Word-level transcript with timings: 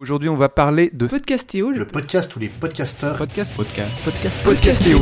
Aujourd'hui, 0.00 0.28
on 0.28 0.36
va 0.36 0.48
parler 0.48 0.90
de 0.92 1.08
Podcastéo, 1.08 1.72
Le 1.72 1.84
podcast 1.84 2.36
où 2.36 2.38
les 2.38 2.48
podcasteurs 2.48 3.16
podcast, 3.16 3.56
podcast, 3.56 4.04
podcast 4.04 4.36
Podcastéo. 4.44 5.00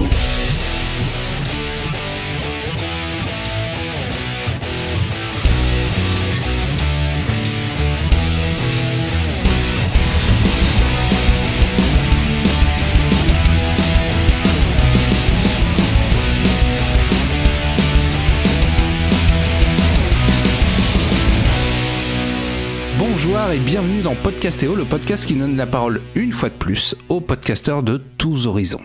Et 23.56 23.58
bienvenue 23.58 24.02
dans 24.02 24.14
Podcastéo, 24.14 24.76
le 24.76 24.84
podcast 24.84 25.24
qui 25.24 25.34
donne 25.34 25.56
la 25.56 25.66
parole 25.66 26.02
une 26.14 26.32
fois 26.32 26.50
de 26.50 26.54
plus 26.54 26.94
aux 27.08 27.22
podcasteurs 27.22 27.82
de 27.82 27.96
tous 27.96 28.46
horizons. 28.46 28.82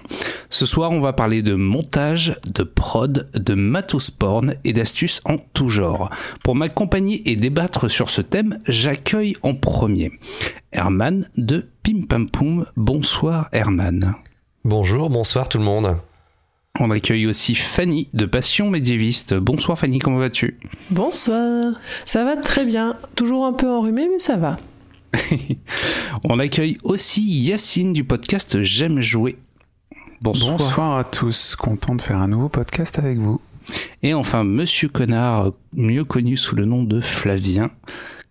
Ce 0.50 0.66
soir, 0.66 0.92
on 0.92 1.02
va 1.02 1.12
parler 1.12 1.42
de 1.42 1.56
montage, 1.56 2.38
de 2.56 2.64
prod, 2.64 3.30
de 3.34 3.54
matos 3.54 4.12
porn 4.12 4.56
et 4.64 4.72
d'astuces 4.72 5.20
en 5.26 5.40
tout 5.40 5.68
genre. 5.68 6.10
Pour 6.46 6.56
m'accompagner 6.56 7.30
et 7.30 7.36
débattre 7.36 7.92
sur 7.92 8.10
ce 8.10 8.22
thème, 8.22 8.60
j'accueille 8.66 9.36
en 9.44 9.56
premier 9.56 10.14
Herman 10.72 11.30
de 11.36 11.68
Pim 11.84 12.04
Pam 12.08 12.30
Poum. 12.30 12.66
Bonsoir 12.78 13.50
Herman. 13.52 14.16
Bonjour, 14.64 15.10
bonsoir 15.10 15.50
tout 15.50 15.58
le 15.58 15.66
monde. 15.66 15.98
On 16.80 16.90
accueille 16.90 17.28
aussi 17.28 17.54
Fanny 17.54 18.10
de 18.14 18.26
Passion 18.26 18.70
médiéviste. 18.70 19.34
Bonsoir 19.34 19.78
Fanny, 19.78 20.00
comment 20.00 20.18
vas-tu? 20.18 20.58
Bonsoir. 20.90 21.74
Ça 22.06 22.24
va 22.24 22.38
très 22.38 22.66
bien. 22.66 22.96
Toujours 23.16 23.46
un 23.46 23.54
peu 23.54 23.70
enrhumé, 23.70 24.08
mais 24.10 24.20
ça 24.20 24.38
va. 24.38 24.58
On 26.24 26.40
accueille 26.40 26.78
aussi 26.84 27.22
Yacine 27.22 27.94
du 27.94 28.04
podcast 28.04 28.62
J'aime 28.64 29.02
jouer. 29.02 29.38
Bonsoir. 30.22 30.58
Bonsoir 30.58 30.98
à 30.98 31.04
tous, 31.04 31.56
content 31.56 31.96
de 31.96 32.02
faire 32.02 32.18
un 32.18 32.28
nouveau 32.28 32.48
podcast 32.48 32.98
avec 33.00 33.18
vous. 33.18 33.42
Et 34.02 34.14
enfin, 34.14 34.44
Monsieur 34.44 34.88
Connard, 34.88 35.52
mieux 35.74 36.06
connu 36.06 36.38
sous 36.38 36.56
le 36.56 36.66
nom 36.66 36.84
de 36.84 37.02
Flavien. 37.02 37.70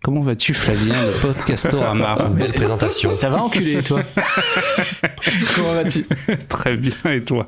Comment 0.03 0.21
vas-tu 0.21 0.55
Flavien, 0.55 0.95
le 1.05 1.11
podcastorama 1.21 2.29
Belle 2.29 2.53
présentation. 2.53 3.11
Ça 3.11 3.29
va 3.29 3.43
enculé, 3.43 3.83
toi? 3.83 4.01
Comment 5.55 5.75
vas-tu? 5.75 6.05
Très 6.49 6.75
bien, 6.75 6.93
et 7.05 7.23
toi? 7.23 7.47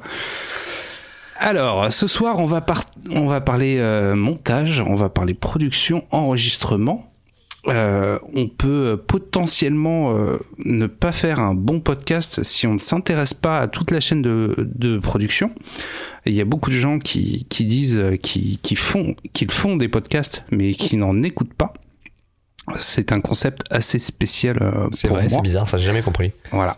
Alors, 1.43 1.91
ce 1.93 2.07
soir, 2.07 2.39
on 2.39 2.45
va, 2.45 2.61
par- 2.61 2.83
on 3.11 3.27
va 3.27 3.41
parler 3.41 3.77
euh, 3.79 4.15
montage, 4.15 4.79
on 4.85 4.95
va 4.95 5.09
parler 5.09 5.33
production, 5.33 6.05
enregistrement. 6.11 7.07
Euh, 7.69 8.19
on 8.33 8.49
peut 8.49 9.01
potentiellement 9.07 10.13
euh, 10.17 10.37
ne 10.65 10.85
pas 10.85 11.13
faire 11.13 11.39
un 11.39 11.53
bon 11.53 11.79
podcast 11.79 12.43
si 12.43 12.67
on 12.67 12.73
ne 12.73 12.77
s'intéresse 12.77 13.33
pas 13.33 13.59
à 13.59 13.67
toute 13.69 13.91
la 13.91 14.01
chaîne 14.01 14.21
de, 14.21 14.53
de 14.57 14.97
production. 14.97 15.49
Il 16.25 16.33
y 16.33 16.41
a 16.41 16.45
beaucoup 16.45 16.69
de 16.71 16.75
gens 16.75 16.99
qui, 16.99 17.45
qui 17.49 17.63
disent 17.65 17.97
euh, 17.97 18.17
qui, 18.17 18.59
font, 18.75 19.15
qu'ils 19.31 19.49
font 19.51 19.77
des 19.77 19.87
podcasts, 19.87 20.43
mais 20.51 20.73
qui 20.73 20.97
n'en 20.97 21.23
écoutent 21.23 21.53
pas. 21.53 21.71
C'est 22.77 23.11
un 23.13 23.21
concept 23.21 23.63
assez 23.71 23.99
spécial 23.99 24.57
C'est 24.93 25.07
pour 25.07 25.17
vrai, 25.17 25.27
moi. 25.29 25.37
c'est 25.37 25.41
bizarre, 25.43 25.69
ça 25.69 25.77
j'ai 25.77 25.85
jamais 25.85 26.01
compris. 26.01 26.31
Voilà. 26.51 26.77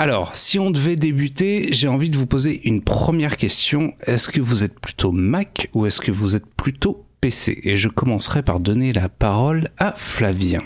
Alors, 0.00 0.36
si 0.36 0.60
on 0.60 0.70
devait 0.70 0.94
débuter, 0.94 1.72
j'ai 1.72 1.88
envie 1.88 2.08
de 2.08 2.16
vous 2.16 2.26
poser 2.26 2.60
une 2.68 2.82
première 2.82 3.36
question. 3.36 3.94
Est-ce 4.06 4.28
que 4.28 4.40
vous 4.40 4.62
êtes 4.62 4.78
plutôt 4.78 5.10
Mac 5.10 5.70
ou 5.74 5.86
est-ce 5.86 6.00
que 6.00 6.12
vous 6.12 6.36
êtes 6.36 6.46
plutôt 6.46 7.04
PC 7.20 7.58
Et 7.64 7.76
je 7.76 7.88
commencerai 7.88 8.44
par 8.44 8.60
donner 8.60 8.92
la 8.92 9.08
parole 9.08 9.70
à 9.76 9.90
Flavien. 9.96 10.62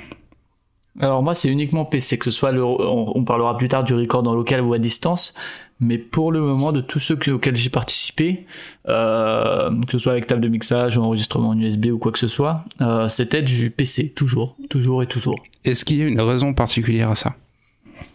Alors 1.00 1.22
moi, 1.22 1.34
c'est 1.34 1.48
uniquement 1.48 1.86
PC, 1.86 2.18
que 2.18 2.26
ce 2.26 2.30
soit 2.30 2.52
le... 2.52 2.62
On, 2.62 3.16
on 3.16 3.24
parlera 3.24 3.56
plus 3.56 3.68
tard 3.70 3.84
du 3.84 3.94
record 3.94 4.28
en 4.28 4.34
local 4.34 4.60
ou 4.60 4.74
à 4.74 4.78
distance, 4.78 5.32
mais 5.80 5.96
pour 5.96 6.30
le 6.30 6.42
moment, 6.42 6.70
de 6.70 6.82
tous 6.82 7.00
ceux 7.00 7.16
que- 7.16 7.30
auxquels 7.30 7.56
j'ai 7.56 7.70
participé, 7.70 8.44
euh, 8.90 9.70
que 9.86 9.92
ce 9.92 9.98
soit 9.98 10.12
avec 10.12 10.26
table 10.26 10.42
de 10.42 10.48
mixage 10.48 10.98
ou 10.98 11.00
enregistrement 11.00 11.48
en 11.48 11.58
USB 11.58 11.86
ou 11.86 11.96
quoi 11.96 12.12
que 12.12 12.18
ce 12.18 12.28
soit, 12.28 12.66
euh, 12.82 13.08
c'était 13.08 13.40
du 13.40 13.70
PC, 13.70 14.12
toujours, 14.12 14.56
toujours 14.68 15.02
et 15.02 15.06
toujours. 15.06 15.36
Est-ce 15.64 15.86
qu'il 15.86 15.96
y 15.96 16.02
a 16.02 16.06
une 16.06 16.20
raison 16.20 16.52
particulière 16.52 17.08
à 17.08 17.14
ça? 17.14 17.34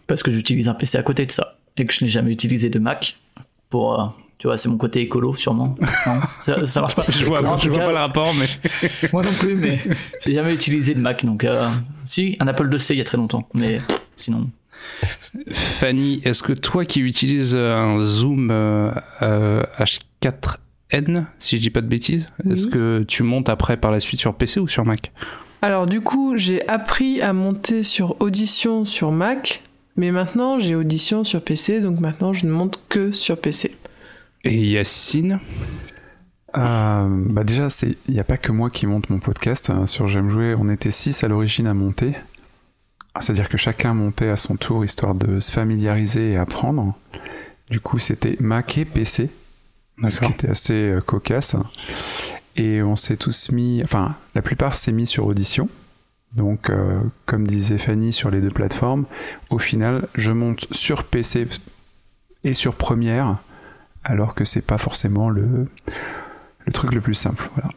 Parce 0.07 0.23
que 0.23 0.31
j'utilise 0.31 0.67
un 0.69 0.73
PC 0.73 0.97
à 0.97 1.03
côté 1.03 1.25
de 1.25 1.31
ça, 1.31 1.57
et 1.77 1.85
que 1.85 1.93
je 1.93 2.03
n'ai 2.03 2.09
jamais 2.09 2.31
utilisé 2.31 2.69
de 2.69 2.79
Mac 2.79 3.17
pour... 3.69 3.99
euh, 3.99 4.05
tu 4.37 4.45
vois, 4.45 4.57
c'est 4.59 4.69
mon 4.69 4.77
côté 4.77 5.01
écolo, 5.01 5.35
sûrement. 5.35 5.75
Non, 6.05 6.19
ça, 6.41 6.67
ça 6.67 6.81
marche 6.81 6.95
pas. 6.95 7.05
Je 7.09 7.25
vois, 7.25 7.41
Non, 7.41 7.57
je 7.57 7.69
vois 7.69 7.79
cas, 7.79 7.85
pas 7.85 7.91
le 7.91 7.97
rapport, 7.97 8.33
mais 8.35 8.45
Moi 9.11 9.23
non 9.23 9.31
plus, 9.31 9.55
mais 9.55 9.79
j'ai 10.23 10.33
jamais 10.33 10.53
utilisé 10.53 10.93
de 10.93 10.99
Mac, 10.99 11.25
donc 11.25 11.43
euh, 11.43 11.67
si 12.05 12.37
un 12.39 12.47
Apple 12.47 12.71
IIc 12.71 12.89
il 12.91 12.97
y 12.97 13.01
a 13.01 13.03
très 13.03 13.17
longtemps, 13.17 13.47
mais 13.55 13.79
sinon. 14.17 14.47
Fanny, 15.51 16.21
est-ce 16.23 16.43
que 16.43 16.53
toi 16.53 16.85
qui 16.85 16.99
utilises 17.01 17.55
un 17.55 17.99
Zoom 18.03 18.49
euh, 18.51 18.91
euh, 19.23 19.63
H4n, 19.79 21.25
si 21.39 21.57
je 21.57 21.61
dis 21.61 21.69
pas 21.71 21.81
de 21.81 21.87
bêtises, 21.87 22.29
est-ce 22.49 22.67
que 22.67 23.03
tu 23.07 23.23
montes 23.23 23.49
après 23.49 23.77
par 23.77 23.89
la 23.91 23.99
suite 23.99 24.19
sur 24.19 24.35
PC 24.35 24.59
ou 24.59 24.67
sur 24.67 24.85
Mac? 24.85 25.11
Alors 25.63 25.87
du 25.87 26.01
coup, 26.01 26.37
j'ai 26.37 26.67
appris 26.69 27.21
à 27.21 27.33
monter 27.33 27.81
sur 27.83 28.15
Audition 28.21 28.85
sur 28.85 29.11
Mac, 29.11 29.63
mais 29.97 30.11
maintenant 30.11 30.59
j'ai 30.59 30.75
Audition 30.75 31.23
sur 31.23 31.43
PC, 31.43 31.81
donc 31.81 31.99
maintenant 31.99 32.33
je 32.33 32.45
ne 32.45 32.51
monte 32.51 32.79
que 32.89 33.11
sur 33.11 33.39
PC. 33.39 33.75
Et 34.43 34.67
Yacine 34.69 35.39
Euh, 36.55 37.07
bah 37.29 37.43
déjà, 37.43 37.69
c'est 37.69 37.97
il 38.07 38.13
n'y 38.13 38.19
a 38.19 38.23
pas 38.23 38.37
que 38.37 38.51
moi 38.51 38.69
qui 38.69 38.87
monte 38.87 39.09
mon 39.09 39.19
podcast. 39.19 39.69
hein. 39.69 39.85
Sur 39.87 40.07
J'aime 40.07 40.29
jouer, 40.29 40.55
on 40.57 40.69
était 40.69 40.91
six 40.91 41.23
à 41.23 41.27
l'origine 41.27 41.67
à 41.67 41.73
monter. 41.73 42.13
Ah, 43.13 43.21
C'est-à-dire 43.21 43.49
que 43.49 43.57
chacun 43.57 43.93
montait 43.93 44.29
à 44.29 44.37
son 44.37 44.55
tour, 44.55 44.85
histoire 44.85 45.13
de 45.15 45.39
se 45.39 45.51
familiariser 45.51 46.31
et 46.33 46.37
apprendre. 46.37 46.95
Du 47.69 47.79
coup, 47.79 47.99
c'était 47.99 48.37
Mac 48.39 48.77
et 48.77 48.85
PC, 48.85 49.29
ce 50.09 50.21
qui 50.21 50.31
était 50.31 50.49
assez 50.49 50.73
euh, 50.73 51.01
cocasse. 51.01 51.55
Et 52.55 52.81
on 52.81 52.95
s'est 52.95 53.17
tous 53.17 53.51
mis, 53.51 53.83
enfin, 53.83 54.15
la 54.33 54.41
plupart 54.41 54.73
s'est 54.75 54.91
mis 54.93 55.05
sur 55.05 55.25
Audition. 55.27 55.67
Donc, 56.35 56.69
euh, 56.69 56.99
comme 57.25 57.47
disait 57.47 57.77
Fanny, 57.77 58.13
sur 58.13 58.29
les 58.29 58.41
deux 58.41 58.51
plateformes. 58.51 59.05
Au 59.49 59.59
final, 59.59 60.07
je 60.15 60.31
monte 60.31 60.67
sur 60.71 61.03
PC 61.03 61.47
et 62.43 62.53
sur 62.53 62.75
Premiere, 62.75 63.37
alors 64.03 64.35
que 64.35 64.45
c'est 64.45 64.61
pas 64.61 64.77
forcément 64.77 65.29
le, 65.29 65.67
le 66.65 66.73
truc 66.73 66.93
le 66.93 67.01
plus 67.01 67.15
simple. 67.15 67.49
Voilà. 67.55 67.69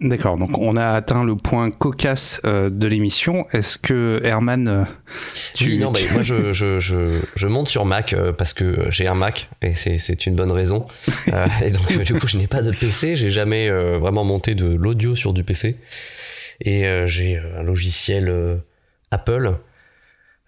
D'accord, 0.00 0.36
donc 0.36 0.58
on 0.58 0.76
a 0.76 0.86
atteint 0.90 1.24
le 1.24 1.36
point 1.36 1.70
cocasse 1.70 2.40
euh, 2.44 2.68
de 2.68 2.86
l'émission. 2.86 3.46
Est-ce 3.52 3.78
que 3.78 4.20
Herman, 4.24 4.68
euh, 4.68 4.84
tu, 5.54 5.66
Oui, 5.66 5.78
non, 5.78 5.92
bah, 5.92 6.00
moi 6.12 6.22
je, 6.22 6.52
je, 6.52 6.78
je, 6.78 7.20
je 7.34 7.46
monte 7.46 7.68
sur 7.68 7.84
Mac 7.84 8.12
euh, 8.12 8.32
parce 8.32 8.54
que 8.54 8.86
j'ai 8.90 9.06
un 9.06 9.14
Mac 9.14 9.48
et 9.62 9.74
c'est, 9.76 10.26
une 10.26 10.34
bonne 10.34 10.52
raison. 10.52 10.86
Euh, 11.32 11.46
et 11.62 11.70
donc 11.70 11.86
du 12.04 12.14
coup 12.14 12.26
je 12.26 12.38
n'ai 12.38 12.46
pas 12.46 12.62
de 12.62 12.70
PC, 12.70 13.14
j'ai 13.14 13.28
jamais 13.28 13.68
euh, 13.68 13.98
vraiment 13.98 14.24
monté 14.24 14.54
de 14.54 14.74
l'audio 14.74 15.14
sur 15.14 15.34
du 15.34 15.44
PC. 15.44 15.76
Et 16.60 16.86
euh, 16.86 17.06
j'ai 17.06 17.36
euh, 17.38 17.60
un 17.60 17.62
logiciel 17.62 18.28
euh, 18.28 18.56
Apple 19.10 19.54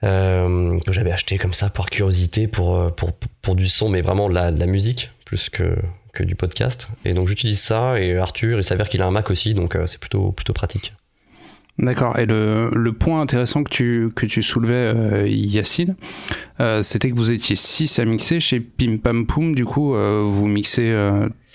que 0.02 0.92
j'avais 0.92 1.12
acheté 1.12 1.36
comme 1.38 1.52
ça 1.54 1.68
par 1.68 1.90
curiosité 1.90 2.48
pour, 2.48 2.94
pour, 2.94 3.12
pour 3.42 3.54
du 3.54 3.68
son, 3.68 3.88
mais 3.90 4.00
vraiment 4.00 4.28
de 4.30 4.34
la, 4.34 4.50
de 4.50 4.58
la 4.58 4.66
musique 4.66 5.10
plus 5.26 5.50
que, 5.50 5.76
que 6.14 6.22
du 6.22 6.34
podcast. 6.34 6.88
Et 7.04 7.12
donc 7.12 7.28
j'utilise 7.28 7.60
ça 7.60 8.00
et 8.00 8.16
Arthur, 8.16 8.58
il 8.58 8.64
s'avère 8.64 8.88
qu'il 8.88 9.02
a 9.02 9.06
un 9.06 9.10
Mac 9.10 9.30
aussi, 9.30 9.52
donc 9.52 9.76
c'est 9.86 10.00
plutôt, 10.00 10.32
plutôt 10.32 10.52
pratique. 10.54 10.94
D'accord. 11.78 12.18
Et 12.18 12.26
le, 12.26 12.70
le 12.74 12.92
point 12.92 13.20
intéressant 13.22 13.62
que 13.62 13.70
tu, 13.70 14.08
que 14.14 14.26
tu 14.26 14.42
soulevais, 14.42 14.74
euh, 14.74 15.26
Yacine, 15.28 15.96
euh, 16.60 16.82
c'était 16.82 17.10
que 17.10 17.16
vous 17.16 17.30
étiez 17.30 17.56
6 17.56 17.98
à 17.98 18.04
mixer 18.04 18.40
chez 18.40 18.60
Pim 18.60 18.98
Pam 18.98 19.26
Poum. 19.26 19.54
Du 19.54 19.64
coup, 19.64 19.94
euh, 19.94 20.22
vous 20.24 20.46
mixez, 20.46 20.94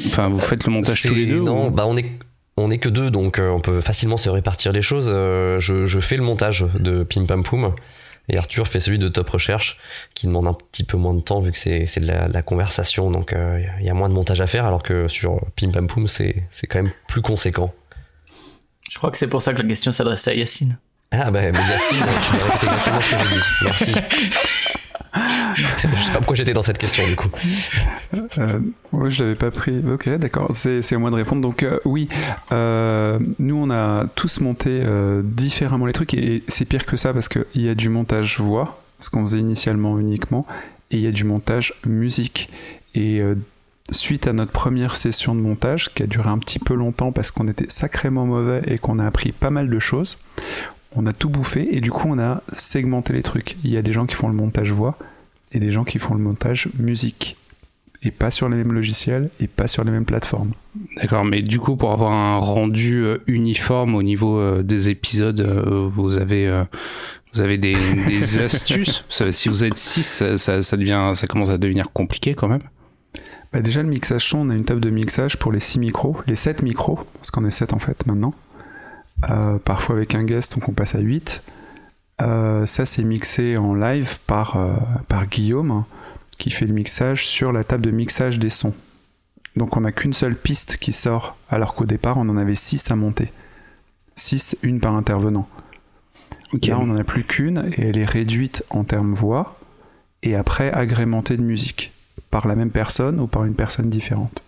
enfin, 0.05 0.29
vous 0.29 0.39
faites 0.39 0.65
le 0.65 0.71
montage 0.71 1.01
tous 1.03 1.13
les 1.13 1.25
deux 1.27 1.41
Non, 1.41 1.67
ou- 1.67 1.71
bah 1.71 1.85
on 1.87 1.95
est 1.97 2.05
on 2.57 2.71
est 2.71 2.77
que 2.77 2.89
deux, 2.89 3.11
donc 3.11 3.39
euh, 3.39 3.49
on 3.49 3.59
peut 3.59 3.81
facilement 3.81 4.17
se 4.17 4.29
répartir 4.29 4.71
les 4.71 4.81
choses. 4.81 5.09
Euh, 5.11 5.59
je, 5.59 5.85
je 5.85 5.99
fais 5.99 6.17
le 6.17 6.23
montage 6.23 6.65
de 6.79 7.03
Pim 7.03 7.25
Pam 7.25 7.43
Poum 7.43 7.73
et 8.29 8.37
Arthur 8.37 8.67
fait 8.67 8.79
celui 8.79 8.97
de 8.97 9.07
Top 9.07 9.29
Recherche, 9.29 9.77
qui 10.15 10.25
demande 10.27 10.47
un 10.47 10.53
petit 10.53 10.83
peu 10.83 10.97
moins 10.97 11.13
de 11.13 11.21
temps 11.21 11.41
vu 11.41 11.51
que 11.51 11.57
c'est 11.57 11.99
de 11.99 12.07
la, 12.07 12.27
la 12.27 12.41
conversation, 12.41 13.11
donc 13.11 13.33
euh, 13.33 13.63
il 13.79 13.85
y 13.85 13.89
a 13.89 13.93
moins 13.93 14.09
de 14.09 14.13
montage 14.13 14.41
à 14.41 14.47
faire, 14.47 14.65
alors 14.65 14.81
que 14.81 15.07
sur 15.07 15.41
Pim 15.55 15.71
Pam 15.71 15.87
Poum 15.87 16.07
c'est 16.07 16.47
quand 16.69 16.81
même 16.81 16.91
plus 17.07 17.21
conséquent. 17.21 17.73
Je 18.89 18.97
crois 18.97 19.11
que 19.11 19.17
c'est 19.17 19.27
pour 19.27 19.41
ça 19.41 19.53
que 19.53 19.61
la 19.61 19.67
question 19.67 19.91
s'adressait 19.91 20.31
à 20.31 20.35
Yacine. 20.35 20.77
Ah 21.11 21.29
bah 21.29 21.51
mais 21.51 21.59
Yacine, 21.69 22.05
tu 22.59 22.65
exactement 22.65 23.01
ce 23.01 23.11
que 23.11 23.17
j'ai 23.17 23.35
dit. 23.35 23.41
Merci. 23.63 23.93
je 25.55 26.03
sais 26.03 26.11
pas 26.11 26.17
pourquoi 26.17 26.35
j'étais 26.35 26.53
dans 26.53 26.61
cette 26.61 26.77
question 26.77 27.07
du 27.07 27.15
coup. 27.15 27.29
Euh, 28.37 28.59
ouais, 28.91 29.11
je 29.11 29.23
l'avais 29.23 29.35
pas 29.35 29.51
pris. 29.51 29.79
Ok, 29.79 30.09
d'accord. 30.17 30.51
C'est 30.53 30.93
à 30.93 30.97
moi 30.97 31.09
de 31.09 31.15
répondre. 31.15 31.41
Donc 31.41 31.63
euh, 31.63 31.79
oui, 31.85 32.09
euh, 32.51 33.19
nous 33.39 33.55
on 33.55 33.69
a 33.69 34.05
tous 34.15 34.39
monté 34.39 34.69
euh, 34.71 35.21
différemment 35.23 35.85
les 35.85 35.93
trucs 35.93 36.13
et 36.13 36.43
c'est 36.47 36.65
pire 36.65 36.85
que 36.85 36.97
ça 36.97 37.13
parce 37.13 37.29
qu'il 37.29 37.45
y 37.55 37.69
a 37.69 37.75
du 37.75 37.89
montage 37.89 38.39
voix, 38.39 38.81
ce 38.99 39.09
qu'on 39.09 39.21
faisait 39.21 39.39
initialement 39.39 39.99
uniquement, 39.99 40.45
et 40.91 40.97
il 40.97 41.01
y 41.01 41.07
a 41.07 41.11
du 41.11 41.23
montage 41.23 41.73
musique. 41.85 42.49
Et 42.93 43.21
suite 43.91 44.25
à 44.25 44.33
notre 44.33 44.53
première 44.53 44.95
session 44.95 45.35
de 45.35 45.41
montage, 45.41 45.93
qui 45.93 46.03
a 46.03 46.07
duré 46.07 46.29
un 46.29 46.37
petit 46.37 46.59
peu 46.59 46.73
longtemps 46.73 47.11
parce 47.11 47.31
qu'on 47.31 47.47
était 47.47 47.69
sacrément 47.69 48.25
mauvais 48.25 48.61
et 48.67 48.77
qu'on 48.77 48.99
a 48.99 49.05
appris 49.05 49.33
pas 49.33 49.49
mal 49.49 49.69
de 49.69 49.79
choses, 49.79 50.17
on 50.95 51.05
a 51.05 51.13
tout 51.13 51.29
bouffé 51.29 51.67
et 51.71 51.81
du 51.81 51.91
coup 51.91 52.07
on 52.07 52.19
a 52.19 52.41
segmenté 52.53 53.13
les 53.13 53.21
trucs. 53.21 53.57
Il 53.63 53.71
y 53.71 53.77
a 53.77 53.81
des 53.81 53.93
gens 53.93 54.05
qui 54.05 54.15
font 54.15 54.27
le 54.27 54.33
montage 54.33 54.71
voix 54.71 54.97
et 55.51 55.59
des 55.59 55.71
gens 55.71 55.83
qui 55.83 55.99
font 55.99 56.13
le 56.13 56.21
montage 56.21 56.69
musique. 56.79 57.37
Et 58.03 58.11
pas 58.11 58.29
sur 58.29 58.49
les 58.49 58.57
mêmes 58.57 58.73
logiciels 58.73 59.31
et 59.39 59.47
pas 59.47 59.67
sur 59.67 59.83
les 59.83 59.89
mêmes 59.89 60.05
plateformes. 60.05 60.51
D'accord, 60.97 61.25
mais 61.25 61.41
du 61.41 61.59
coup, 61.59 61.75
pour 61.75 61.91
avoir 61.91 62.11
un 62.11 62.37
rendu 62.37 63.03
euh, 63.03 63.17
uniforme 63.25 63.95
au 63.95 64.03
niveau 64.03 64.37
euh, 64.37 64.61
des 64.61 64.89
épisodes, 64.89 65.41
euh, 65.41 65.87
vous 65.89 66.17
avez, 66.17 66.65
vous 67.33 67.41
avez 67.41 67.57
des, 67.57 67.75
des 68.07 68.39
astuces? 68.39 69.05
Si 69.09 69.49
vous 69.49 69.63
êtes 69.63 69.75
6, 69.75 70.37
ça, 70.37 70.61
ça, 70.61 70.77
devient, 70.77 71.13
ça 71.15 71.25
commence 71.25 71.49
à 71.49 71.57
devenir 71.57 71.91
compliqué 71.91 72.35
quand 72.35 72.47
même 72.47 72.61
bah 73.53 73.61
déjà, 73.61 73.81
le 73.81 73.87
mixage 73.87 74.27
son, 74.27 74.39
on 74.39 74.49
a 74.49 74.53
une 74.53 74.65
table 74.65 74.81
de 74.81 74.89
mixage 74.89 75.37
pour 75.37 75.53
les 75.53 75.61
6 75.61 75.79
micros, 75.79 76.17
les 76.27 76.35
7 76.35 76.61
micros, 76.61 76.99
parce 77.13 77.31
qu'on 77.31 77.45
est 77.45 77.51
7 77.51 77.71
en 77.71 77.79
fait 77.79 78.05
maintenant. 78.05 78.33
Parfois 79.63 79.95
avec 79.95 80.15
un 80.15 80.23
guest, 80.23 80.55
donc 80.55 80.69
on 80.69 80.73
passe 80.73 80.95
à 80.95 80.99
8. 80.99 81.43
ça, 82.19 82.85
c'est 82.85 83.03
mixé 83.03 83.57
en 83.57 83.73
live 83.73 84.17
par, 84.27 84.57
par 85.07 85.27
Guillaume 85.27 85.85
qui 86.37 86.51
fait 86.51 86.65
le 86.65 86.73
mixage 86.73 87.27
sur 87.27 87.51
la 87.51 87.63
table 87.63 87.85
de 87.85 87.91
mixage 87.91 88.39
des 88.39 88.49
sons. 88.49 88.73
Donc 89.55 89.77
on 89.77 89.81
n'a 89.81 89.91
qu'une 89.91 90.13
seule 90.13 90.35
piste 90.35 90.77
qui 90.77 90.91
sort, 90.91 91.37
alors 91.49 91.75
qu'au 91.75 91.85
départ 91.85 92.17
on 92.17 92.27
en 92.29 92.37
avait 92.37 92.55
6 92.55 92.91
à 92.91 92.95
monter. 92.95 93.31
6, 94.15 94.57
une 94.63 94.79
par 94.79 94.95
intervenant. 94.95 95.47
Là 96.67 96.79
on 96.79 96.87
n'en 96.87 96.97
a 96.97 97.03
plus 97.03 97.23
qu'une 97.23 97.71
et 97.77 97.87
elle 97.87 97.97
est 97.97 98.05
réduite 98.05 98.63
en 98.69 98.83
termes 98.83 99.13
voix 99.13 99.57
et 100.23 100.35
après 100.35 100.71
agrémentée 100.71 101.37
de 101.37 101.41
musique 101.41 101.91
par 102.31 102.47
la 102.47 102.55
même 102.55 102.69
personne 102.69 103.19
ou 103.19 103.27
par 103.27 103.45
une 103.45 103.55
personne 103.55 103.89
différente. 103.89 104.41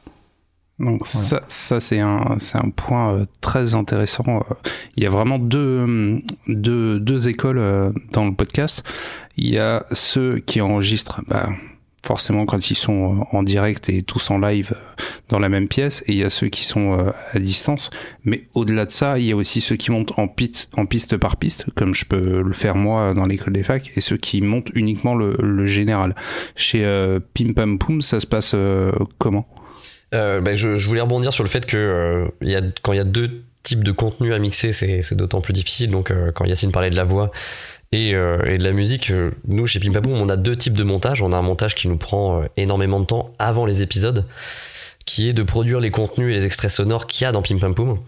Donc 0.80 1.08
ça, 1.08 1.44
ça 1.48 1.80
c'est 1.80 2.00
un, 2.00 2.38
c'est 2.40 2.58
un 2.58 2.70
point 2.70 3.14
euh, 3.14 3.26
très 3.42 3.74
intéressant. 3.74 4.24
Euh, 4.28 4.54
il 4.96 5.04
y 5.04 5.06
a 5.08 5.10
vraiment 5.10 5.40
deux, 5.40 6.22
deux, 6.48 7.00
deux 7.00 7.30
écoles 7.30 7.58
euh, 7.58 7.92
dans 8.12 8.26
le 8.26 8.34
podcast. 8.34 8.84
Il 9.38 9.50
y 9.50 9.58
a 9.58 9.86
ceux 9.92 10.38
qui 10.40 10.62
enregistrent 10.62 11.22
bah, 11.28 11.50
forcément 12.08 12.46
quand 12.46 12.72
ils 12.72 12.76
sont 12.76 13.20
euh, 13.20 13.38
en 13.38 13.44
direct 13.44 13.90
et 13.90 14.02
tous 14.02 14.32
en 14.32 14.40
live 14.40 14.72
euh, 14.74 15.04
dans 15.30 15.40
la 15.40 15.50
même 15.50 15.68
pièce, 15.68 16.04
et 16.08 16.14
il 16.14 16.18
y 16.18 16.24
a 16.24 16.30
ceux 16.30 16.48
qui 16.48 16.64
sont 16.64 16.98
euh, 16.98 17.12
à 17.34 17.40
distance. 17.40 17.90
Mais 18.24 18.48
au-delà 18.54 18.86
de 18.86 18.92
ça, 18.92 19.20
il 19.20 19.26
y 19.26 19.32
a 19.34 19.36
aussi 19.36 19.60
ceux 19.60 19.76
qui 19.76 19.92
montent 19.92 20.18
en 20.18 20.30
piste, 20.30 20.70
en 20.78 20.86
piste 20.86 21.18
par 21.18 21.36
piste, 21.36 21.66
comme 21.76 21.94
je 21.94 22.06
peux 22.06 22.42
le 22.42 22.54
faire 22.54 22.76
moi 22.76 23.14
dans 23.14 23.26
l'école 23.26 23.54
des 23.54 23.64
facs, 23.64 23.92
et 23.96 24.02
ceux 24.02 24.18
qui 24.18 24.42
montent 24.42 24.72
uniquement 24.74 25.16
le, 25.16 25.68
général. 25.68 26.16
Chez 26.56 26.84
Pim 27.34 27.52
Pam 27.54 27.78
Poum, 27.78 28.02
ça 28.02 28.22
se 28.22 28.28
passe 28.28 28.56
comment? 29.18 29.46
Ben, 30.12 30.56
je, 30.56 30.78
je, 30.78 30.88
voulais 30.88 31.02
rebondir 31.02 31.34
sur 31.34 31.44
le 31.44 31.50
fait 31.50 31.66
que 31.66 32.26
il 32.42 32.50
y 32.50 32.56
a, 32.56 32.62
quand 32.82 32.94
il 32.94 32.98
y 32.98 33.02
a 33.02 33.06
deux 33.06 33.44
types 33.64 33.84
de 33.84 33.92
contenus 33.92 34.34
à 34.34 34.40
mixer, 34.40 34.72
c'est 34.72 35.16
d'autant 35.16 35.42
plus 35.42 35.54
difficile. 35.54 35.92
Donc 35.92 36.14
quand 36.34 36.46
Yacine 36.46 36.72
parlait 36.72 36.90
de 36.90 36.96
la 36.96 37.04
voix, 37.04 37.32
et, 37.92 38.14
euh, 38.14 38.44
et, 38.46 38.58
de 38.58 38.64
la 38.64 38.74
musique, 38.74 39.12
euh, 39.12 39.32
nous 39.48 39.66
chez 39.66 39.80
Pimpaboom, 39.80 40.14
on 40.14 40.30
a 40.30 40.36
deux 40.36 40.56
types 40.58 40.78
de 40.78 40.84
montage. 40.84 41.22
On 41.22 41.32
a 41.32 41.38
un 41.38 41.42
montage 41.42 41.76
qui 41.76 41.88
nous 41.88 41.98
prend 41.98 42.42
euh, 42.42 42.46
énormément 42.58 43.00
de 43.00 43.06
temps 43.06 43.34
avant 43.40 43.66
les 43.66 43.82
épisodes, 43.82 44.26
qui 45.06 45.30
est 45.30 45.34
de 45.34 45.44
produire 45.44 45.80
les 45.80 45.92
contenus 45.92 46.36
et 46.36 46.40
les 46.40 46.46
extraits 46.46 46.72
sonores 46.72 47.08
qu'il 47.08 47.24
y 47.24 47.28
a 47.28 47.32
dans 47.32 47.42
Pimpaboom. 47.42 48.00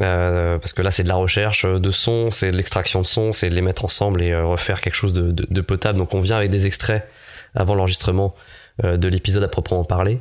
Euh, 0.00 0.58
parce 0.58 0.74
que 0.74 0.82
là 0.82 0.90
c'est 0.90 1.04
de 1.04 1.08
la 1.08 1.14
recherche 1.14 1.64
de 1.64 1.90
son, 1.90 2.30
c'est 2.30 2.52
de 2.52 2.56
l'extraction 2.56 3.00
de 3.00 3.06
son, 3.06 3.32
c'est 3.32 3.48
de 3.48 3.54
les 3.54 3.62
mettre 3.62 3.82
ensemble 3.84 4.20
et 4.20 4.38
refaire 4.38 4.82
quelque 4.82 4.94
chose 4.94 5.14
de, 5.14 5.32
de, 5.32 5.46
de, 5.48 5.60
potable. 5.62 5.98
Donc 5.98 6.14
on 6.14 6.20
vient 6.20 6.36
avec 6.36 6.50
des 6.50 6.66
extraits 6.66 7.08
avant 7.54 7.74
l'enregistrement 7.74 8.34
de 8.84 9.08
l'épisode 9.08 9.42
à 9.42 9.48
proprement 9.48 9.84
parler. 9.84 10.20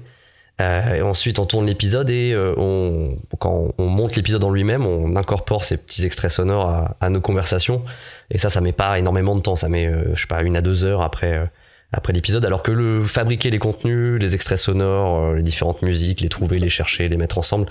Euh, 0.62 0.96
et 0.96 1.02
ensuite, 1.02 1.40
on 1.40 1.46
tourne 1.46 1.66
l'épisode 1.66 2.10
et 2.10 2.36
on, 2.58 3.18
quand 3.40 3.74
on 3.78 3.88
monte 3.88 4.16
l'épisode 4.16 4.44
en 4.44 4.52
lui-même, 4.52 4.86
on 4.86 5.16
incorpore 5.16 5.66
ces 5.66 5.78
petits 5.78 6.06
extraits 6.06 6.32
sonores 6.32 6.70
à, 6.70 6.96
à, 7.02 7.10
nos 7.10 7.22
conversations. 7.22 7.84
Et 8.32 8.38
ça, 8.38 8.50
ça 8.50 8.62
met 8.62 8.72
pas 8.72 8.98
énormément 9.00 9.36
de 9.36 9.42
temps. 9.42 9.56
Ça 9.56 9.70
met, 9.70 9.88
euh, 9.88 10.16
je 10.16 10.22
sais 10.22 10.28
pas, 10.28 10.42
une 10.42 10.56
à 10.58 10.62
deux 10.62 10.84
heures 10.84 11.02
après, 11.02 11.34
euh, 11.34 11.46
après 11.92 12.14
l'épisode. 12.14 12.46
Alors 12.46 12.64
que 12.64 12.72
le 12.72 13.06
fabriquer 13.06 13.50
les 13.50 13.60
contenus, 13.60 14.20
les 14.20 14.34
extraits 14.36 14.60
sonores, 14.60 15.32
euh, 15.32 15.36
les 15.36 15.44
différentes 15.44 15.82
musiques, 15.82 16.22
les 16.22 16.30
trouver, 16.30 16.60
les 16.60 16.70
chercher, 16.70 17.08
les 17.08 17.18
mettre 17.18 17.38
ensemble, 17.38 17.68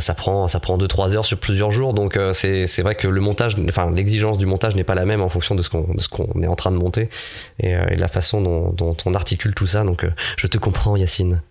ça 0.00 0.12
prend 0.12 0.48
ça 0.48 0.58
prend 0.58 0.76
deux 0.76 0.88
trois 0.88 1.14
heures 1.14 1.24
sur 1.24 1.38
plusieurs 1.38 1.70
jours. 1.70 1.94
Donc 1.94 2.18
c'est 2.32 2.66
c'est 2.66 2.82
vrai 2.82 2.96
que 2.96 3.06
le 3.06 3.20
montage, 3.20 3.54
enfin 3.68 3.92
l'exigence 3.92 4.36
du 4.36 4.44
montage 4.44 4.74
n'est 4.74 4.82
pas 4.82 4.96
la 4.96 5.04
même 5.04 5.20
en 5.20 5.28
fonction 5.28 5.54
de 5.54 5.62
ce 5.62 5.70
qu'on 5.70 5.94
de 5.94 6.00
ce 6.00 6.08
qu'on 6.08 6.42
est 6.42 6.48
en 6.48 6.56
train 6.56 6.72
de 6.72 6.76
monter 6.76 7.08
et, 7.60 7.70
et 7.70 7.94
la 7.94 8.08
façon 8.08 8.40
dont, 8.40 8.72
dont 8.72 8.96
on 9.06 9.14
articule 9.14 9.54
tout 9.54 9.68
ça. 9.68 9.84
Donc 9.84 10.04
je 10.36 10.48
te 10.48 10.58
comprends, 10.58 10.96
Yacine. 10.96 11.42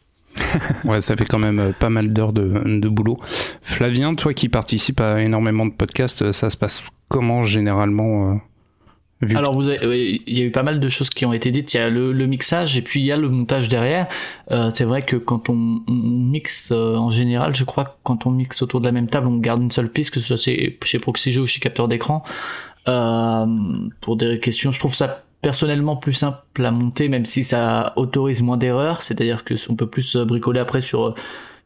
ouais, 0.85 1.01
ça 1.01 1.15
fait 1.15 1.25
quand 1.25 1.39
même 1.39 1.73
pas 1.79 1.89
mal 1.89 2.13
d'heures 2.13 2.33
de, 2.33 2.79
de, 2.79 2.89
boulot. 2.89 3.19
Flavien, 3.61 4.15
toi 4.15 4.33
qui 4.33 4.49
participes 4.49 5.01
à 5.01 5.21
énormément 5.21 5.65
de 5.65 5.71
podcasts, 5.71 6.31
ça 6.31 6.49
se 6.49 6.57
passe 6.57 6.83
comment 7.07 7.43
généralement 7.43 8.39
euh, 9.23 9.27
Alors, 9.35 9.53
vous 9.53 9.69
il 9.69 10.21
y 10.27 10.41
a 10.41 10.43
eu 10.43 10.51
pas 10.51 10.63
mal 10.63 10.79
de 10.79 10.89
choses 10.89 11.09
qui 11.09 11.25
ont 11.25 11.33
été 11.33 11.51
dites. 11.51 11.73
Il 11.73 11.77
y 11.77 11.79
a 11.79 11.89
le, 11.89 12.13
mixage 12.25 12.77
et 12.77 12.81
puis 12.81 12.99
il 12.99 13.05
y 13.05 13.11
a 13.11 13.17
le 13.17 13.29
montage 13.29 13.67
derrière. 13.67 14.07
Euh, 14.51 14.71
c'est 14.73 14.85
vrai 14.85 15.01
que 15.01 15.15
quand 15.15 15.49
on, 15.49 15.81
mixe 15.87 16.71
euh, 16.71 16.95
en 16.95 17.09
général, 17.09 17.55
je 17.55 17.63
crois 17.63 17.85
que 17.85 17.91
quand 18.03 18.25
on 18.25 18.31
mixe 18.31 18.61
autour 18.61 18.81
de 18.81 18.85
la 18.85 18.91
même 18.91 19.07
table, 19.07 19.27
on 19.27 19.37
garde 19.37 19.61
une 19.61 19.71
seule 19.71 19.89
piste, 19.89 20.13
que 20.13 20.19
ce 20.19 20.37
soit 20.37 20.53
chez 20.83 20.99
Proxyjo 20.99 21.43
ou 21.43 21.47
chez 21.47 21.59
capteur 21.59 21.87
d'écran. 21.87 22.23
pour 22.85 24.17
des 24.17 24.39
questions, 24.39 24.71
je 24.71 24.79
trouve 24.79 24.95
ça 24.95 25.23
personnellement 25.41 25.95
plus 25.95 26.13
simple 26.13 26.63
à 26.63 26.71
monter, 26.71 27.09
même 27.09 27.25
si 27.25 27.43
ça 27.43 27.93
autorise 27.95 28.41
moins 28.41 28.57
d'erreurs. 28.57 29.03
C'est-à-dire 29.03 29.43
que 29.43 29.55
on 29.69 29.75
peut 29.75 29.87
plus 29.87 30.15
bricoler 30.17 30.59
après 30.59 30.81
sur 30.81 31.15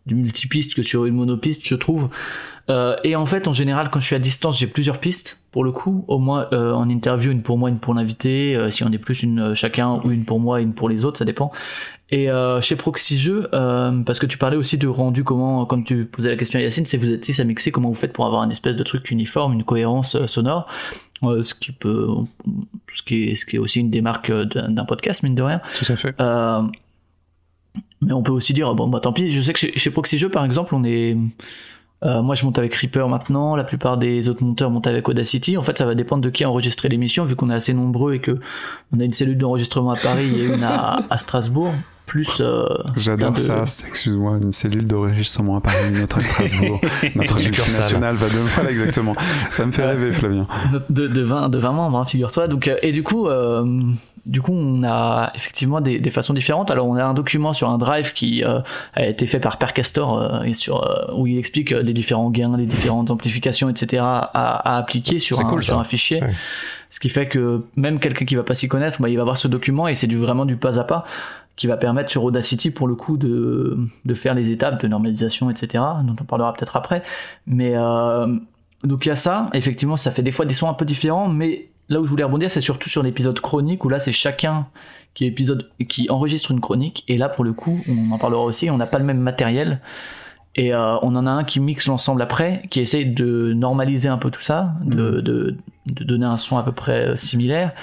du 0.06 0.16
multipiste 0.16 0.74
que 0.76 0.84
sur 0.84 1.06
une 1.06 1.16
monopiste, 1.16 1.62
je 1.66 1.76
trouve. 1.76 2.10
Euh, 2.70 2.96
et 3.04 3.16
en 3.16 3.26
fait, 3.26 3.48
en 3.48 3.54
général, 3.54 3.90
quand 3.92 4.00
je 4.00 4.06
suis 4.06 4.16
à 4.16 4.20
distance, 4.20 4.60
j'ai 4.60 4.68
plusieurs 4.68 5.00
pistes 5.00 5.44
pour 5.52 5.64
le 5.64 5.72
coup. 5.72 6.06
Au 6.08 6.20
moins 6.20 6.48
euh, 6.54 6.74
en 6.74 6.90
interview, 6.90 7.32
une 7.32 7.42
pour 7.42 7.58
moi, 7.58 7.70
une 7.70 7.80
pour 7.80 7.94
l'invité. 7.94 8.56
Euh, 8.56 8.72
si 8.72 8.84
on 8.84 8.92
est 8.92 8.98
plus 8.98 9.24
une 9.24 9.54
chacun 9.54 10.02
ou 10.04 10.12
une 10.12 10.26
pour 10.26 10.40
moi, 10.40 10.62
une 10.62 10.74
pour 10.74 10.90
les 10.90 11.06
autres, 11.06 11.20
ça 11.20 11.26
dépend. 11.26 11.52
Et 12.12 12.28
chez 12.62 12.76
Proxy 12.76 13.18
Jeux, 13.18 13.48
parce 13.52 14.20
que 14.20 14.26
tu 14.26 14.38
parlais 14.38 14.58
aussi 14.58 14.78
de 14.78 14.88
rendu, 14.88 15.24
comment, 15.24 15.66
quand 15.66 15.82
tu 15.84 16.06
posais 16.06 16.30
la 16.30 16.36
question 16.36 16.60
à 16.60 16.62
Yacine, 16.62 16.86
c'est 16.86 16.98
vous 16.98 17.12
êtes 17.12 17.24
six 17.24 17.40
à 17.40 17.46
mixer, 17.46 17.72
comment 17.72 17.90
vous 17.90 17.96
faites 17.96 18.14
pour 18.14 18.26
avoir 18.26 18.44
une 18.44 18.52
espèce 18.52 18.76
de 18.76 18.84
truc 18.84 19.10
uniforme, 19.12 19.54
une 19.54 19.64
cohérence 19.64 20.26
sonore, 20.28 20.68
ce 21.24 21.54
qui 21.54 21.72
peut, 21.72 22.08
ce 22.94 23.02
qui 23.02 23.30
est, 23.30 23.36
ce 23.36 23.46
qui 23.46 23.56
est 23.56 23.60
aussi 23.60 23.80
une 23.80 23.90
des 23.90 24.02
marques 24.02 24.32
d'un 24.32 24.86
podcast, 24.86 25.24
mine 25.24 25.36
de 25.36 25.44
rien. 25.44 25.62
Tout 25.74 25.92
à 25.92 25.96
fait. 25.96 26.16
mais 28.02 28.14
on 28.14 28.24
peut 28.24 28.34
aussi 28.34 28.54
dire, 28.54 28.74
bon, 28.76 28.88
bah 28.88 29.00
tant 29.00 29.14
pis. 29.14 29.32
Je 29.32 29.42
sais 29.42 29.54
que 29.54 29.60
chez, 29.60 29.72
chez 29.78 29.90
Proxy 29.90 30.18
Jeux, 30.18 30.30
par 30.30 30.44
exemple, 30.44 30.76
on 30.76 30.84
est 30.84 31.16
euh, 32.04 32.22
moi, 32.22 32.34
je 32.34 32.46
monte 32.46 32.58
avec 32.58 32.74
Reaper 32.76 33.08
maintenant. 33.08 33.56
La 33.56 33.64
plupart 33.64 33.98
des 33.98 34.28
autres 34.28 34.44
monteurs 34.44 34.72
montent 34.72 34.88
avec 34.88 35.08
Audacity. 35.08 35.58
En 35.58 35.62
fait, 35.62 35.78
ça 35.78 35.86
va 35.86 35.94
dépendre 35.94 36.24
de 36.24 36.30
qui 36.30 36.44
a 36.44 36.50
enregistré 36.50 36.90
l'émission, 36.90 37.26
vu 37.26 37.36
qu'on 37.36 37.50
est 37.50 37.54
assez 37.56 37.74
nombreux 37.74 38.16
et 38.16 38.20
que 38.20 38.40
on 38.92 39.00
a 39.00 39.04
une 39.04 39.14
cellule 39.14 39.38
d'enregistrement 39.38 39.92
à 39.92 39.98
Paris 39.98 40.34
et 40.36 40.46
une 40.46 40.64
à, 40.64 41.04
à 41.10 41.18
Strasbourg. 41.18 41.74
Plus. 42.08 42.42
Euh, 42.42 42.66
J'adore 42.98 43.38
ça. 43.38 43.60
Excuse-moi, 43.62 44.40
une 44.42 44.52
cellule 44.52 44.86
d'enregistrement 44.86 45.58
à 45.58 45.62
Paris, 45.62 45.78
une 45.94 46.02
autre 46.02 46.18
à 46.18 46.22
Strasbourg. 46.22 46.82
Notre 47.16 47.36
national 47.38 48.16
va 48.16 48.28
de 48.28 48.34
voilà 48.34 48.72
exactement. 48.72 49.16
Ça 49.50 49.66
me 49.66 49.72
fait 49.72 49.86
rêver, 49.86 50.12
Flavien. 50.12 50.48
De, 50.90 51.08
de 51.08 51.22
20 51.22 51.50
de 51.50 51.58
20 51.58 51.72
membres, 51.72 52.00
hein, 52.00 52.06
figure-toi. 52.06 52.48
Donc 52.48 52.68
euh, 52.68 52.76
et 52.82 52.92
du 52.92 53.04
coup. 53.04 53.30
Euh, 54.22 54.32
du 54.32 54.42
coup, 54.42 54.54
on 54.54 54.84
a 54.84 55.32
effectivement 55.36 55.82
des, 55.82 56.00
des, 56.00 56.10
façons 56.12 56.34
différentes. 56.34 56.72
Alors, 56.72 56.88
on 56.88 56.96
a 56.96 57.04
un 57.04 57.14
document 57.14 57.54
sur 57.54 57.70
un 57.70 57.78
drive 57.78 58.14
qui 58.14 58.44
euh, 58.44 58.60
a 58.94 59.06
été 59.06 59.26
fait 59.26 59.40
par 59.40 59.58
Percastor 59.58 60.18
euh, 60.18 60.44
et 60.44 60.54
sur, 60.54 60.84
euh, 60.84 61.14
où 61.16 61.28
il 61.28 61.38
explique 61.38 61.72
les 61.72 61.94
différents 61.94 62.30
gains, 62.30 62.58
les 62.58 62.66
différentes 62.66 63.12
amplifications, 63.12 63.70
etc. 63.70 64.04
à, 64.04 64.20
à 64.34 64.78
appliquer 64.78 65.20
sur, 65.20 65.40
un, 65.40 65.62
sur 65.62 65.80
un, 65.80 65.84
fichier. 65.84 66.22
Ce 66.90 67.00
qui 67.00 67.10
fait 67.10 67.28
que 67.28 67.64
même 67.76 68.00
quelqu'un 68.00 68.26
qui 68.26 68.36
va 68.36 68.44
pas 68.44 68.54
s'y 68.54 68.68
connaître, 68.68 69.02
bah, 69.02 69.10
il 69.10 69.18
va 69.18 69.24
voir 69.24 69.38
ce 69.38 69.48
document 69.48 69.88
et 69.88 69.96
c'est 69.96 70.08
du, 70.08 70.18
vraiment 70.18 70.46
du 70.46 70.58
pas 70.58 70.80
à 70.80 70.84
pas 70.84 71.06
qui 71.56 71.68
va 71.68 71.78
permettre 71.78 72.10
sur 72.10 72.24
Audacity 72.24 72.72
pour 72.72 72.88
le 72.88 72.96
coup 72.96 73.18
de, 73.18 73.78
de 74.06 74.14
faire 74.16 74.34
les 74.34 74.50
étapes 74.50 74.82
de 74.82 74.88
normalisation, 74.88 75.50
etc. 75.50 75.84
dont 76.04 76.16
on 76.20 76.24
parlera 76.24 76.54
peut-être 76.54 76.76
après. 76.76 77.04
Mais 77.46 77.76
donc 78.84 79.06
il 79.06 79.10
y 79.10 79.12
a 79.12 79.16
ça. 79.16 79.50
Effectivement, 79.54 79.98
ça 79.98 80.10
fait 80.12 80.24
des 80.24 80.32
fois 80.32 80.46
des 80.46 80.54
sons 80.54 80.70
un 80.70 80.74
peu 80.74 80.86
différents, 80.86 81.28
mais 81.28 81.71
là 81.92 82.00
où 82.00 82.06
je 82.06 82.10
voulais 82.10 82.24
rebondir, 82.24 82.50
c'est 82.50 82.62
surtout 82.62 82.90
sur 82.90 83.04
l'épisode 83.04 83.40
chronique 83.40 83.84
où 83.86 83.90
là 83.90 84.00
c'est 84.00 84.14
chacun 84.14 84.68
qui 85.14 85.26
épisode 85.26 85.70
qui 85.90 86.10
enregistre 86.10 86.52
une 86.52 86.62
chronique 86.62 87.04
et 87.08 87.18
là 87.18 87.28
pour 87.28 87.44
le 87.44 87.52
coup, 87.52 87.82
on 87.88 88.12
en 88.12 88.18
parlera 88.18 88.44
aussi, 88.44 88.70
on 88.70 88.78
n'a 88.78 88.88
pas 88.88 88.98
le 88.98 89.04
même 89.04 89.20
matériel 89.20 89.82
et 90.56 90.74
euh, 90.74 90.96
on 91.02 91.16
en 91.16 91.28
a 91.28 91.30
un 91.30 91.44
qui 91.44 91.60
mixe 91.60 91.88
l'ensemble 91.88 92.22
après, 92.22 92.64
qui 92.72 92.80
essaye 92.80 93.06
de 93.06 93.54
normaliser 93.54 94.10
un 94.10 94.18
peu 94.18 94.32
tout 94.32 94.42
ça, 94.42 94.74
de, 94.84 95.20
mm. 95.20 95.22
de, 95.22 95.58
de 95.88 96.04
donner 96.04 96.26
un 96.26 96.38
son 96.38 96.58
à 96.58 96.64
peu 96.64 96.72
près 96.72 97.10
euh, 97.10 97.16
similaire. 97.16 97.74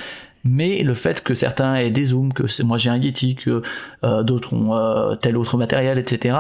Mais 0.45 0.83
le 0.83 0.95
fait 0.95 1.23
que 1.23 1.35
certains 1.35 1.75
aient 1.75 1.91
des 1.91 2.07
zooms, 2.07 2.33
que 2.33 2.45
moi 2.63 2.79
j'ai 2.79 2.91
un 2.91 2.97
Yeti, 2.97 3.35
que 3.35 3.63
euh, 4.05 4.23
d'autres 4.23 4.55
ont 4.55 4.75
euh, 4.75 5.17
tel 5.17 5.37
autre 5.37 5.59
matériel, 5.59 5.99
etc 5.99 6.37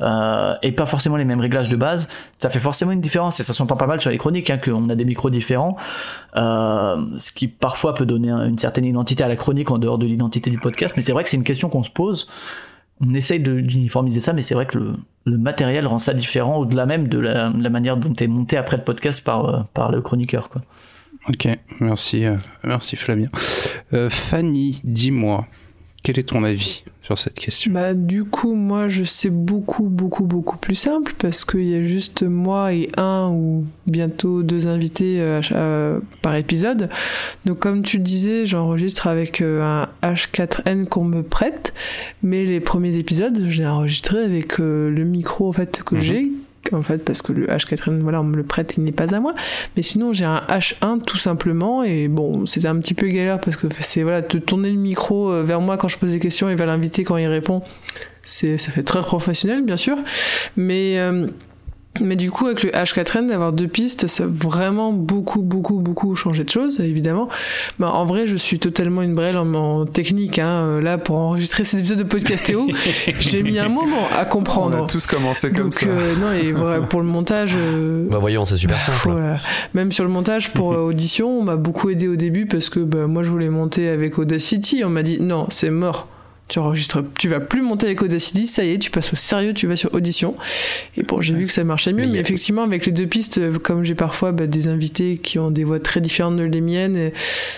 euh, 0.00 0.54
et 0.62 0.72
pas 0.72 0.86
forcément 0.86 1.16
les 1.16 1.24
mêmes 1.24 1.40
réglages 1.40 1.70
de 1.70 1.76
base, 1.76 2.06
ça 2.38 2.50
fait 2.50 2.60
forcément 2.60 2.92
une 2.92 3.00
différence 3.00 3.40
et 3.40 3.42
ça 3.42 3.52
s'entend 3.52 3.76
pas 3.76 3.86
mal 3.86 4.00
sur 4.00 4.10
les 4.10 4.18
chroniques 4.18 4.50
hein, 4.50 4.58
qu'on 4.58 4.88
a 4.90 4.94
des 4.94 5.04
micros 5.04 5.30
différents, 5.30 5.76
euh, 6.36 6.96
ce 7.18 7.32
qui 7.32 7.48
parfois 7.48 7.94
peut 7.94 8.04
donner 8.04 8.30
une 8.30 8.58
certaine 8.58 8.84
identité 8.84 9.24
à 9.24 9.28
la 9.28 9.36
chronique 9.36 9.70
en 9.70 9.78
dehors 9.78 9.98
de 9.98 10.06
l'identité 10.06 10.50
du 10.50 10.58
podcast. 10.58 10.94
Mais 10.96 11.02
c'est 11.02 11.12
vrai 11.12 11.24
que 11.24 11.30
c'est 11.30 11.36
une 11.36 11.44
question 11.44 11.68
qu'on 11.68 11.82
se 11.82 11.90
pose. 11.90 12.28
On 13.00 13.14
essaye 13.14 13.40
d'uniformiser 13.40 14.20
ça, 14.20 14.32
mais 14.32 14.42
c'est 14.42 14.54
vrai 14.54 14.66
que 14.66 14.78
le, 14.78 15.38
matériel 15.38 15.86
rend 15.86 15.98
ça 15.98 16.14
différent 16.14 16.56
au-delà 16.56 16.86
même 16.86 17.08
de 17.08 17.18
la, 17.18 17.50
manière 17.50 17.96
dont 17.96 18.14
est 18.14 18.26
monté 18.26 18.56
après 18.56 18.76
le 18.76 18.84
podcast 18.84 19.24
par, 19.24 19.48
euh, 19.48 19.62
par 19.74 19.90
le 19.90 20.00
chroniqueur. 20.02 20.48
Ok, 21.28 21.48
merci, 21.80 22.24
merci 22.62 22.96
Flavien. 22.96 23.28
Fanny, 24.10 24.80
dis-moi, 24.84 25.46
quel 26.02 26.18
est 26.18 26.28
ton 26.28 26.44
avis? 26.44 26.84
Sur 27.06 27.16
cette 27.16 27.38
question 27.38 27.70
Bah 27.72 27.94
du 27.94 28.24
coup 28.24 28.56
moi 28.56 28.88
je 28.88 29.04
sais 29.04 29.30
beaucoup 29.30 29.84
beaucoup 29.84 30.24
beaucoup 30.24 30.56
plus 30.58 30.74
simple 30.74 31.14
parce 31.18 31.44
qu'il 31.44 31.62
y 31.62 31.74
a 31.76 31.84
juste 31.84 32.24
moi 32.24 32.72
et 32.74 32.90
un 32.96 33.28
ou 33.30 33.64
bientôt 33.86 34.42
deux 34.42 34.66
invités 34.66 35.20
euh, 35.20 35.40
euh, 35.52 36.00
par 36.20 36.34
épisode. 36.34 36.90
Donc 37.44 37.60
comme 37.60 37.82
tu 37.82 37.98
le 37.98 38.02
disais 38.02 38.44
j'enregistre 38.44 39.06
avec 39.06 39.40
euh, 39.40 39.62
un 39.62 39.88
H4n 40.02 40.86
qu'on 40.86 41.04
me 41.04 41.22
prête 41.22 41.72
mais 42.24 42.44
les 42.44 42.58
premiers 42.58 42.96
épisodes 42.96 43.40
je 43.48 43.62
l'ai 43.62 43.68
enregistré 43.68 44.18
avec 44.18 44.58
le 44.58 44.90
micro 45.04 45.48
en 45.48 45.52
fait 45.52 45.82
que 45.84 45.94
Mhm. 45.94 46.00
j'ai 46.00 46.32
en 46.72 46.82
fait 46.82 47.04
parce 47.04 47.22
que 47.22 47.32
le 47.32 47.46
H4n 47.46 48.00
voilà 48.00 48.20
on 48.20 48.24
me 48.24 48.36
le 48.36 48.42
prête 48.42 48.74
il 48.76 48.84
n'est 48.84 48.92
pas 48.92 49.14
à 49.14 49.20
moi. 49.20 49.34
Mais 49.76 49.82
sinon 49.82 50.12
j'ai 50.12 50.24
un 50.24 50.42
H1 50.48 51.02
tout 51.02 51.18
simplement 51.18 51.82
et 51.82 52.08
bon 52.08 52.46
c'était 52.46 52.68
un 52.68 52.78
petit 52.78 52.94
peu 52.94 53.08
galère 53.08 53.40
parce 53.40 53.56
que 53.56 53.66
c'est 53.80 54.02
voilà 54.02 54.22
de 54.22 54.38
tourner 54.38 54.70
le 54.70 54.76
micro 54.76 55.30
euh, 55.30 55.42
vers 55.42 55.60
moi 55.60 55.76
quand 55.76 55.88
je 55.88 55.98
pose 55.98 56.10
des 56.10 56.20
questions 56.20 56.48
et 56.48 56.54
vers 56.54 56.66
l'invité 56.66 57.04
quand 57.04 57.16
il 57.16 57.26
répond 57.26 57.62
c'est 58.22 58.58
ça 58.58 58.72
fait 58.72 58.82
très 58.82 59.00
professionnel 59.00 59.64
bien 59.64 59.76
sûr. 59.76 59.96
Mais 60.56 60.98
euh, 60.98 61.26
mais 62.00 62.16
du 62.16 62.30
coup, 62.30 62.46
avec 62.46 62.62
le 62.62 62.70
H4n, 62.70 63.28
d'avoir 63.28 63.52
deux 63.52 63.66
pistes, 63.68 64.06
ça 64.06 64.24
a 64.24 64.26
vraiment 64.26 64.92
beaucoup, 64.92 65.42
beaucoup, 65.42 65.78
beaucoup 65.80 66.14
changé 66.14 66.44
de 66.44 66.50
choses, 66.50 66.80
évidemment. 66.80 67.28
Mais 67.78 67.86
en 67.86 68.04
vrai, 68.04 68.26
je 68.26 68.36
suis 68.36 68.58
totalement 68.58 69.02
une 69.02 69.14
brêle 69.14 69.36
en, 69.38 69.52
en 69.54 69.86
technique. 69.86 70.38
Hein. 70.38 70.48
Euh, 70.48 70.80
Là, 70.80 70.98
pour 70.98 71.16
enregistrer 71.16 71.64
ces 71.64 71.78
épisodes 71.78 71.98
de 71.98 72.02
Podcastéo, 72.04 72.66
j'ai 73.20 73.42
mis 73.42 73.58
un 73.58 73.68
moment 73.68 74.06
à 74.16 74.22
On 74.24 74.28
comprendre. 74.28 74.84
a 74.84 74.86
tous 74.86 75.06
commencé 75.06 75.50
comme 75.50 75.66
Donc, 75.66 75.74
ça. 75.74 75.86
euh, 75.86 76.14
non, 76.16 76.32
et 76.32 76.52
voilà, 76.52 76.80
pour 76.86 77.00
le 77.00 77.06
montage. 77.06 77.54
euh, 77.56 78.06
Bah 78.10 78.18
voyons, 78.18 78.44
c'est 78.44 78.56
super 78.56 78.80
simple. 78.80 79.10
voilà. 79.10 79.40
Même 79.74 79.92
sur 79.92 80.04
le 80.04 80.10
montage 80.10 80.52
pour 80.52 80.72
euh, 80.72 80.78
audition, 80.78 81.40
on 81.40 81.42
m'a 81.42 81.56
beaucoup 81.56 81.90
aidé 81.90 82.08
au 82.08 82.16
début 82.16 82.46
parce 82.46 82.68
que 82.70 82.80
bah, 82.80 83.06
moi 83.06 83.22
je 83.22 83.30
voulais 83.30 83.48
monter 83.50 83.88
avec 83.88 84.18
Audacity. 84.18 84.82
On 84.84 84.90
m'a 84.90 85.02
dit 85.02 85.18
non, 85.20 85.46
c'est 85.50 85.70
mort. 85.70 86.08
Tu 86.48 86.60
enregistres, 86.60 87.02
tu 87.18 87.26
vas 87.26 87.40
plus 87.40 87.60
monter 87.60 87.86
avec 87.86 88.02
Audacity, 88.02 88.46
ça 88.46 88.62
y 88.64 88.70
est, 88.72 88.78
tu 88.78 88.92
passes 88.92 89.12
au 89.12 89.16
sérieux, 89.16 89.52
tu 89.52 89.66
vas 89.66 89.74
sur 89.74 89.92
Audition. 89.94 90.36
Et 90.96 91.02
bon, 91.02 91.20
j'ai 91.20 91.34
vu 91.34 91.46
que 91.46 91.52
ça 91.52 91.64
marchait 91.64 91.92
mieux, 91.92 92.06
Mais 92.06 92.18
a- 92.18 92.20
effectivement, 92.20 92.62
avec 92.62 92.86
les 92.86 92.92
deux 92.92 93.08
pistes, 93.08 93.38
euh, 93.38 93.58
comme 93.58 93.82
j'ai 93.82 93.96
parfois 93.96 94.30
bah, 94.30 94.46
des 94.46 94.68
invités 94.68 95.18
qui 95.18 95.40
ont 95.40 95.50
des 95.50 95.64
voix 95.64 95.80
très 95.80 96.00
différentes 96.00 96.36
de 96.36 96.44
les 96.44 96.60
miennes, 96.60 96.96
et- 96.96 97.12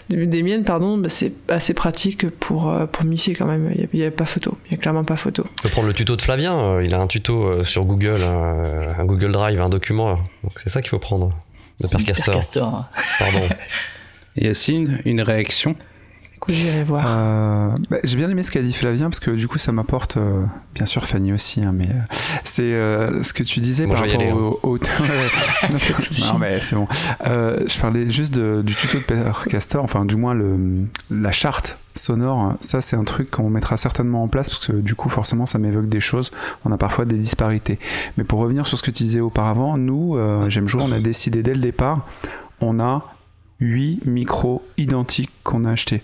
des, 0.08 0.42
miennes, 0.42 0.64
pardon, 0.64 0.96
bah, 0.96 1.10
c'est 1.10 1.32
assez 1.48 1.74
pratique 1.74 2.30
pour, 2.30 2.70
euh, 2.70 2.86
pour 2.86 3.04
misser 3.04 3.34
quand 3.34 3.44
même. 3.44 3.70
Il 3.92 4.00
n'y 4.00 4.06
a, 4.06 4.10
pas 4.10 4.24
photo, 4.24 4.56
il 4.66 4.72
y 4.72 4.74
a 4.74 4.78
clairement 4.78 5.04
pas 5.04 5.16
photo. 5.16 5.44
Tu 5.56 5.62
peux 5.64 5.68
prendre 5.68 5.88
le 5.88 5.92
tuto 5.94 6.16
de 6.16 6.22
Flavien, 6.22 6.58
euh, 6.58 6.82
il 6.84 6.94
a 6.94 6.98
un 6.98 7.06
tuto 7.08 7.44
euh, 7.44 7.64
sur 7.64 7.84
Google, 7.84 8.16
euh, 8.22 8.92
un 8.98 9.04
Google 9.04 9.32
Drive, 9.32 9.60
un 9.60 9.68
document. 9.68 10.18
Donc 10.42 10.52
c'est 10.56 10.70
ça 10.70 10.80
qu'il 10.80 10.88
faut 10.88 10.98
prendre. 10.98 11.34
Le 11.82 11.88
Percaster. 11.90 12.24
Percaster. 12.32 12.64
Pardon. 13.18 13.48
Yacine, 14.36 15.00
une 15.04 15.20
réaction? 15.20 15.76
J'irai 16.48 16.84
voir. 16.84 17.04
Euh, 17.06 17.68
bah, 17.90 17.98
j'ai 18.04 18.16
bien 18.16 18.28
aimé 18.30 18.42
ce 18.42 18.50
qu'a 18.50 18.62
dit 18.62 18.72
Flavien 18.72 19.10
parce 19.10 19.20
que 19.20 19.30
du 19.30 19.48
coup 19.48 19.58
ça 19.58 19.72
m'apporte, 19.72 20.16
euh, 20.16 20.44
bien 20.74 20.86
sûr 20.86 21.04
Fanny 21.04 21.32
aussi, 21.32 21.62
hein, 21.62 21.72
mais 21.74 21.86
euh, 21.86 22.14
c'est 22.44 22.62
euh, 22.62 23.22
ce 23.22 23.32
que 23.32 23.42
tu 23.42 23.60
disais 23.60 23.86
par 23.86 24.00
rapport 24.12 24.60
au, 24.64 24.74
au- 24.74 24.78
Ouais. 24.78 25.68
non 26.32 26.38
mais 26.38 26.60
c'est 26.60 26.76
bon. 26.76 26.88
Euh, 27.26 27.58
je 27.66 27.78
parlais 27.78 28.10
juste 28.10 28.34
de- 28.34 28.62
du 28.62 28.74
tuto 28.74 28.98
de 28.98 29.02
Percaster, 29.04 29.78
enfin 29.78 30.04
du 30.04 30.16
moins 30.16 30.34
le, 30.34 30.56
la 31.10 31.32
charte 31.32 31.78
sonore. 31.94 32.54
Ça 32.60 32.80
c'est 32.80 32.96
un 32.96 33.04
truc 33.04 33.30
qu'on 33.30 33.50
mettra 33.50 33.76
certainement 33.76 34.22
en 34.22 34.28
place 34.28 34.48
parce 34.48 34.66
que 34.66 34.72
du 34.72 34.94
coup 34.94 35.08
forcément 35.08 35.46
ça 35.46 35.58
m'évoque 35.58 35.88
des 35.88 36.00
choses. 36.00 36.30
On 36.64 36.72
a 36.72 36.76
parfois 36.78 37.04
des 37.04 37.16
disparités. 37.16 37.78
Mais 38.16 38.24
pour 38.24 38.38
revenir 38.40 38.66
sur 38.66 38.78
ce 38.78 38.82
que 38.82 38.90
tu 38.90 39.02
disais 39.04 39.20
auparavant, 39.20 39.76
nous, 39.76 40.16
euh, 40.16 40.48
j'aime 40.48 40.66
jouer, 40.68 40.82
on 40.86 40.92
a 40.92 40.98
décidé 41.00 41.42
dès 41.42 41.54
le 41.54 41.60
départ, 41.60 42.06
on 42.60 42.80
a 42.80 43.04
huit 43.60 44.00
micros 44.06 44.62
identiques 44.76 45.30
qu'on 45.42 45.64
a 45.64 45.70
achetés. 45.72 46.02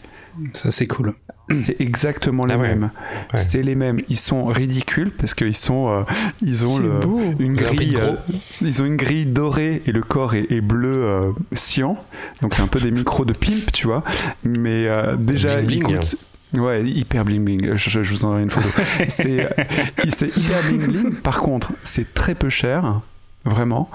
Ça, 0.55 0.71
c'est 0.73 0.87
cool. 0.87 1.15
C'est 1.51 1.79
exactement 1.81 2.47
les 2.47 2.55
Ah 2.55 2.59
ouais. 2.59 2.69
mêmes. 2.69 2.85
Ouais. 2.85 3.39
C'est 3.39 3.63
les 3.63 3.75
mêmes. 3.75 4.01
Ils 4.09 4.19
sont 4.19 4.47
ridicules 4.47 5.11
parce 5.11 5.35
qu'ils 5.35 5.55
sont, 5.57 5.89
euh, 5.91 6.03
ils 6.41 6.65
ont 6.65 6.79
le, 6.79 7.01
une 7.39 7.55
grille, 7.55 7.97
euh, 8.01 8.15
ils 8.63 8.83
ont 8.83 8.87
une 8.87 8.97
grille 8.97 9.27
dorée 9.27 9.83
et 9.87 9.93
le 9.93 10.01
corps 10.01 10.35
est, 10.35 10.51
est 10.51 10.61
bleu 10.63 11.05
euh, 11.05 11.33
cyan. 11.53 11.99
Donc 12.41 12.55
c'est 12.55 12.63
un 12.63 12.67
peu 12.67 12.81
des 12.81 12.91
micros 12.91 13.25
de 13.27 13.35
pimp, 13.35 13.71
tu 13.73 13.87
vois. 13.87 14.03
Mais 14.43 14.87
euh, 14.89 15.17
déjà, 15.17 15.61
Bling 15.61 15.81
ils 15.81 15.85
bling. 15.85 15.97
coûtent- 16.01 16.17
Ouais, 16.57 16.83
hyper 16.89 17.25
bling 17.25 17.45
bling. 17.45 17.75
Je, 17.77 17.91
je- 17.91 18.03
je 18.05 18.15
vous 18.15 18.25
enverrai 18.25 18.45
une 18.45 18.51
photo. 18.51 18.69
c'est, 19.09 19.45
euh, 19.45 19.65
c'est 20.11 20.35
hyper 20.37 20.63
bling 20.69 20.87
bling. 20.87 21.15
Par 21.17 21.41
contre, 21.41 21.73
c'est 21.83 22.15
très 22.15 22.35
peu 22.35 22.49
cher, 22.49 23.01
vraiment. 23.45 23.91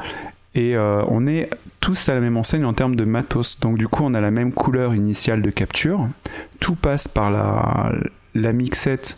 Et 0.56 0.76
euh, 0.76 1.04
on 1.08 1.28
est 1.28 1.50
tous 1.80 2.10
à 2.10 2.16
la 2.16 2.22
même 2.22 2.38
enseigne 2.38 2.66
en 2.66 2.74
termes 2.74 2.96
de 2.96 3.06
matos. 3.06 3.60
Donc 3.60 3.78
du 3.78 3.88
coup, 3.88 4.04
on 4.04 4.14
a 4.14 4.22
la 4.22 4.32
même 4.32 4.52
couleur 4.52 4.96
initiale 4.96 5.42
de 5.42 5.50
capture. 5.50 6.08
Tout 6.60 6.76
passe 6.76 7.08
par 7.08 7.30
la, 7.32 8.54
mixette, 8.54 9.18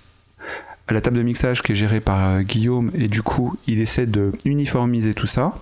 la 0.90 1.02
table 1.02 1.18
de 1.18 1.24
mixage 1.24 1.64
qui 1.64 1.72
est 1.72 1.76
gérée 1.76 2.02
par 2.02 2.30
euh, 2.30 2.42
Guillaume. 2.42 2.92
Et 2.94 3.08
du 3.08 3.24
coup, 3.24 3.58
il 3.68 3.80
essaie 3.80 4.06
de 4.06 4.34
uniformiser 4.46 5.14
tout 5.14 5.28
ça. 5.28 5.54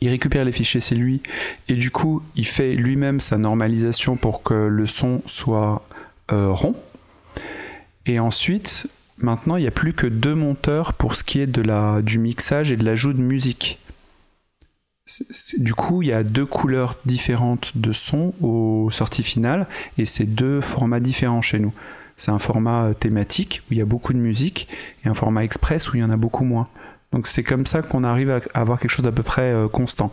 Il 0.00 0.08
récupère 0.08 0.44
les 0.44 0.52
fichiers, 0.52 0.80
c'est 0.80 0.94
lui. 0.94 1.22
Et 1.68 1.74
du 1.74 1.90
coup, 1.90 2.22
il 2.34 2.46
fait 2.46 2.74
lui-même 2.74 3.20
sa 3.20 3.38
normalisation 3.38 4.16
pour 4.16 4.42
que 4.42 4.54
le 4.54 4.86
son 4.86 5.22
soit 5.26 5.86
euh, 6.32 6.50
rond. 6.50 6.74
Et 8.06 8.18
ensuite, 8.18 8.88
maintenant, 9.18 9.56
il 9.56 9.62
n'y 9.62 9.68
a 9.68 9.72
plus 9.72 9.92
que 9.92 10.06
deux 10.06 10.34
monteurs 10.34 10.94
pour 10.94 11.14
ce 11.14 11.22
qui 11.22 11.40
est 11.40 11.46
de 11.46 11.62
la, 11.62 12.00
du 12.02 12.18
mixage 12.18 12.72
et 12.72 12.76
de 12.76 12.84
l'ajout 12.84 13.12
de 13.12 13.20
musique. 13.20 13.78
Du 15.58 15.74
coup, 15.74 16.02
il 16.02 16.08
y 16.08 16.12
a 16.12 16.22
deux 16.22 16.46
couleurs 16.46 16.96
différentes 17.04 17.76
de 17.76 17.92
son 17.92 18.32
aux 18.40 18.90
sorties 18.90 19.22
finales 19.22 19.66
et 19.98 20.04
c'est 20.04 20.24
deux 20.24 20.60
formats 20.60 21.00
différents 21.00 21.42
chez 21.42 21.58
nous. 21.58 21.72
C'est 22.16 22.30
un 22.30 22.38
format 22.38 22.84
euh, 22.84 22.94
thématique 22.94 23.62
où 23.64 23.72
il 23.74 23.78
y 23.78 23.82
a 23.82 23.86
beaucoup 23.86 24.12
de 24.12 24.18
musique 24.18 24.68
et 25.04 25.08
un 25.08 25.14
format 25.14 25.42
express 25.42 25.90
où 25.90 25.96
il 25.96 26.00
y 26.00 26.04
en 26.04 26.10
a 26.10 26.16
beaucoup 26.16 26.44
moins. 26.44 26.68
Donc 27.12 27.26
c'est 27.26 27.42
comme 27.42 27.66
ça 27.66 27.82
qu'on 27.82 28.04
arrive 28.04 28.30
à 28.30 28.40
avoir 28.54 28.78
quelque 28.78 28.90
chose 28.90 29.04
d'à 29.04 29.12
peu 29.12 29.22
près 29.22 29.52
euh, 29.52 29.68
constant. 29.68 30.12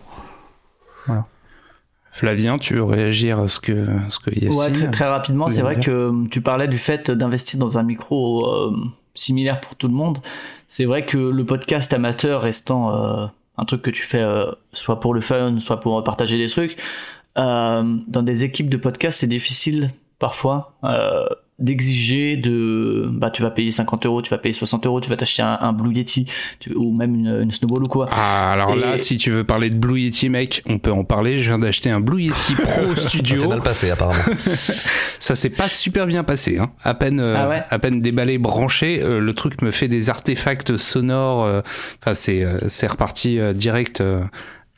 Flavien, 2.18 2.58
tu 2.58 2.74
veux 2.74 2.84
réagir 2.84 3.38
à 3.38 3.48
ce 3.48 3.60
que, 3.60 3.86
ce 4.10 4.18
que 4.18 4.32
Yacine 4.32 4.60
Ouais, 4.60 4.72
très, 4.72 4.89
très 4.89 5.06
rapidement, 5.06 5.50
c'est 5.50 5.62
vrai 5.62 5.75
dire. 5.75 5.86
que 5.86 5.92
euh, 5.92 6.27
tu 6.32 6.42
parlais 6.42 6.68
du 6.68 6.80
fait 6.80 7.12
d'investir 7.12 7.60
dans 7.60 7.77
un 7.77 7.84
micro 7.84 8.48
euh, 8.48 8.75
similaire 9.13 9.62
pour 9.62 9.75
tout 9.75 9.88
le 9.88 9.94
monde. 9.94 10.20
C'est 10.68 10.86
vrai 10.86 11.06
que 11.06 11.18
le 11.18 11.46
podcast 11.46 11.94
amateur 11.94 12.42
restant 12.42 12.92
euh, 12.92 13.27
un 13.57 13.65
truc 13.65 13.81
que 13.81 13.89
tu 13.89 14.03
fais 14.03 14.21
euh, 14.21 14.51
soit 14.73 14.99
pour 14.99 15.13
le 15.13 15.21
fun, 15.21 15.59
soit 15.59 15.79
pour 15.79 16.03
partager 16.03 16.37
des 16.37 16.49
trucs, 16.49 16.77
euh, 17.37 17.97
dans 18.07 18.23
des 18.23 18.43
équipes 18.43 18.69
de 18.69 18.77
podcast, 18.77 19.19
c'est 19.19 19.27
difficile 19.27 19.91
parfois 20.19 20.73
euh, 20.83 21.27
d'exiger 21.59 22.37
de 22.37 23.09
bah 23.11 23.31
tu 23.31 23.41
vas 23.41 23.49
payer 23.49 23.71
50 23.71 24.05
euros 24.05 24.21
tu 24.21 24.29
vas 24.29 24.37
payer 24.37 24.53
60 24.53 24.85
euros 24.85 25.01
tu 25.01 25.09
vas 25.09 25.17
t'acheter 25.17 25.41
un, 25.41 25.57
un 25.59 25.73
Blue 25.73 25.91
Yeti 25.91 26.27
tu- 26.59 26.73
ou 26.75 26.93
même 26.95 27.15
une, 27.15 27.41
une 27.41 27.51
snowball 27.51 27.83
ou 27.83 27.87
quoi 27.87 28.05
Ah, 28.11 28.51
alors 28.51 28.75
là, 28.75 28.99
si 28.99 29.17
tu 29.17 29.31
veux 29.31 29.43
parler 29.43 29.71
de 29.71 29.75
Blue 29.75 29.99
Yeti, 29.99 30.29
mec, 30.29 30.61
on 30.67 30.77
peut 30.77 30.91
en 30.91 31.03
parler. 31.03 31.39
Je 31.39 31.49
viens 31.49 31.57
d'acheter 31.59 31.89
un 31.89 31.99
Blue 31.99 32.21
Yeti 32.21 32.53
Pro 32.61 32.93
Ça 32.95 33.09
s'est 33.09 33.17
Studio. 33.17 33.49
mal 33.49 33.61
passé 33.61 33.89
apparemment. 33.89 34.21
Ça 35.19 35.33
s'est 35.35 35.49
pas 35.49 35.67
super 35.67 36.05
bien 36.05 36.23
passé. 36.23 36.59
Hein. 36.59 36.69
À 36.83 36.93
peine, 36.93 37.19
euh, 37.19 37.35
Ah 37.37 37.49
ouais 37.49 37.63
à 37.69 37.79
peine 37.79 38.01
déballé, 38.01 38.37
branché, 38.37 39.01
euh, 39.01 39.19
le 39.19 39.33
truc 39.33 39.61
me 39.63 39.71
fait 39.71 39.87
des 39.87 40.09
artefacts 40.11 40.77
sonores. 40.77 41.43
euh, 41.45 41.61
Enfin, 42.01 42.13
c'est, 42.13 42.43
euh, 42.43 42.59
c'est 42.69 42.87
reparti 42.87 43.39
euh, 43.39 43.53
direct 43.53 44.01
euh, 44.01 44.21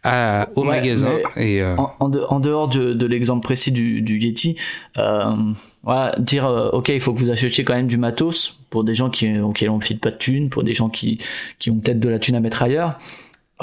à, 0.03 0.48
au 0.55 0.62
Ouais, 0.62 0.67
magasin. 0.77 1.12
Et 1.36 1.62
euh, 1.62 1.75
en, 1.75 1.91
en 2.00 2.09
de- 2.09 2.24
en 2.29 2.39
dehors 2.39 2.69
de, 2.69 2.93
de 2.93 3.05
l'exemple 3.05 3.43
précis 3.43 3.71
du, 3.74 4.01
du 4.01 4.17
Yeti, 4.17 4.55
euh, 4.98 5.25
voilà, 5.83 6.15
dire 6.19 6.45
euh, 6.45 6.69
ok, 6.71 6.89
il 6.89 7.01
faut 7.01 7.13
que 7.13 7.19
vous 7.19 7.29
achetiez 7.29 7.63
quand 7.63 7.75
même 7.75 7.88
du 7.88 7.98
matos 7.98 8.57
pour 8.69 8.83
des 8.83 8.95
gens 8.95 9.09
qui 9.09 9.29
ne 9.29 9.79
file 9.81 10.00
pas 10.00 10.12
de 10.12 10.17
thunes, 10.17 10.50
pour 10.50 10.63
des 10.63 10.74
gens 10.74 10.89
qui, 10.89 11.19
qui 11.57 11.71
ont 11.71 11.75
peut-être 11.75 12.00
de 12.00 12.09
la 12.09 12.19
thune 12.19 12.36
à 12.36 12.39
mettre 12.39 12.62
ailleurs. 12.63 13.00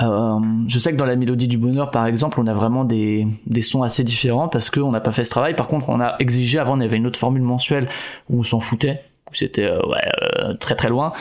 Euh, 0.02 0.38
je 0.68 0.78
sais 0.78 0.92
que 0.92 0.96
dans 0.96 1.06
la 1.06 1.16
mélodie 1.16 1.49
du 1.49 1.56
bonheur, 1.56 1.90
par 1.90 2.06
exemple, 2.06 2.38
on 2.40 2.46
a 2.46 2.52
vraiment 2.52 2.85
des, 2.85 3.26
des 3.46 3.62
sons 3.62 3.82
assez 3.82 4.04
différents 4.04 4.49
parce 4.49 4.70
qu'on 4.70 4.90
n'a 4.90 5.00
pas 5.00 5.12
fait 5.12 5.25
ce 5.25 5.30
travail. 5.30 5.54
Par 5.54 5.68
contre, 5.68 5.88
on 5.88 6.00
a 6.00 6.16
exigé 6.18 6.58
avant, 6.58 6.76
on 6.76 6.80
avait 6.80 6.96
une 6.96 7.06
autre 7.06 7.18
formule 7.18 7.42
mensuelle 7.42 7.88
où 8.28 8.40
on 8.40 8.42
s'en 8.42 8.61
foutait, 8.61 9.02
où 9.30 9.35
c'était 9.35 9.64
euh, 9.64 9.80
ouais, 9.87 10.11
euh, 10.23 10.54
très 10.54 10.75
très 10.75 10.88
loin. 10.88 11.12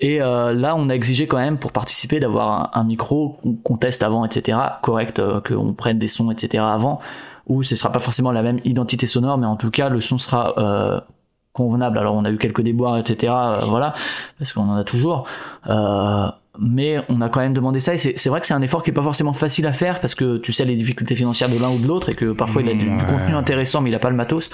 Et 0.00 0.20
euh, 0.20 0.52
là, 0.52 0.74
on 0.76 0.90
a 0.90 0.94
exigé 0.94 1.26
quand 1.26 1.38
même 1.38 1.58
pour 1.58 1.72
participer 1.72 2.20
d'avoir 2.20 2.76
un, 2.76 2.80
un 2.80 2.84
micro 2.84 3.38
qu'on 3.64 3.78
teste 3.78 4.02
avant, 4.02 4.24
etc., 4.26 4.58
correct, 4.82 5.18
euh, 5.18 5.40
qu'on 5.40 5.72
prenne 5.72 5.98
des 5.98 6.08
sons, 6.08 6.30
etc., 6.30 6.62
avant, 6.66 7.00
où 7.46 7.62
ce 7.62 7.76
sera 7.76 7.92
pas 7.92 7.98
forcément 8.00 8.32
la 8.32 8.42
même 8.42 8.60
identité 8.64 9.06
sonore, 9.06 9.38
mais 9.38 9.46
en 9.46 9.56
tout 9.56 9.70
cas, 9.70 9.88
le 9.88 10.00
son 10.00 10.18
sera 10.18 10.54
euh, 10.58 11.00
convenable. 11.52 11.98
Alors, 11.98 12.14
on 12.14 12.24
a 12.24 12.30
eu 12.30 12.38
quelques 12.38 12.60
déboires, 12.62 12.98
etc., 12.98 13.32
euh, 13.36 13.60
voilà, 13.66 13.94
parce 14.38 14.52
qu'on 14.52 14.68
en 14.68 14.74
a 14.76 14.84
toujours. 14.84 15.26
Euh, 15.68 16.26
mais 16.58 17.02
on 17.10 17.20
a 17.20 17.28
quand 17.28 17.40
même 17.40 17.52
demandé 17.52 17.80
ça 17.80 17.92
et 17.92 17.98
c'est 17.98 18.28
vrai 18.30 18.40
que 18.40 18.46
c'est 18.46 18.54
un 18.54 18.62
effort 18.62 18.82
qui 18.82 18.88
est 18.88 18.94
pas 18.94 19.02
forcément 19.02 19.34
facile 19.34 19.66
à 19.66 19.72
faire 19.72 20.00
parce 20.00 20.14
que 20.14 20.38
tu 20.38 20.54
sais 20.54 20.64
les 20.64 20.74
difficultés 20.74 21.14
financières 21.14 21.50
de 21.50 21.58
l'un 21.60 21.68
ou 21.68 21.78
de 21.78 21.86
l'autre 21.86 22.08
et 22.08 22.14
que 22.14 22.32
parfois 22.32 22.62
il 22.62 22.70
a 22.70 22.72
du, 22.72 22.78
du 22.84 22.88
Ouais. 22.88 22.96
contenu 22.96 23.34
intéressant 23.34 23.82
mais 23.82 23.90
il 23.90 23.94
a 23.94 23.98
pas 23.98 24.08
le 24.08 24.16
matos 24.16 24.48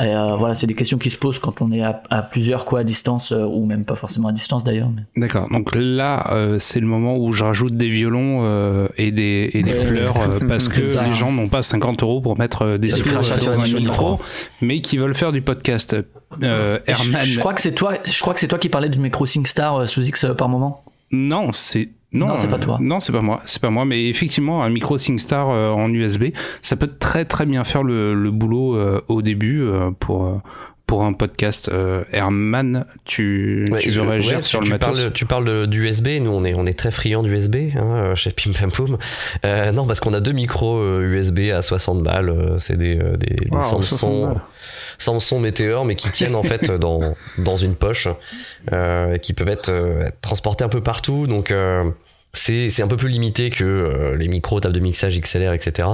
Et, 0.00 0.12
euh, 0.12 0.36
voilà, 0.36 0.54
c'est 0.54 0.66
des 0.66 0.74
questions 0.74 0.98
qui 0.98 1.10
se 1.10 1.16
posent 1.16 1.38
quand 1.38 1.62
on 1.62 1.70
est 1.70 1.82
à, 1.82 2.02
à 2.10 2.22
plusieurs 2.22 2.64
quoi 2.64 2.80
à 2.80 2.84
distance 2.84 3.32
euh, 3.32 3.44
ou 3.44 3.64
même 3.64 3.84
pas 3.84 3.94
forcément 3.94 4.28
à 4.28 4.32
distance 4.32 4.64
d'ailleurs. 4.64 4.90
Mais... 4.94 5.02
D'accord. 5.20 5.48
Donc 5.50 5.74
là, 5.74 6.32
euh, 6.32 6.58
c'est 6.58 6.80
le 6.80 6.86
moment 6.86 7.16
où 7.16 7.32
je 7.32 7.44
rajoute 7.44 7.76
des 7.76 7.88
violons 7.88 8.40
euh, 8.42 8.88
et 8.98 9.12
des, 9.12 9.50
et 9.54 9.62
des 9.62 9.72
euh, 9.72 10.08
parce 10.48 10.68
que 10.68 10.82
ça. 10.82 11.04
les 11.04 11.14
gens 11.14 11.30
n'ont 11.32 11.48
pas 11.48 11.62
50 11.62 12.02
euros 12.02 12.20
pour 12.20 12.38
mettre 12.38 12.76
des 12.76 12.90
sous 12.90 13.08
dans 13.08 13.60
un 13.60 13.68
micro, 13.68 14.20
mais 14.60 14.80
qui 14.80 14.96
veulent 14.96 15.14
faire 15.14 15.32
du 15.32 15.42
podcast. 15.42 15.96
Euh, 16.42 16.78
je- 16.86 16.90
Herman. 16.92 17.24
Je, 17.24 17.38
crois 17.38 17.54
que 17.54 17.60
c'est 17.60 17.72
toi. 17.72 17.94
Je 18.04 18.20
crois 18.20 18.34
que 18.34 18.40
c'est 18.40 18.48
toi 18.48 18.58
qui 18.58 18.68
parlais 18.68 18.88
du 18.88 18.98
micro 18.98 19.26
SingStar 19.26 19.76
euh, 19.76 19.86
sous 19.86 20.02
X 20.02 20.24
euh, 20.24 20.34
par 20.34 20.48
moment. 20.48 20.84
Non, 21.10 21.52
c'est 21.52 21.90
non, 22.14 22.28
Non, 22.28 22.36
c'est 22.36 22.48
pas 22.48 22.56
euh, 22.56 22.58
toi. 22.58 22.78
Non, 22.80 23.00
c'est 23.00 23.12
pas 23.12 23.20
moi. 23.20 23.40
C'est 23.44 23.60
pas 23.60 23.70
moi. 23.70 23.84
Mais 23.84 24.08
effectivement, 24.08 24.62
un 24.62 24.70
micro 24.70 24.96
SingStar 24.96 25.50
euh, 25.50 25.68
en 25.70 25.92
USB, 25.92 26.26
ça 26.62 26.76
peut 26.76 26.90
très 26.98 27.24
très 27.24 27.44
bien 27.44 27.64
faire 27.64 27.82
le, 27.82 28.14
le 28.14 28.30
boulot 28.30 28.76
euh, 28.76 29.00
au 29.08 29.20
début 29.20 29.60
euh, 29.62 29.90
pour 29.98 30.40
pour 30.86 31.04
un 31.04 31.12
podcast. 31.12 31.70
Euh, 31.72 32.04
Herman, 32.12 32.84
tu 33.04 33.66
Ouais, 33.70 33.78
tu 33.78 33.90
veux 33.90 34.02
réagir 34.02 34.38
ouais, 34.38 34.42
sur 34.42 34.60
tu, 34.60 34.64
le 34.64 34.78
tu 34.78 34.84
matos 34.84 35.00
parles, 35.00 35.12
tu 35.12 35.26
parles 35.26 35.66
d'USB, 35.66 36.08
nous 36.20 36.30
on 36.30 36.44
est, 36.44 36.54
on 36.54 36.66
est 36.66 36.78
très 36.78 36.90
friands 36.90 37.22
d'USB 37.22 37.56
hein, 37.76 38.14
chez 38.14 38.30
Pim 38.30 38.52
Pam 38.52 38.70
Poum. 38.70 38.98
Euh, 39.44 39.72
non, 39.72 39.86
parce 39.86 40.00
qu'on 40.00 40.12
a 40.12 40.20
deux 40.20 40.32
micros 40.32 41.00
USB 41.00 41.50
à 41.54 41.62
60 41.62 42.02
balles, 42.02 42.28
euh, 42.28 42.58
c'est 42.58 42.76
des, 42.76 42.98
euh, 42.98 43.16
des, 43.16 43.34
des 43.34 43.48
Waouh, 43.50 43.82
60 43.82 44.36
Samsung, 44.98 45.40
Meteor, 45.40 45.84
mais 45.84 45.96
qui 45.96 46.10
tiennent 46.10 46.36
en 46.36 46.42
fait 46.42 46.70
dans, 46.80 47.14
dans 47.38 47.56
une 47.56 47.74
poche, 47.74 48.08
euh, 48.72 49.18
qui 49.18 49.32
peuvent 49.32 49.48
être, 49.48 49.70
euh, 49.70 50.06
être 50.06 50.20
transportés 50.20 50.64
un 50.64 50.68
peu 50.68 50.82
partout, 50.82 51.26
donc 51.26 51.50
euh, 51.50 51.90
c'est 52.34 52.82
un 52.82 52.88
peu 52.88 52.96
plus 52.96 53.08
limité 53.08 53.50
que 53.50 53.64
euh, 53.64 54.16
les 54.16 54.28
micros, 54.28 54.60
tables 54.60 54.74
de 54.74 54.80
mixage 54.80 55.18
XLR, 55.18 55.52
etc. 55.52 55.88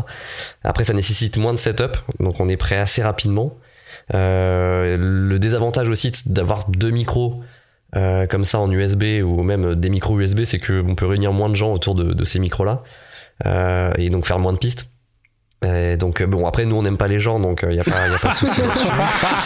Après, 0.64 0.84
ça 0.84 0.94
nécessite 0.94 1.36
moins 1.36 1.52
de 1.52 1.58
setup, 1.58 1.96
donc 2.18 2.40
on 2.40 2.48
est 2.48 2.56
prêt 2.56 2.76
assez 2.76 3.02
rapidement. 3.02 3.56
Euh, 4.14 4.96
le 4.98 5.38
désavantage 5.38 5.88
aussi 5.88 6.12
d'avoir 6.26 6.68
deux 6.68 6.90
micros 6.90 7.42
euh, 7.96 8.26
comme 8.26 8.44
ça 8.44 8.58
en 8.58 8.70
USB 8.70 9.22
ou 9.22 9.42
même 9.42 9.74
des 9.74 9.90
micros 9.90 10.18
USB, 10.18 10.44
c'est 10.44 10.58
que 10.58 10.82
on 10.86 10.94
peut 10.94 11.06
réunir 11.06 11.32
moins 11.32 11.48
de 11.48 11.54
gens 11.54 11.72
autour 11.72 11.94
de, 11.94 12.24
ces 12.24 12.38
micros-là 12.38 12.82
et 13.98 14.10
donc 14.10 14.26
faire 14.26 14.38
moins 14.38 14.52
de 14.52 14.58
pistes. 14.58 14.86
Et 15.62 15.96
donc 15.98 16.22
euh, 16.22 16.26
bon 16.26 16.46
après 16.46 16.64
nous 16.64 16.76
on 16.76 16.82
n'aime 16.82 16.96
pas 16.96 17.06
les 17.08 17.18
gens 17.18 17.38
donc 17.38 17.60
il 17.68 17.74
n'y 17.74 17.80
a 17.80 17.84
pas 17.84 18.08
y 18.08 18.14
a 18.14 18.18
pas 18.18 18.32
de 18.32 18.36
souci 18.36 18.60
là-dessus. 18.62 18.86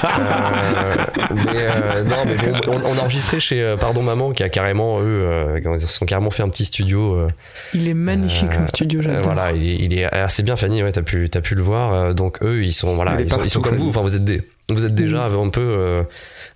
Euh, 0.05 0.95
mais 1.35 1.43
euh, 1.57 2.05
non 2.05 2.17
mais 2.27 2.37
bon 2.37 2.53
on, 2.69 2.77
on 2.95 2.99
a 2.99 3.01
enregistré 3.03 3.41
chez 3.41 3.61
euh, 3.61 3.77
Pardon 3.77 4.03
Maman 4.03 4.31
qui 4.33 4.43
a 4.43 4.49
carrément 4.49 5.01
eux 5.01 5.05
euh, 5.05 5.61
ils 5.75 5.81
se 5.81 5.89
sont 5.89 6.07
carrément 6.07 6.31
fait 6.31 6.43
un 6.43 6.49
petit 6.49 6.65
studio 6.67 7.15
euh, 7.17 7.29
Il 7.73 7.89
est 7.89 7.95
magnifique 7.95 8.51
Euh, 8.53 8.61
le 8.61 8.67
studio, 8.69 9.01
euh, 9.01 9.03
j'adore. 9.03 9.23
voilà, 9.33 9.53
il 9.53 9.69
est, 9.69 9.77
il 9.85 9.99
est 9.99 10.05
assez 10.05 10.43
bien 10.43 10.55
Fanny, 10.57 10.83
ouais, 10.83 10.93
t'as 10.93 11.03
pu, 11.03 11.29
t'as 11.31 11.41
pu 11.41 11.55
le 11.55 11.63
voir. 11.63 11.93
Euh, 11.93 12.13
Donc 12.13 12.43
eux, 12.43 12.63
ils 12.63 12.73
sont, 12.75 12.95
voilà, 12.95 13.17
Il 13.19 13.27
ils 13.27 13.33
sont, 13.33 13.41
ils 13.43 13.51
sont 13.51 13.61
partout, 13.61 13.77
comme 13.77 13.85
vous. 13.85 13.89
Enfin, 13.91 14.03
vous 14.03 14.15
êtes 14.15 14.25
des, 14.25 14.43
vous 14.71 14.87
êtes 14.87 14.95
déjà 14.95 15.27
un 15.27 15.51
peu, 15.51 15.61
euh, 15.61 16.03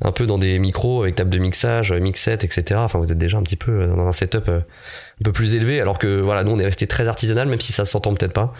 un 0.00 0.12
peu 0.12 0.26
dans 0.26 0.38
des 0.38 0.58
micros 0.58 1.02
avec 1.02 1.16
table 1.16 1.30
de 1.30 1.38
mixage, 1.38 1.92
euh, 1.92 2.00
mixette, 2.00 2.42
etc. 2.42 2.80
Enfin, 2.82 2.98
vous 2.98 3.12
êtes 3.12 3.18
déjà 3.18 3.36
un 3.36 3.42
petit 3.42 3.56
peu 3.56 3.82
euh, 3.82 3.94
dans 3.94 4.06
un 4.06 4.12
setup 4.12 4.48
euh, 4.48 4.60
un 4.60 5.24
peu 5.24 5.32
plus 5.32 5.54
élevé. 5.54 5.80
Alors 5.80 5.98
que 5.98 6.20
voilà, 6.20 6.42
nous, 6.42 6.52
on 6.52 6.58
est 6.58 6.64
resté 6.64 6.86
très 6.86 7.06
artisanal, 7.06 7.48
même 7.48 7.60
si 7.60 7.72
ça 7.72 7.84
s'entend 7.84 8.14
peut-être 8.14 8.32
pas. 8.32 8.54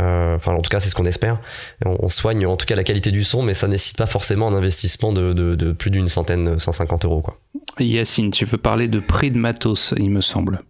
Euh, 0.00 0.36
Enfin, 0.36 0.52
en 0.52 0.62
tout 0.62 0.70
cas, 0.70 0.80
c'est 0.80 0.88
ce 0.88 0.94
qu'on 0.94 1.06
espère. 1.06 1.38
On, 1.84 1.96
on 2.00 2.08
soigne 2.08 2.46
en 2.46 2.56
tout 2.56 2.66
cas 2.66 2.74
la 2.74 2.84
qualité 2.84 3.10
du 3.10 3.24
son, 3.24 3.42
mais 3.42 3.54
ça 3.54 3.68
nécessite 3.68 3.98
pas 3.98 4.06
forcément 4.06 4.48
un 4.48 4.54
investissement 4.54 5.12
de, 5.12 5.32
de, 5.32 5.54
de 5.54 5.72
plus 5.72 5.90
d'une 5.90 6.08
centaine, 6.08 6.58
150 6.58 7.04
euros, 7.04 7.20
quoi. 7.20 7.38
Yacine, 7.78 8.30
tu 8.30 8.44
veux 8.44 8.58
parler 8.58 8.88
de 8.88 8.98
prix 9.00 9.30
de 9.30 9.38
matos, 9.38 9.94
il 9.98 10.10
me 10.10 10.20
semble. 10.20 10.60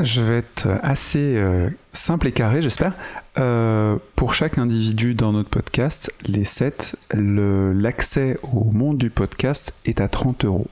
Je 0.00 0.22
vais 0.22 0.38
être 0.38 0.68
assez 0.82 1.36
euh, 1.36 1.70
simple 1.92 2.28
et 2.28 2.32
carré, 2.32 2.62
j'espère. 2.62 2.92
Euh, 3.38 3.96
pour 4.16 4.34
chaque 4.34 4.58
individu 4.58 5.14
dans 5.14 5.32
notre 5.32 5.48
podcast, 5.48 6.12
les 6.26 6.44
sets, 6.44 6.96
le- 7.14 7.72
l'accès 7.72 8.36
au 8.52 8.64
monde 8.64 8.98
du 8.98 9.10
podcast 9.10 9.72
est 9.84 10.00
à 10.00 10.08
30 10.08 10.44
euros. 10.44 10.66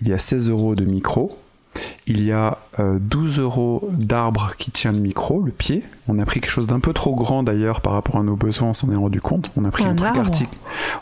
Il 0.00 0.08
y 0.08 0.12
a 0.12 0.18
16 0.18 0.48
euros 0.48 0.74
de 0.74 0.84
micro. 0.84 1.38
Il 2.06 2.24
y 2.24 2.32
a 2.32 2.58
euh, 2.78 2.98
12 3.00 3.38
euros 3.40 3.88
d'arbre 3.92 4.52
qui 4.58 4.70
tient 4.70 4.92
le 4.92 4.98
micro, 4.98 5.42
le 5.42 5.50
pied. 5.52 5.82
On 6.08 6.18
a 6.20 6.24
pris 6.24 6.40
quelque 6.40 6.50
chose 6.52 6.68
d'un 6.68 6.78
peu 6.78 6.92
trop 6.92 7.16
grand 7.16 7.42
d'ailleurs 7.42 7.80
par 7.80 7.92
rapport 7.94 8.16
à 8.16 8.22
nos 8.22 8.36
besoins, 8.36 8.68
on 8.68 8.74
s'en 8.74 8.90
est 8.92 8.96
rendu 8.96 9.20
compte. 9.20 9.50
On 9.56 9.64
a 9.64 9.70
pris 9.70 9.82
un, 9.84 9.88
Un 9.90 9.94
truc 9.96 10.08
arbre 10.08 10.20
artic- 10.20 10.48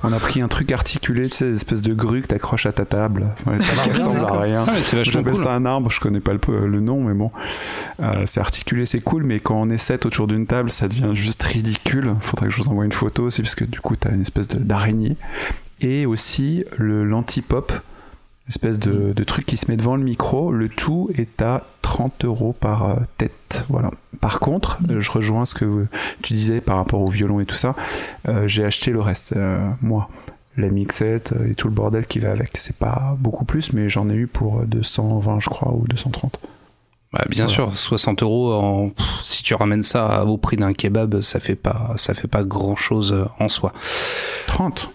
On 0.02 0.12
a 0.12 0.19
pris 0.19 0.40
un 0.40 0.49
truc 0.49 0.73
articulé, 0.73 1.28
tu 1.28 1.37
sais, 1.37 1.45
des 1.50 1.57
espèces 1.57 1.83
de 1.83 1.93
grue 1.93 2.23
que 2.23 2.28
t'accroches 2.28 2.64
à 2.66 2.73
ta 2.73 2.85
table. 2.87 3.26
Ouais, 3.47 3.62
ça 3.62 3.73
ressemble 3.93 4.16
à 4.16 4.21
d'accord. 4.23 4.40
rien. 4.40 4.64
Ah, 4.66 4.72
J'appelle 5.03 5.25
cool. 5.35 5.37
ça 5.37 5.53
un 5.53 5.66
arbre, 5.66 5.90
je 5.90 6.01
connais 6.01 6.20
pas 6.20 6.33
le, 6.33 6.66
le 6.66 6.81
nom, 6.81 7.03
mais 7.05 7.12
bon. 7.14 7.31
Euh, 8.01 8.22
c'est 8.27 8.40
articulé, 8.40 8.87
c'est 8.87 9.01
cool, 9.01 9.25
mais 9.25 9.40
quand 9.40 9.61
on 9.61 9.68
est 9.68 9.79
sept 9.79 10.07
autour 10.07 10.27
d'une 10.27 10.46
table, 10.46 10.70
ça 10.70 10.88
devient 10.88 11.11
juste 11.14 11.42
ridicule. 11.42 12.14
Faudrait 12.20 12.46
que 12.46 12.53
je 12.53 12.62
vous 12.62 12.68
envoie 12.70 12.85
une 12.87 12.92
photo 12.92 13.25
aussi, 13.25 13.42
parce 13.42 13.55
que 13.55 13.64
du 13.64 13.81
coup, 13.81 13.96
t'as 13.96 14.11
une 14.12 14.22
espèce 14.22 14.49
de- 14.49 14.59
d'araignée. 14.59 15.16
Et 15.83 16.07
aussi 16.07 16.64
le 16.79 17.05
l'anti-pop, 17.05 17.72
espèce 18.48 18.78
de, 18.78 19.12
de 19.12 19.24
truc 19.24 19.46
qui 19.46 19.57
se 19.57 19.70
met 19.70 19.76
devant 19.76 19.96
le 19.96 20.02
micro. 20.04 20.52
Le 20.52 20.68
tout 20.68 21.11
est 21.16 21.40
à 21.42 21.62
30 21.83 22.24
euros 22.24 22.52
par 22.59 22.85
euh, 22.90 22.94
tête. 23.18 23.64
Voilà. 23.68 23.90
Par 24.20 24.38
contre, 24.40 24.78
euh, 24.90 25.00
je 25.00 25.11
rejoins 25.11 25.44
ce 25.44 25.54
que 25.54 25.87
tu 26.22 26.33
disais 26.35 26.61
par 26.61 26.76
rapport 26.76 27.00
au 27.00 27.09
violon 27.09 27.40
et 27.40 27.46
tout 27.46 27.54
ça. 27.57 27.74
Euh, 28.28 28.46
J'ai 28.48 28.64
acheté 28.64 28.90
le 28.90 29.00
reste, 29.00 29.35
euh, 29.37 29.66
moi 29.83 30.09
la 30.57 30.68
mixette 30.68 31.35
et 31.50 31.57
tout 31.57 31.66
le 31.66 31.74
bordel 31.74 32.07
qui 32.07 32.20
va 32.20 32.30
avec. 32.30 32.52
C'est 32.59 32.76
pas 32.76 33.16
beaucoup 33.18 33.44
plus, 33.44 33.72
mais 33.72 33.88
j'en 33.88 34.09
ai 34.09 34.14
eu 34.14 34.26
pour 34.28 34.61
euh, 34.61 34.64
220, 34.66 35.40
je 35.40 35.48
crois, 35.50 35.72
ou 35.72 35.85
230. 35.88 36.38
Bah, 37.12 37.24
bien 37.28 37.46
Voilà. 37.46 37.52
sûr, 37.52 37.76
60 37.78 38.22
euros, 38.22 38.52
en- 38.54 38.88
pff, 38.90 39.20
si 39.22 39.42
tu 39.42 39.54
ramènes 39.54 39.83
ça 39.83 40.24
au 40.26 40.37
prix 40.37 40.57
d'un 40.57 40.72
kebab, 40.72 41.22
ça 41.22 41.40
fait 41.40 41.57
pas, 41.57 41.94
ça 41.96 42.14
fait 42.14 42.28
pas 42.28 42.44
grand 42.44 42.76
chose 42.76 43.26
en 43.40 43.48
soi. 43.48 43.72
30 44.46 44.90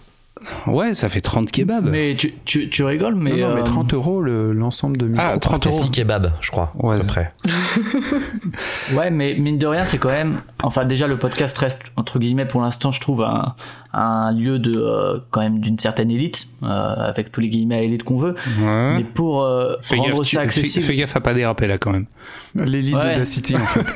Ouais, 0.66 0.94
ça 0.94 1.08
fait 1.08 1.20
30 1.20 1.50
kebabs. 1.50 1.88
Mais 1.90 2.16
tu, 2.16 2.34
tu, 2.44 2.68
tu 2.70 2.82
rigoles, 2.84 3.14
mais. 3.14 3.30
Non, 3.32 3.48
non, 3.50 3.54
mais 3.56 3.60
euh, 3.60 3.64
30 3.64 3.92
euros 3.94 4.20
le- 4.22 4.52
l'ensemble 4.52 4.96
de 4.96 5.06
micro. 5.06 5.24
Ah, 5.34 5.38
30 5.38 5.66
euros. 5.66 5.84
kebabs, 5.92 6.32
je 6.40 6.50
crois, 6.50 6.72
Ouais. 6.78 6.96
à 6.96 7.00
peu 7.00 7.06
près. 7.06 7.32
Ouais, 8.94 9.10
mais 9.10 9.34
mine 9.34 9.58
de 9.58 9.66
rien, 9.66 9.84
c'est 9.86 9.98
quand 9.98 10.08
même. 10.10 10.42
Enfin, 10.62 10.84
déjà, 10.84 11.06
le 11.06 11.18
podcast 11.18 11.56
reste, 11.58 11.84
entre 11.96 12.18
guillemets, 12.18 12.46
pour 12.46 12.60
l'instant, 12.62 12.90
je 12.90 13.00
trouve, 13.00 13.22
un, 13.22 13.54
un 13.92 14.32
lieu 14.32 14.58
de. 14.58 14.72
euh, 14.78 15.18
quand 15.30 15.40
même 15.40 15.60
d'une 15.60 15.78
certaine 15.78 16.10
élite, 16.10 16.46
euh, 16.62 16.66
avec 16.66 17.32
tous 17.32 17.40
les 17.40 17.48
guillemets 17.48 17.76
à 17.76 17.80
élite 17.82 18.02
qu'on 18.04 18.18
veut. 18.18 18.34
Ouais. 18.60 18.94
Mais 18.98 19.04
pour 19.04 19.42
euh, 19.42 19.74
rendre 19.90 20.18
gaffe, 20.18 20.26
ça 20.28 20.40
accessible. 20.42 20.84
fais 20.84 20.94
gaffe 20.96 21.16
à 21.16 21.20
pas 21.20 21.34
déraper 21.34 21.66
là 21.66 21.78
quand 21.78 21.90
même. 21.92 22.06
L'élite 22.54 22.94
Ouais. 22.94 23.14
d'Audacity, 23.14 23.56
en 23.56 23.58
fait. 23.60 23.86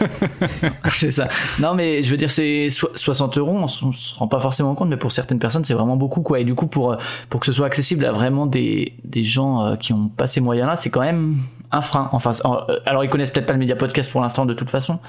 c'est 0.91 1.11
ça. 1.11 1.29
Non, 1.61 1.75
mais 1.75 2.03
je 2.03 2.11
veux 2.11 2.17
dire, 2.17 2.31
c'est 2.31 2.71
so- 2.71 2.91
60 2.95 3.39
euros, 3.39 3.53
on, 3.57 3.65
on 3.65 3.69
se 3.93 4.15
rend 4.15 4.29
pas 4.29 4.41
forcément 4.41 4.75
compte, 4.75 4.89
mais 4.89 4.97
pour 4.97 5.13
certaines 5.13 5.39
personnes, 5.39 5.65
c'est 5.65 5.75
vraiment 5.75 5.97
beaucoup, 5.97 6.23
quoi. 6.23 6.41
Et 6.41 6.45
du 6.45 6.55
coup, 6.55 6.67
pour, 6.67 6.93
euh, 6.93 6.97
pour 7.31 7.41
que 7.41 7.47
ce 7.47 7.53
soit 7.53 7.67
accessible 7.67 8.05
à 8.05 8.13
vraiment 8.13 8.47
des, 8.47 8.95
des 9.05 9.25
gens 9.25 9.65
euh, 9.65 9.77
qui 9.77 9.93
ont 9.93 10.09
pas 10.09 10.27
ces 10.27 10.41
moyens-là, 10.41 10.77
c'est 10.77 10.91
quand 10.91 11.01
même 11.03 11.39
un 11.73 11.81
frein. 11.81 12.09
Enfin, 12.13 12.31
euh, 12.45 12.79
alors, 12.87 13.03
ils 13.05 13.11
connaissent 13.11 13.31
peut-être 13.31 13.47
pas 13.47 13.53
le 13.53 13.59
média 13.59 13.75
podcast 13.77 14.11
pour 14.11 14.21
l'instant, 14.21 14.47
de 14.47 14.55
toute 14.55 14.71
façon. 14.71 15.01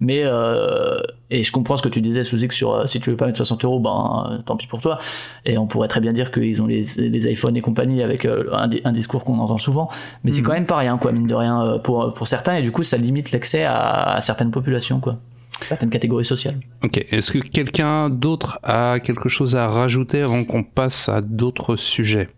Mais, 0.00 0.22
euh, 0.24 0.98
et 1.30 1.42
je 1.44 1.52
comprends 1.52 1.76
ce 1.76 1.82
que 1.82 1.88
tu 1.88 2.00
disais, 2.00 2.22
Sous 2.24 2.38
sur 2.50 2.74
euh, 2.74 2.86
si 2.86 3.00
tu 3.00 3.10
veux 3.10 3.16
pas 3.16 3.26
mettre 3.26 3.38
60 3.38 3.64
euros, 3.64 3.78
ben, 3.80 4.28
euh, 4.32 4.38
tant 4.44 4.56
pis 4.56 4.66
pour 4.66 4.80
toi. 4.82 4.98
Et 5.46 5.56
on 5.56 5.66
pourrait 5.66 5.88
très 5.88 6.00
bien 6.00 6.12
dire 6.12 6.30
qu'ils 6.32 6.60
ont 6.60 6.66
les, 6.66 6.84
les 6.96 7.32
iPhones 7.32 7.56
et 7.56 7.60
compagnie 7.60 8.02
avec 8.02 8.24
euh, 8.24 8.48
un, 8.52 8.68
di- 8.68 8.80
un 8.84 8.92
discours 8.92 9.24
qu'on 9.24 9.38
entend 9.38 9.58
souvent. 9.58 9.88
Mais 10.24 10.30
c'est 10.32 10.40
Mhm. 10.42 10.46
quand 10.46 10.52
même 10.52 10.66
pas 10.66 10.76
rien, 10.78 10.98
quoi, 10.98 11.12
mine 11.12 11.26
de 11.26 11.34
rien, 11.34 11.78
pour, 11.84 12.12
pour 12.14 12.26
certains. 12.26 12.56
Et 12.56 12.62
du 12.62 12.72
coup, 12.72 12.82
ça 12.82 12.96
limite 12.96 13.30
l'accès 13.32 13.62
à, 13.64 14.14
à 14.14 14.20
certaines 14.20 14.50
populations, 14.50 15.00
quoi. 15.00 15.16
Certaines 15.62 15.90
catégories 15.90 16.24
sociales. 16.24 16.56
Ok. 16.82 16.98
Est-ce 17.10 17.30
que 17.30 17.38
quelqu'un 17.38 18.10
d'autre 18.10 18.58
a 18.64 18.98
quelque 19.00 19.28
chose 19.28 19.54
à 19.56 19.68
rajouter 19.68 20.20
avant 20.22 20.44
qu'on 20.44 20.64
passe 20.64 21.08
à 21.08 21.20
d'autres 21.20 21.76
sujets? 21.76 22.28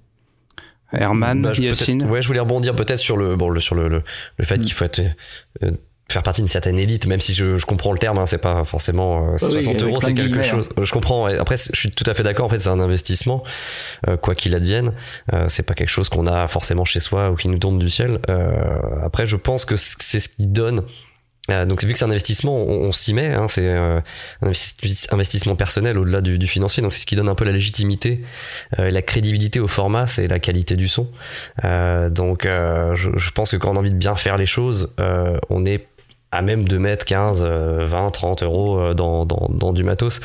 Herman, 0.92 1.42
Bah, 1.42 1.52
Yacine? 1.58 2.04
Ouais, 2.04 2.22
je 2.22 2.28
voulais 2.28 2.40
rebondir 2.40 2.76
peut-être 2.76 3.00
sur 3.00 3.16
le, 3.16 3.34
bon, 3.36 3.48
le, 3.48 3.60
sur 3.60 3.74
le, 3.74 3.88
le, 3.88 4.02
le 4.38 4.44
fait 4.44 4.58
qu'il 4.58 4.72
faut 4.72 4.84
être, 4.84 5.00
euh, 5.64 5.72
faire 6.10 6.22
partie 6.22 6.40
d'une 6.40 6.48
certaine 6.48 6.78
élite, 6.78 7.06
même 7.06 7.20
si 7.20 7.34
je, 7.34 7.56
je 7.56 7.66
comprends 7.66 7.92
le 7.92 7.98
terme, 7.98 8.18
hein, 8.18 8.26
c'est 8.26 8.38
pas 8.38 8.64
forcément 8.64 9.28
euh, 9.28 9.32
Oui, 9.32 9.38
60 9.38 9.68
avec 9.68 9.82
euros, 9.82 10.00
c'est 10.00 10.14
quelque 10.14 10.42
chose. 10.42 10.68
Je 10.80 10.92
comprends. 10.92 11.24
ouais. 11.24 11.36
Après, 11.36 11.56
je 11.56 11.76
suis 11.78 11.90
tout 11.90 12.08
à 12.08 12.14
fait 12.14 12.22
d'accord. 12.22 12.46
En 12.46 12.48
fait, 12.48 12.60
c'est 12.60 12.68
un 12.68 12.78
investissement, 12.80 13.42
euh, 14.08 14.16
quoi 14.16 14.34
qu'il 14.36 14.54
advienne. 14.54 14.94
Euh, 15.32 15.46
c'est 15.48 15.64
pas 15.64 15.74
quelque 15.74 15.88
chose 15.90 16.08
qu'on 16.08 16.26
a 16.28 16.46
forcément 16.48 16.84
chez 16.84 17.00
soi 17.00 17.30
ou 17.30 17.34
qui 17.34 17.48
nous 17.48 17.58
tombe 17.58 17.78
du 17.80 17.90
ciel. 17.90 18.20
Euh, 18.30 18.50
après, 19.04 19.26
je 19.26 19.36
pense 19.36 19.64
que 19.64 19.74
c'est 19.76 20.20
ce 20.20 20.28
qui 20.28 20.46
donne. 20.46 20.82
Euh, 21.48 21.64
donc 21.64 21.84
vu 21.84 21.92
que 21.92 21.98
c'est 21.98 22.04
un 22.04 22.10
investissement, 22.10 22.56
on, 22.56 22.86
on 22.86 22.92
s'y 22.92 23.12
met. 23.14 23.32
Hein, 23.34 23.46
c'est 23.48 23.66
euh, 23.66 24.00
un 24.42 24.50
investi- 24.50 25.06
investissement 25.12 25.54
personnel 25.56 25.96
au-delà 25.98 26.20
du, 26.20 26.38
du 26.38 26.46
financier. 26.46 26.82
Donc 26.82 26.92
c'est 26.92 27.00
ce 27.00 27.06
qui 27.06 27.14
donne 27.16 27.28
un 27.28 27.34
peu 27.36 27.44
la 27.44 27.52
légitimité 27.52 28.22
euh, 28.78 28.86
et 28.86 28.90
la 28.90 29.02
crédibilité 29.02 29.58
au 29.60 29.68
format, 29.68 30.06
c'est 30.08 30.26
la 30.28 30.38
qualité 30.40 30.74
du 30.76 30.88
son. 30.88 31.08
Euh, 31.64 32.10
donc 32.10 32.46
euh, 32.46 32.94
je, 32.96 33.10
je 33.16 33.30
pense 33.30 33.52
que 33.52 33.56
quand 33.56 33.72
on 33.72 33.76
a 33.76 33.78
envie 33.78 33.90
de 33.92 33.96
bien 33.96 34.16
faire 34.16 34.36
les 34.36 34.46
choses, 34.46 34.92
euh, 35.00 35.38
on 35.50 35.64
est 35.66 35.86
à 36.32 36.42
même 36.42 36.66
de 36.68 36.76
mettre 36.78 37.04
15, 37.06 37.42
euh, 37.46 37.86
20, 37.86 38.10
30 38.10 38.42
euros 38.42 38.78
euh, 38.78 38.94
dans, 38.94 39.24
dans, 39.24 39.48
dans 39.50 39.72
du 39.72 39.84
matos. 39.84 40.20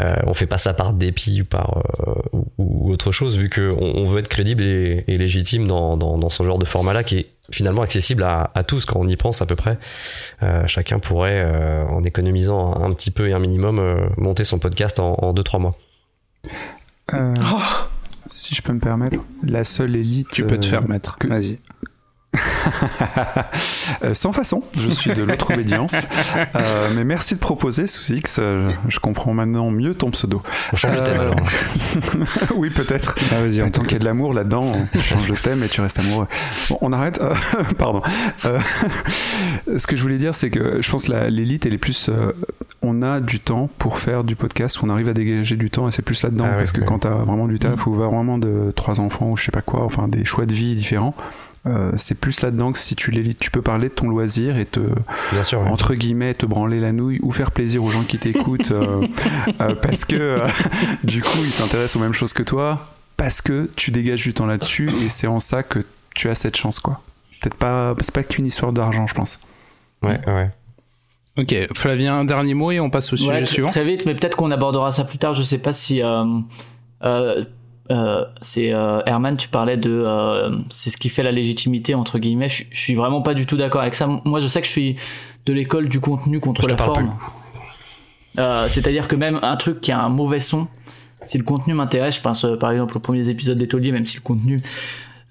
Euh, 0.00 0.14
on 0.26 0.34
fait 0.34 0.46
pas 0.46 0.58
ça 0.58 0.72
par 0.72 0.92
dépit 0.92 1.42
ou 1.42 1.44
par 1.44 1.82
euh, 2.06 2.12
ou, 2.32 2.46
ou 2.58 2.90
autre 2.92 3.12
chose, 3.12 3.36
vu 3.36 3.50
qu'on 3.50 3.76
on 3.76 4.06
veut 4.06 4.20
être 4.20 4.28
crédible 4.28 4.62
et, 4.62 5.04
et 5.08 5.18
légitime 5.18 5.66
dans, 5.66 5.96
dans, 5.96 6.16
dans 6.18 6.30
ce 6.30 6.42
genre 6.42 6.58
de 6.58 6.64
format-là 6.64 7.02
qui 7.04 7.18
est 7.18 7.26
finalement 7.50 7.82
accessible 7.82 8.22
à, 8.22 8.50
à 8.54 8.62
tous 8.64 8.86
quand 8.86 9.00
on 9.00 9.08
y 9.08 9.16
pense 9.16 9.42
à 9.42 9.46
peu 9.46 9.56
près. 9.56 9.78
Euh, 10.42 10.66
chacun 10.66 10.98
pourrait, 11.00 11.42
euh, 11.44 11.84
en 11.86 12.02
économisant 12.04 12.74
un, 12.76 12.84
un 12.90 12.92
petit 12.94 13.10
peu 13.10 13.28
et 13.28 13.32
un 13.32 13.38
minimum, 13.40 13.78
euh, 13.78 13.96
monter 14.16 14.44
son 14.44 14.58
podcast 14.58 15.00
en 15.00 15.34
2-3 15.34 15.60
mois. 15.60 15.76
Euh, 17.12 17.34
si 18.28 18.54
je 18.54 18.62
peux 18.62 18.72
me 18.72 18.80
permettre, 18.80 19.16
la 19.42 19.64
seule 19.64 19.96
élite. 19.96 20.28
Tu 20.30 20.46
peux 20.46 20.56
te 20.58 20.66
euh, 20.66 20.70
faire 20.70 20.88
mettre. 20.88 21.18
que- 21.18 21.26
Vas-y. 21.26 21.58
Euh, 24.04 24.14
sans 24.14 24.32
façon, 24.32 24.62
je 24.76 24.90
suis 24.90 25.12
de 25.12 25.22
l'autre 25.22 25.52
obédience. 25.52 25.94
Euh, 26.56 26.88
mais 26.94 27.04
merci 27.04 27.34
de 27.34 27.40
proposer, 27.40 27.86
sous 27.86 28.12
X. 28.12 28.38
euh, 28.40 28.70
je 28.88 28.98
comprends 28.98 29.34
maintenant 29.34 29.70
mieux 29.70 29.94
ton 29.94 30.10
pseudo. 30.10 30.42
On 30.72 30.76
change 30.76 30.96
de 30.96 31.04
thème 31.04 31.20
alors. 31.20 31.36
oui, 32.56 32.70
peut-être. 32.70 33.16
Ah, 33.30 33.40
vas-y, 33.40 33.62
on 33.62 33.70
Tant 33.70 33.82
qu'il 33.82 33.92
y 33.92 33.96
a 33.96 33.98
de 33.98 34.04
l'amour 34.04 34.32
là-dedans, 34.32 34.64
on 34.94 35.00
change 35.00 35.28
de 35.28 35.34
thème 35.34 35.62
et 35.62 35.68
tu 35.68 35.80
restes 35.80 35.98
amoureux. 35.98 36.26
Bon, 36.68 36.78
on 36.80 36.92
arrête. 36.92 37.20
Pardon. 37.78 38.02
Ce 39.76 39.86
que 39.86 39.96
je 39.96 40.02
voulais 40.02 40.18
dire, 40.18 40.34
c'est 40.34 40.50
que 40.50 40.80
je 40.80 40.90
pense 40.90 41.04
que 41.04 41.12
l'élite, 41.28 41.66
elle 41.66 41.74
est 41.74 41.78
plus. 41.78 42.10
on 42.82 43.02
a 43.02 43.20
du 43.20 43.40
temps 43.40 43.68
pour 43.78 43.98
faire 43.98 44.24
du 44.24 44.36
podcast, 44.36 44.78
on 44.82 44.90
arrive 44.90 45.08
à 45.08 45.14
dégager 45.14 45.56
du 45.56 45.70
temps 45.70 45.88
et 45.88 45.92
c'est 45.92 46.02
plus 46.02 46.22
là-dedans. 46.22 46.46
Ah 46.48 46.56
parce 46.58 46.72
que 46.72 46.80
ouais. 46.80 46.86
quand 46.86 47.00
t'as 47.00 47.10
vraiment 47.10 47.46
du 47.46 47.58
taf 47.58 47.86
ou 47.86 47.94
vraiment 47.94 48.38
de 48.38 48.72
trois 48.74 49.00
enfants 49.00 49.30
ou 49.30 49.36
je 49.36 49.44
sais 49.44 49.52
pas 49.52 49.62
quoi, 49.62 49.84
enfin 49.84 50.08
des 50.08 50.24
choix 50.24 50.46
de 50.46 50.54
vie 50.54 50.74
différents. 50.74 51.14
Euh, 51.64 51.92
c'est 51.96 52.16
plus 52.16 52.42
là-dedans 52.42 52.72
que 52.72 52.78
si 52.78 52.96
tu 52.96 53.12
l'élite, 53.12 53.38
tu 53.38 53.50
peux 53.50 53.62
parler 53.62 53.88
de 53.88 53.94
ton 53.94 54.08
loisir 54.08 54.56
et 54.58 54.66
te, 54.66 54.80
Bien 55.30 55.42
sûr. 55.44 55.60
ouais. 55.60 55.68
entre 55.68 55.94
guillemets, 55.94 56.34
te 56.34 56.44
branler 56.44 56.80
la 56.80 56.90
nouille 56.92 57.20
ou 57.22 57.30
faire 57.30 57.52
plaisir 57.52 57.84
aux 57.84 57.90
gens 57.90 58.02
qui 58.02 58.18
t'écoutent 58.18 58.72
euh, 58.72 59.06
euh, 59.60 59.74
parce 59.76 60.04
que 60.04 60.16
euh, 60.16 60.48
du 61.04 61.22
coup 61.22 61.38
ils 61.44 61.52
s'intéressent 61.52 61.96
aux 61.96 62.04
mêmes 62.04 62.14
choses 62.14 62.32
que 62.32 62.42
toi, 62.42 62.86
parce 63.16 63.40
que 63.40 63.70
tu 63.76 63.92
dégages 63.92 64.22
du 64.22 64.34
temps 64.34 64.46
là-dessus 64.46 64.90
et 65.04 65.08
c'est 65.08 65.28
en 65.28 65.38
ça 65.38 65.62
que 65.62 65.84
tu 66.16 66.28
as 66.28 66.34
cette 66.34 66.56
chance 66.56 66.80
quoi. 66.80 67.00
Peut-être 67.40 67.56
pas, 67.56 67.94
c'est 68.00 68.14
pas 68.14 68.24
qu'une 68.24 68.46
histoire 68.46 68.72
d'argent, 68.72 69.06
je 69.06 69.14
pense. 69.14 69.38
Ouais, 70.02 70.20
ouais. 70.26 70.50
Ok, 71.38 71.54
Flavien, 71.74 72.14
un 72.16 72.24
dernier 72.24 72.54
mot 72.54 72.70
et 72.72 72.80
on 72.80 72.90
passe 72.90 73.12
au 73.12 73.16
sujet 73.16 73.30
Ouais, 73.32 73.46
suivant. 73.46 73.68
Très 73.68 73.84
vite, 73.84 74.04
mais 74.04 74.14
peut-être 74.14 74.36
qu'on 74.36 74.50
abordera 74.50 74.90
ça 74.92 75.04
plus 75.04 75.18
tard. 75.18 75.34
Je 75.34 75.42
sais 75.44 75.58
pas 75.58 75.72
si. 75.72 76.02
Euh, 77.90 78.24
c'est 78.40 78.72
euh, 78.72 79.00
Herman, 79.06 79.36
tu 79.36 79.48
parlais 79.48 79.76
de. 79.76 79.90
euh, 79.90 80.56
c'est 80.70 80.90
ce 80.90 80.96
qui 80.96 81.08
fait 81.08 81.22
la 81.22 81.32
légitimité, 81.32 81.94
entre 81.94 82.18
guillemets. 82.18 82.48
Je, 82.48 82.64
je 82.70 82.80
suis 82.80 82.94
vraiment 82.94 83.22
pas 83.22 83.34
du 83.34 83.46
tout 83.46 83.56
d'accord 83.56 83.80
avec 83.80 83.94
ça. 83.94 84.06
Moi, 84.24 84.40
je 84.40 84.48
sais 84.48 84.60
que 84.60 84.66
je 84.66 84.72
suis 84.72 84.96
de 85.46 85.52
l'école 85.52 85.88
du 85.88 86.00
contenu 86.00 86.40
contre 86.40 86.62
Je 86.62 86.68
la 86.68 86.76
forme. 86.76 87.14
C'est-à-dire 88.68 89.08
que 89.08 89.16
même 89.16 89.38
un 89.42 89.56
truc 89.56 89.80
qui 89.80 89.92
a 89.92 90.00
un 90.00 90.08
mauvais 90.08 90.40
son, 90.40 90.68
si 91.24 91.38
le 91.38 91.44
contenu 91.44 91.74
m'intéresse, 91.74 92.16
je 92.16 92.22
pense 92.22 92.46
par 92.58 92.70
exemple 92.70 92.96
aux 92.96 93.00
premiers 93.00 93.28
épisodes 93.28 93.58
d'Étolier, 93.58 93.92
même 93.92 94.06
si 94.06 94.16
le 94.16 94.22
contenu 94.22 94.60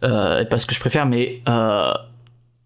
est 0.04 0.50
pas 0.50 0.60
ce 0.60 0.66
que 0.66 0.76
je 0.76 0.80
préfère, 0.80 1.06
mais 1.06 1.42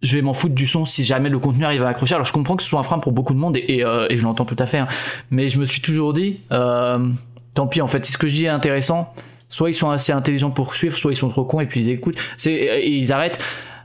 je 0.02 0.16
vais 0.16 0.22
m'en 0.22 0.34
foutre 0.34 0.56
du 0.56 0.68
son 0.68 0.86
si 0.86 1.04
jamais 1.04 1.30
le 1.30 1.40
contenu 1.40 1.66
arrive 1.66 1.84
à 1.84 1.90
accrocher. 1.90 2.16
Alors 2.16 2.26
je 2.26 2.34
comprends 2.34 2.56
que 2.56 2.64
ce 2.64 2.70
soit 2.70 2.80
un 2.80 2.84
frein 2.84 3.00
pour 3.00 3.12
beaucoup 3.12 3.34
de 3.34 3.40
monde 3.40 3.58
et, 3.58 3.66
et, 3.68 3.86
euh, 3.86 4.08
et 4.10 4.18
je 4.18 4.24
l'entends 4.24 4.46
tout 4.46 4.56
à 4.60 4.66
fait, 4.66 4.78
hein. 4.78 4.88
mais 5.32 5.50
je 5.50 5.58
me 5.60 5.66
suis 5.66 5.82
toujours 5.82 6.14
dit, 6.14 6.42
euh, 6.52 7.10
tant 7.54 7.68
pis 7.68 7.82
en 7.82 7.88
fait, 7.88 8.06
si 8.06 8.12
ce 8.12 8.18
que 8.18 8.28
je 8.28 8.34
dis 8.34 8.46
est 8.46 8.50
intéressant, 8.50 9.14
soit 9.50 9.70
ils 9.70 9.74
sont 9.76 9.90
assez 9.90 10.12
intelligents 10.12 10.52
pour 10.52 10.76
suivre, 10.76 10.98
soit 10.98 11.12
ils 11.12 11.18
sont 11.18 11.30
trop 11.30 11.46
cons 11.46 11.60
et 11.62 11.66
puis 11.66 11.82
ils 11.82 11.90
écoutent, 11.90 12.18
c'est, 12.38 12.54
et 12.54 12.90
ils 12.90 13.12
arrêtent. 13.12 13.40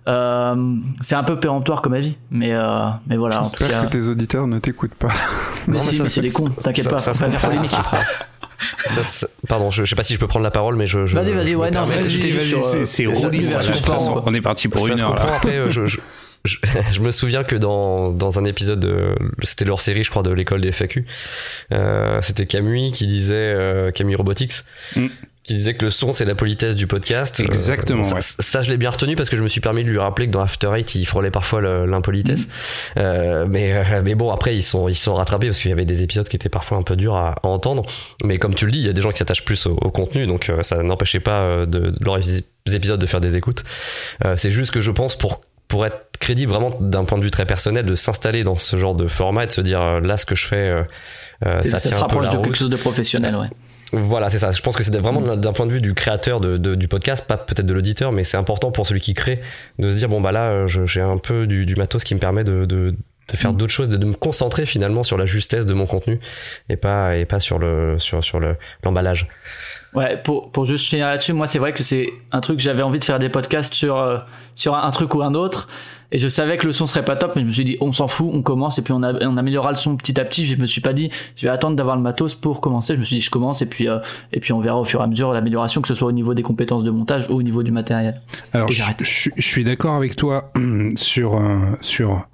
Euh, 0.09 0.75
c'est 1.03 1.14
un 1.14 1.23
peu 1.25 1.38
péremptoire 1.38 1.83
comme 1.83 1.92
avis, 1.92 2.16
mais 2.31 2.53
euh, 2.55 2.88
mais 3.07 3.16
voilà. 3.16 3.40
En 3.40 3.42
tout 3.42 3.51
J'espère 3.51 3.68
cas, 3.83 3.87
que 3.87 3.92
tes 3.92 4.09
auditeurs 4.09 4.46
ne 4.46 4.59
t'écoutent 4.59 4.94
pas. 4.94 5.09
mais 5.68 5.75
Non, 5.75 5.81
si, 5.81 5.92
mais 5.92 5.99
ça, 5.99 6.05
c'est 6.07 6.11
ça- 6.14 6.20
des 6.23 6.31
cons, 6.33 6.49
t'inquiète 6.51 6.85
ça- 6.85 6.90
pas, 6.90 6.99
ça 6.99 7.12
se 7.14 7.20
pas 7.20 7.31
faire 7.31 7.40
polémique. 7.40 7.68
ça. 7.68 7.83
Ça, 8.87 9.05
ça- 9.05 9.27
pardon, 9.46 9.70
je, 9.70 9.85
je 9.85 9.90
sais 9.90 9.94
pas 9.96 10.03
si 10.03 10.14
je 10.14 10.18
peux 10.18 10.27
prendre 10.27 10.42
la 10.42 10.51
parole, 10.51 10.77
mais 10.77 10.87
je. 10.87 11.07
je 11.07 11.14
Vas-y, 11.14 11.33
vas-y, 11.33 11.55
ouais, 11.55 11.70
non, 11.70 11.87
c'est- 11.87 11.99
euh, 11.99 12.03
c'est- 12.62 12.87
c'est. 12.87 13.07
On 13.07 14.35
est 14.35 14.40
parti 14.40 14.68
pour 14.68 14.87
Ça 14.87 14.94
une 14.94 15.01
heure 15.01 15.14
là. 15.14 15.27
Après, 15.37 15.57
euh, 15.57 15.70
je, 15.70 15.87
je, 15.87 15.99
je, 16.44 16.57
je 16.94 17.01
me 17.01 17.11
souviens 17.11 17.44
que 17.44 17.57
dans, 17.57 18.11
dans 18.11 18.38
un 18.38 18.44
épisode, 18.44 18.81
de- 18.81 19.14
c'était 19.42 19.64
leur 19.66 19.81
série, 19.81 20.03
je 20.05 20.11
crois, 20.11 20.23
de 20.23 20.31
l'école 20.33 20.62
des 20.62 20.73
FAQ, 20.73 21.07
euh, 21.73 22.18
c'était 22.23 22.46
Camus 22.46 22.90
qui 22.92 23.07
disait, 23.07 23.35
euh, 23.35 23.90
Camus 23.92 24.16
Robotics, 24.16 24.53
Mm. 24.96 25.07
Qui 25.42 25.55
disait 25.55 25.74
que 25.74 25.87
le 25.87 25.90
son, 25.90 26.12
c'est 26.12 26.24
la 26.26 26.35
politesse 26.35 26.76
du 26.76 26.87
podcast. 26.87 27.40
Euh, 27.40 27.44
Exactement, 27.44 28.05
ça, 28.05 28.16
ouais. 28.16 28.20
ça, 28.20 28.61
je 28.62 28.70
l'ai 28.70 28.76
bien 28.76 28.90
retenu 28.90 29.16
parce 29.16 29.31
que 29.31 29.37
je 29.37 29.42
me 29.42 29.48
suis 29.48 29.61
permis 29.61 29.83
de 29.85 29.88
lui 29.88 29.98
rappeler 29.98 30.26
que 30.26 30.33
dans 30.33 30.42
After 30.42 30.70
Eight, 30.76 30.94
il 30.94 31.07
frôlait 31.07 31.31
parfois 31.31 31.61
l'impolitesse. 31.61 32.46
Euh, 32.98 33.46
mais, 33.48 33.72
euh, 33.74 34.03
mais 34.05 34.14
bon, 34.14 34.31
après, 34.31 34.55
ils 34.55 34.62
sont, 34.62 34.88
ils 34.88 34.94
sont 34.94 35.14
rattrapés 35.14 35.46
parce 35.46 35.59
qu'il 35.59 35.70
y 35.70 35.72
avait 35.72 35.87
des 35.87 36.03
épisodes 36.03 36.29
qui 36.29 36.37
étaient 36.37 36.48
parfois 36.50 36.76
un 36.79 36.83
peu 36.83 36.94
durs 36.94 37.14
à, 37.16 37.37
à 37.42 37.46
entendre. 37.46 37.85
Mais 38.24 38.38
comme 38.38 38.55
tu 38.55 38.66
le 38.66 38.70
dis, 38.72 38.81
il 38.81 38.87
y 38.87 38.90
a 38.90 38.92
des 38.92 39.00
gens 39.03 39.11
qui 39.12 39.18
s'attachent 39.18 39.44
plus 39.44 39.66
au, 39.66 39.72
au 39.72 39.90
contenu, 39.90 40.26
donc 40.26 40.50
euh, 40.50 40.62
ça 40.62 40.83
n'empêchait 40.83 41.20
pas 41.20 41.40
euh, 41.40 41.66
de, 41.66 41.90
de 41.90 42.05
leurs 42.05 42.18
épisodes 42.72 43.00
de 43.00 43.07
faire 43.07 43.20
des 43.22 43.37
écoutes. 43.37 43.64
Euh, 44.24 44.35
c'est 44.37 44.50
juste 44.50 44.70
que 44.72 44.81
je 44.81 44.90
pense 44.90 45.16
pour 45.16 45.40
pour 45.68 45.87
être 45.87 46.11
crédible 46.18 46.50
vraiment 46.50 46.76
d'un 46.81 47.05
point 47.05 47.16
de 47.16 47.22
vue 47.22 47.31
très 47.31 47.46
personnel, 47.46 47.87
de 47.87 47.94
s'installer 47.94 48.42
dans 48.42 48.57
ce 48.57 48.76
genre 48.76 48.96
de 48.96 49.07
format 49.07 49.44
et 49.44 49.46
de 49.46 49.53
se 49.53 49.61
dire 49.61 49.81
euh, 49.81 50.00
là 50.00 50.16
ce 50.16 50.26
que 50.26 50.35
je 50.35 50.44
fais, 50.48 50.57
euh, 51.46 51.59
Ça, 51.64 51.79
ça, 51.79 51.88
tient 51.88 51.98
se 51.98 52.05
un 52.05 52.09
peu 52.09 52.16
rapproche 52.16 52.24
la 52.26 52.31
de 52.33 52.37
route. 52.38 52.44
quelque 52.46 52.59
chose 52.59 52.70
de 52.70 52.76
professionnel, 52.76 53.37
ouais. 53.37 53.46
Voilà, 53.92 54.31
c'est 54.31 54.38
ça. 54.38 54.50
Je 54.53 54.62
pense 54.62 54.76
que 54.76 54.83
c'est 54.85 54.96
vraiment 54.96 55.37
d'un 55.37 55.53
point 55.53 55.66
de 55.66 55.72
vue 55.72 55.81
du 55.81 55.94
créateur 55.94 56.40
de, 56.40 56.57
de- 56.59 56.74
du 56.76 56.87
podcast, 56.87 57.26
pas 57.26 57.37
peut-être 57.37 57.66
de 57.66 57.74
l'auditeur, 57.74 58.12
mais 58.12 58.22
c'est 58.24 58.37
important 58.37 58.70
pour 58.70 58.87
celui 58.87 59.00
qui 59.00 59.14
crée 59.14 59.40
de 59.79 59.90
se 59.90 59.96
dire 59.96 60.09
bon 60.09 60.20
bah 60.20 60.31
là 60.33 60.50
euh, 60.50 60.66
j'ai 60.68 61.00
un 61.00 61.18
peu 61.18 61.46
du, 61.46 61.66
du 61.66 61.74
matos 61.74 62.05
qui 62.05 62.14
me 62.14 62.20
permet 62.20 62.44
de, 62.44 62.66
de, 62.66 62.94
faire 63.35 63.53
d'autres 63.53 63.72
choses, 63.72 63.88
de, 63.88 63.96
de 63.96 64.07
me 64.07 64.14
concentrer 64.14 64.66
finalement 64.66 65.03
sur 65.05 65.16
la 65.16 65.24
justesse 65.24 65.64
de 65.66 65.74
mon 65.74 65.87
contenu 65.87 66.18
et 66.68 66.76
pas 66.76 67.16
et 67.16 67.24
pas 67.24 67.38
sur 67.40 67.59
le 67.59 67.98
sur 67.98 68.22
sur 68.24 68.38
le 68.40 68.57
l'emballage. 68.85 69.26
Ouais, 69.94 70.16
pour, 70.22 70.53
pour 70.53 70.66
juste 70.66 70.88
finir 70.88 71.07
là-dessus, 71.09 71.33
moi 71.33 71.46
c'est 71.48 71.59
vrai 71.59 71.72
que 71.72 71.83
c'est 71.83 72.09
un 72.31 72.40
truc, 72.40 72.61
j'avais 72.61 72.83
envie 72.83 73.00
de 73.00 73.05
faire 73.05 73.18
des 73.18 73.29
podcasts 73.29 73.74
sur, 73.74 73.96
euh, 73.98 74.18
sur 74.55 74.76
un, 74.76 74.83
un 74.85 74.90
truc 74.92 75.14
ou 75.16 75.22
un 75.22 75.35
autre, 75.35 75.66
et 76.12 76.18
je 76.18 76.29
savais 76.29 76.57
que 76.57 76.66
le 76.66 76.73
son 76.73 76.87
serait 76.87 77.05
pas 77.05 77.16
top, 77.16 77.33
mais 77.37 77.42
je 77.42 77.46
me 77.46 77.53
suis 77.53 77.64
dit, 77.64 77.77
on 77.81 77.92
s'en 77.92 78.09
fout, 78.09 78.29
on 78.33 78.42
commence, 78.42 78.79
et 78.79 78.83
puis 78.83 78.92
on, 78.92 79.03
a, 79.03 79.12
on 79.25 79.37
améliorera 79.37 79.70
le 79.70 79.77
son 79.77 79.96
petit 79.96 80.20
à 80.20 80.25
petit, 80.25 80.46
je 80.46 80.57
me 80.57 80.66
suis 80.66 80.81
pas 80.81 80.92
dit, 80.92 81.11
je 81.37 81.46
vais 81.46 81.53
attendre 81.53 81.77
d'avoir 81.77 81.96
le 81.96 82.03
matos 82.03 82.35
pour 82.35 82.61
commencer, 82.61 82.94
je 82.94 82.99
me 83.01 83.05
suis 83.05 83.16
dit, 83.16 83.23
je 83.23 83.31
commence, 83.31 83.62
et 83.62 83.66
puis, 83.66 83.88
euh, 83.88 83.99
et 84.33 84.40
puis 84.40 84.53
on 84.53 84.61
verra 84.61 84.79
au 84.81 84.85
fur 84.85 85.01
et 85.01 85.05
à 85.05 85.07
mesure 85.07 85.33
l'amélioration, 85.33 85.81
que 85.81 85.88
ce 85.88 85.94
soit 85.94 86.09
au 86.09 86.12
niveau 86.12 86.35
des 86.35 86.42
compétences 86.42 86.85
de 86.85 86.90
montage 86.90 87.27
ou 87.29 87.35
au 87.35 87.42
niveau 87.42 87.62
du 87.62 87.70
matériel. 87.70 88.20
Alors, 88.53 88.70
je 88.70 89.31
suis 89.38 89.64
d'accord 89.64 89.94
avec 89.94 90.16
toi 90.16 90.51
sur 90.96 91.37
euh, 91.37 91.59
sur. 91.81 92.27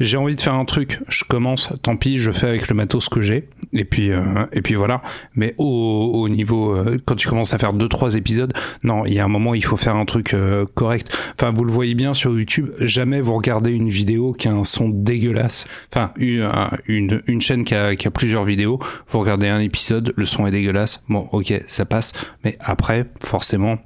J'ai 0.00 0.16
envie 0.16 0.36
de 0.36 0.40
faire 0.40 0.54
un 0.54 0.64
truc. 0.64 1.00
Je 1.08 1.24
commence. 1.24 1.70
Tant 1.82 1.96
pis, 1.96 2.18
je 2.18 2.30
fais 2.30 2.48
avec 2.48 2.68
le 2.68 2.74
matos 2.74 3.08
que 3.08 3.20
j'ai. 3.20 3.48
Et 3.72 3.84
puis 3.84 4.10
euh, 4.10 4.46
et 4.52 4.62
puis 4.62 4.74
voilà. 4.74 5.02
Mais 5.34 5.54
au, 5.58 6.10
au 6.14 6.28
niveau 6.28 6.74
euh, 6.74 6.96
quand 7.04 7.16
tu 7.16 7.28
commences 7.28 7.52
à 7.52 7.58
faire 7.58 7.72
deux 7.72 7.88
trois 7.88 8.14
épisodes, 8.14 8.52
non, 8.82 9.04
il 9.04 9.14
y 9.14 9.18
a 9.18 9.24
un 9.24 9.28
moment 9.28 9.54
il 9.54 9.64
faut 9.64 9.76
faire 9.76 9.96
un 9.96 10.04
truc 10.04 10.34
euh, 10.34 10.66
correct. 10.74 11.16
Enfin, 11.38 11.52
vous 11.52 11.64
le 11.64 11.72
voyez 11.72 11.94
bien 11.94 12.14
sur 12.14 12.36
YouTube. 12.36 12.70
Jamais 12.80 13.15
vous 13.20 13.34
regardez 13.34 13.72
une 13.72 13.88
vidéo 13.88 14.32
qui 14.32 14.48
a 14.48 14.52
un 14.52 14.64
son 14.64 14.88
dégueulasse. 14.88 15.66
Enfin, 15.92 16.12
une 16.16 16.42
un- 16.42 16.70
une, 16.86 17.20
une 17.26 17.40
chaîne 17.40 17.64
qui 17.64 17.74
a, 17.74 17.94
qui 17.96 18.06
a 18.08 18.10
plusieurs 18.10 18.44
vidéos. 18.44 18.78
Vous 19.08 19.20
regardez 19.20 19.48
un 19.48 19.60
épisode, 19.60 20.12
le 20.16 20.26
son 20.26 20.46
est 20.46 20.50
dégueulasse. 20.50 21.04
Bon, 21.08 21.28
ok, 21.32 21.62
ça 21.66 21.84
passe. 21.84 22.12
Mais 22.44 22.56
après, 22.60 23.06
forcément 23.20 23.78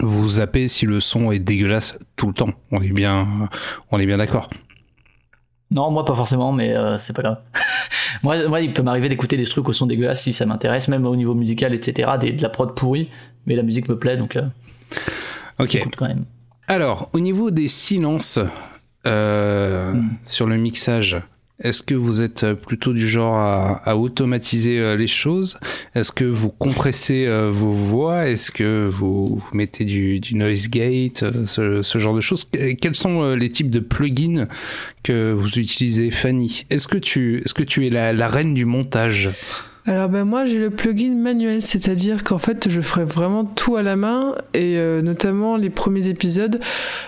vous 0.00 0.28
zappez 0.28 0.68
si 0.68 0.86
le 0.86 1.00
son 1.00 1.32
est 1.32 1.40
dégueulasse 1.40 1.98
tout 2.14 2.28
le 2.28 2.32
temps. 2.32 2.50
On 2.70 2.80
est 2.80 2.92
bien, 2.92 3.48
on 3.90 3.98
est 3.98 4.06
bien 4.06 4.18
d'accord. 4.18 4.48
Non, 5.72 5.90
moi 5.90 6.04
pas 6.04 6.14
forcément, 6.14 6.52
mais 6.52 6.74
euh, 6.76 6.96
c'est 6.96 7.14
pas 7.14 7.22
grave. 7.22 7.38
moi, 8.22 8.48
moi, 8.48 8.60
il 8.60 8.72
peut 8.72 8.82
m'arriver 8.82 9.08
d'écouter 9.08 9.36
des 9.36 9.44
trucs 9.46 9.68
au 9.68 9.72
son 9.72 9.86
dégueulasse 9.86 10.22
si 10.22 10.32
ça 10.32 10.46
m'intéresse, 10.46 10.88
même 10.88 11.06
au 11.06 11.16
niveau 11.16 11.34
musical, 11.34 11.74
etc., 11.74 12.08
des, 12.20 12.32
de 12.32 12.42
la 12.42 12.48
prod 12.48 12.74
pourrie, 12.76 13.08
mais 13.46 13.54
la 13.56 13.62
musique 13.64 13.88
me 13.88 13.96
plaît, 13.96 14.16
donc 14.16 14.36
euh, 14.36 14.42
Ok. 15.58 15.78
quand 15.96 16.06
même. 16.08 16.24
Alors, 16.74 17.10
au 17.12 17.18
niveau 17.18 17.50
des 17.50 17.66
silences 17.66 18.38
euh, 19.06 19.92
Mm. 19.92 20.08
sur 20.24 20.46
le 20.46 20.56
mixage, 20.56 21.20
est-ce 21.62 21.82
que 21.82 21.96
vous 21.96 22.22
êtes 22.22 22.52
plutôt 22.54 22.92
du 22.92 23.08
genre 23.08 23.34
à, 23.34 23.82
à 23.84 23.96
automatiser 23.96 24.78
euh, 24.78 24.94
les 24.96 25.08
choses? 25.08 25.58
Est-ce 25.96 26.12
que 26.12 26.24
vous 26.24 26.48
compressez 26.50 27.26
euh, 27.26 27.50
vos 27.52 27.72
voix? 27.72 28.28
Est-ce 28.28 28.52
que 28.52 28.86
vous, 28.88 29.36
vous 29.36 29.50
mettez 29.52 29.84
du, 29.84 30.20
du 30.20 30.36
noise 30.36 30.68
gate, 30.68 31.24
ce, 31.46 31.82
ce 31.82 31.98
genre 31.98 32.14
de 32.14 32.20
choses? 32.20 32.44
Que- 32.44 32.74
Quels 32.74 32.94
sont 32.94 33.34
les 33.34 33.50
types 33.50 33.70
de 33.70 33.80
plugins 33.80 34.46
que 35.02 35.32
vous 35.32 35.48
utilisez, 35.58 36.12
Fanny 36.12 36.66
Est-ce 36.70 36.86
que 36.86 36.98
tu, 36.98 37.38
est-ce 37.44 37.52
que 37.54 37.64
tu 37.64 37.84
es 37.86 37.90
la, 37.90 38.12
la 38.12 38.28
reine 38.28 38.54
du 38.54 38.64
montage? 38.64 39.30
Alors 39.86 40.10
ben 40.10 40.24
moi 40.24 40.44
j'ai 40.44 40.58
le 40.58 40.68
plugin 40.68 41.14
manuel, 41.14 41.62
c'est-à-dire 41.62 42.22
qu'en 42.22 42.38
fait 42.38 42.68
je 42.68 42.80
ferai 42.82 43.04
vraiment 43.04 43.44
tout 43.46 43.76
à 43.76 43.82
la 43.82 43.96
main 43.96 44.34
et 44.52 44.76
euh, 44.76 45.00
notamment 45.00 45.56
les 45.56 45.70
premiers 45.70 46.08
épisodes, 46.08 46.60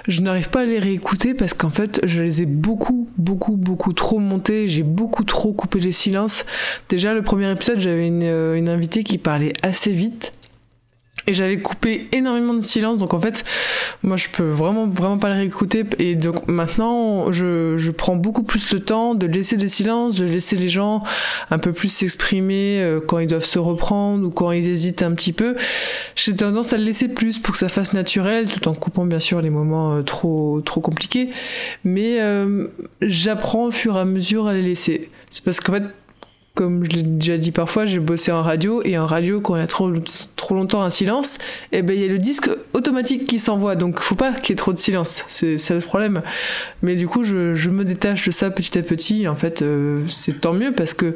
je 0.08 0.22
n'arrive 0.22 0.48
pas 0.48 0.60
à 0.60 0.64
les 0.64 0.78
réécouter 0.78 1.34
parce 1.34 1.52
qu'en 1.52 1.70
fait 1.70 2.00
je 2.04 2.22
les 2.22 2.42
ai 2.42 2.46
beaucoup 2.46 3.08
beaucoup 3.18 3.56
beaucoup 3.56 3.92
trop 3.92 4.18
montés, 4.18 4.68
j'ai 4.68 4.84
beaucoup 4.84 5.24
trop 5.24 5.52
coupé 5.52 5.80
les 5.80 5.92
silences. 5.92 6.46
Déjà 6.88 7.12
le 7.12 7.22
premier 7.22 7.50
épisode 7.50 7.78
j'avais 7.78 8.06
une, 8.06 8.24
euh, 8.24 8.56
une 8.56 8.70
invitée 8.70 9.04
qui 9.04 9.18
parlait 9.18 9.52
assez 9.62 9.92
vite. 9.92 10.32
Et 11.26 11.34
j'avais 11.34 11.58
coupé 11.60 12.08
énormément 12.12 12.54
de 12.54 12.60
silence, 12.60 12.98
donc 12.98 13.14
en 13.14 13.20
fait, 13.20 13.44
moi 14.02 14.16
je 14.16 14.28
peux 14.28 14.48
vraiment 14.48 14.86
vraiment 14.86 15.18
pas 15.18 15.28
le 15.28 15.36
réécouter. 15.36 15.84
Et 15.98 16.16
donc 16.16 16.48
maintenant, 16.48 17.30
je, 17.30 17.76
je 17.76 17.90
prends 17.90 18.16
beaucoup 18.16 18.42
plus 18.42 18.72
le 18.72 18.80
temps 18.80 19.14
de 19.14 19.26
laisser 19.26 19.56
des 19.56 19.68
silences, 19.68 20.16
de 20.16 20.24
laisser 20.24 20.56
les 20.56 20.68
gens 20.68 21.02
un 21.50 21.58
peu 21.58 21.72
plus 21.72 21.88
s'exprimer 21.88 22.82
euh, 22.82 23.00
quand 23.00 23.18
ils 23.18 23.26
doivent 23.26 23.44
se 23.44 23.58
reprendre 23.58 24.26
ou 24.26 24.30
quand 24.30 24.52
ils 24.52 24.68
hésitent 24.68 25.02
un 25.02 25.12
petit 25.12 25.32
peu. 25.32 25.56
J'ai 26.16 26.34
tendance 26.34 26.72
à 26.72 26.76
le 26.76 26.84
laisser 26.84 27.08
plus 27.08 27.38
pour 27.38 27.52
que 27.52 27.58
ça 27.58 27.68
fasse 27.68 27.92
naturel, 27.92 28.46
tout 28.46 28.68
en 28.68 28.74
coupant 28.74 29.04
bien 29.04 29.20
sûr 29.20 29.40
les 29.40 29.50
moments 29.50 29.94
euh, 29.94 30.02
trop 30.02 30.60
trop 30.60 30.80
compliqués. 30.80 31.30
Mais 31.84 32.20
euh, 32.20 32.66
j'apprends 33.00 33.66
au 33.66 33.70
fur 33.70 33.96
et 33.96 34.00
à 34.00 34.04
mesure 34.04 34.46
à 34.46 34.52
les 34.52 34.62
laisser. 34.62 35.10
C'est 35.30 35.44
parce 35.44 35.60
qu'en 35.60 35.72
fait, 35.74 35.84
comme 36.54 36.84
je 36.84 36.90
l'ai 36.90 37.02
déjà 37.02 37.38
dit 37.38 37.52
parfois, 37.52 37.84
j'ai 37.86 37.98
bossé 37.98 38.30
en 38.32 38.42
radio 38.42 38.82
et 38.84 38.98
en 38.98 39.06
radio 39.06 39.40
quand 39.40 39.56
il 39.56 39.60
y 39.60 39.62
a 39.62 39.66
trop, 39.66 39.90
trop 40.36 40.54
longtemps 40.54 40.82
un 40.82 40.90
silence, 40.90 41.38
eh 41.72 41.82
ben 41.82 41.96
il 41.96 42.02
y 42.02 42.04
a 42.04 42.08
le 42.08 42.18
disque 42.18 42.50
automatique 42.74 43.26
qui 43.26 43.38
s'envoie, 43.38 43.76
donc 43.76 44.00
faut 44.00 44.14
pas 44.14 44.32
qu'il 44.32 44.50
y 44.50 44.52
ait 44.52 44.56
trop 44.56 44.72
de 44.72 44.78
silence, 44.78 45.24
c'est 45.28 45.70
le 45.70 45.80
problème. 45.80 46.22
Mais 46.82 46.96
du 46.96 47.08
coup, 47.08 47.24
je, 47.24 47.54
je, 47.54 47.70
me 47.70 47.84
détache 47.84 48.26
de 48.26 48.30
ça 48.30 48.50
petit 48.50 48.78
à 48.78 48.82
petit. 48.82 49.28
En 49.28 49.36
fait, 49.36 49.62
euh, 49.62 50.04
c'est 50.08 50.40
tant 50.40 50.52
mieux 50.52 50.72
parce 50.72 50.94
que 50.94 51.14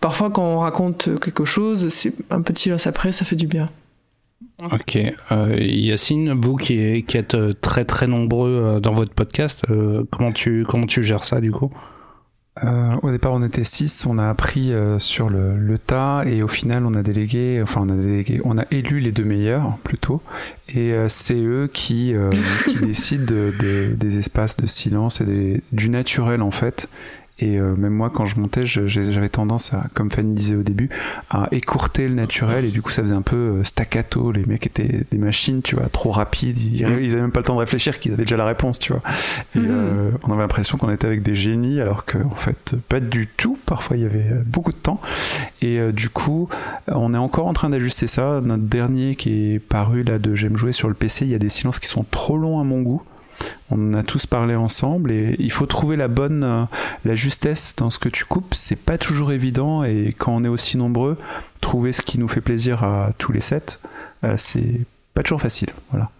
parfois 0.00 0.30
quand 0.30 0.44
on 0.44 0.58
raconte 0.58 1.08
quelque 1.20 1.44
chose, 1.44 1.88
c'est 1.88 2.14
un 2.30 2.40
de 2.40 2.58
silence 2.58 2.86
après, 2.86 3.12
ça 3.12 3.24
fait 3.24 3.36
du 3.36 3.46
bien. 3.46 3.70
Ok. 4.62 4.98
Euh, 5.32 5.56
Yacine, 5.58 6.32
vous 6.40 6.56
qui, 6.56 6.78
êtes 6.78 7.36
très 7.60 7.84
très 7.84 8.06
nombreux 8.06 8.62
euh, 8.62 8.80
dans 8.80 8.92
votre 8.92 9.12
podcast, 9.12 9.64
euh, 9.70 10.04
comment, 10.10 10.32
tu, 10.32 10.64
comment 10.68 10.86
tu 10.86 11.02
gères 11.02 11.24
ça 11.24 11.40
du 11.40 11.50
coup? 11.50 11.72
Euh, 12.62 12.94
au 13.02 13.10
départ, 13.10 13.32
on 13.32 13.42
était 13.42 13.64
six, 13.64 14.06
on 14.06 14.16
a 14.16 14.28
appris 14.28 14.72
euh, 14.72 15.00
sur 15.00 15.28
le, 15.28 15.56
le, 15.56 15.76
tas 15.76 16.22
et 16.24 16.40
au 16.42 16.48
final, 16.48 16.86
on 16.86 16.94
a 16.94 17.02
délégué, 17.02 17.60
enfin, 17.60 17.80
on 17.82 17.88
a 17.88 17.96
délégué, 17.96 18.40
on 18.44 18.58
a 18.58 18.64
élu 18.70 19.00
les 19.00 19.10
deux 19.10 19.24
meilleurs 19.24 19.76
plutôt, 19.78 20.22
et 20.68 20.92
euh, 20.92 21.08
c'est 21.08 21.40
eux 21.40 21.68
qui, 21.72 22.14
décident 22.80 23.24
de, 23.24 23.52
de, 23.58 23.94
des 23.96 24.18
espaces 24.18 24.56
de 24.56 24.66
silence 24.66 25.20
et 25.20 25.62
du 25.72 25.88
naturel 25.88 26.42
en 26.42 26.52
fait. 26.52 26.88
Et 27.40 27.58
euh, 27.58 27.74
même 27.74 27.92
moi, 27.92 28.10
quand 28.14 28.26
je 28.26 28.38
montais, 28.38 28.64
j'avais 28.64 29.28
tendance 29.28 29.74
à, 29.74 29.86
comme 29.94 30.08
Fanny 30.10 30.34
disait 30.34 30.54
au 30.54 30.62
début, 30.62 30.88
à 31.30 31.48
écourter 31.50 32.06
le 32.06 32.14
naturel 32.14 32.64
et 32.64 32.70
du 32.70 32.80
coup, 32.80 32.90
ça 32.90 33.02
faisait 33.02 33.14
un 33.14 33.22
peu 33.22 33.36
euh, 33.36 33.64
staccato. 33.64 34.30
Les 34.30 34.46
mecs 34.46 34.66
étaient 34.66 35.04
des 35.10 35.18
machines, 35.18 35.60
tu 35.60 35.74
vois, 35.74 35.88
trop 35.88 36.12
rapides. 36.12 36.58
Ils, 36.58 36.84
avaient 36.84 37.08
même 37.08 37.32
pas 37.32 37.40
le 37.40 37.44
temps 37.44 37.54
de 37.54 37.60
réfléchir 37.60 37.98
qu'ils 37.98 38.12
avaient 38.12 38.22
déjà 38.22 38.36
la 38.36 38.44
réponse, 38.44 38.78
tu 38.78 38.92
vois. 38.92 39.02
Et 39.56 39.58
mm-hmm. 39.58 39.66
euh, 39.68 40.10
on 40.22 40.32
avait 40.32 40.42
l'impression 40.42 40.78
qu'on 40.78 40.90
était 40.90 41.08
avec 41.08 41.22
des 41.22 41.34
génies, 41.34 41.80
alors 41.80 42.04
que 42.04 42.18
en 42.18 42.36
fait, 42.36 42.76
pas 42.88 43.00
du 43.00 43.26
tout. 43.26 43.58
Parfois, 43.66 43.96
il 43.96 44.04
y 44.04 44.06
avait 44.06 44.26
beaucoup 44.46 44.72
de 44.72 44.76
temps. 44.76 45.00
Et 45.60 45.92
du 45.92 46.10
coup, 46.10 46.48
on 46.86 47.14
est 47.14 47.18
encore 47.18 47.46
en 47.46 47.52
train 47.52 47.70
d'ajuster 47.70 48.06
ça. 48.06 48.40
Notre 48.44 48.62
dernier 48.62 49.16
qui 49.16 49.54
est 49.54 49.58
paru 49.58 50.04
là 50.04 50.18
de 50.18 50.34
J'aime 50.34 50.56
jouer 50.56 50.72
sur 50.72 50.88
le 50.88 50.94
PC, 50.94 51.24
il 51.24 51.30
y 51.30 51.34
a 51.34 51.38
des 51.38 51.48
silences 51.48 51.78
qui 51.78 51.88
sont 51.88 52.04
trop 52.10 52.36
longs 52.36 52.60
à 52.60 52.64
mon 52.64 52.82
goût 52.82 53.02
on 53.70 53.90
en 53.90 53.94
a 53.94 54.02
tous 54.02 54.26
parlé 54.26 54.54
ensemble 54.54 55.10
et 55.10 55.34
il 55.38 55.50
faut 55.50 55.66
trouver 55.66 55.96
la 55.96 56.08
bonne, 56.08 56.44
euh, 56.44 56.64
la 57.04 57.14
justesse 57.14 57.74
dans 57.76 57.90
ce 57.90 57.98
que 57.98 58.08
tu 58.08 58.24
coupes. 58.24 58.54
C'est 58.54 58.78
pas 58.78 58.98
toujours 58.98 59.32
évident 59.32 59.84
et 59.84 60.14
quand 60.16 60.34
on 60.34 60.44
est 60.44 60.48
aussi 60.48 60.76
nombreux, 60.76 61.18
trouver 61.60 61.92
ce 61.92 62.02
qui 62.02 62.18
nous 62.18 62.28
fait 62.28 62.40
plaisir 62.40 62.84
à 62.84 63.12
tous 63.18 63.32
les 63.32 63.40
sept, 63.40 63.80
euh, 64.24 64.34
c'est 64.36 64.80
pas 65.14 65.22
toujours 65.22 65.40
facile. 65.40 65.70
Voilà. 65.90 66.10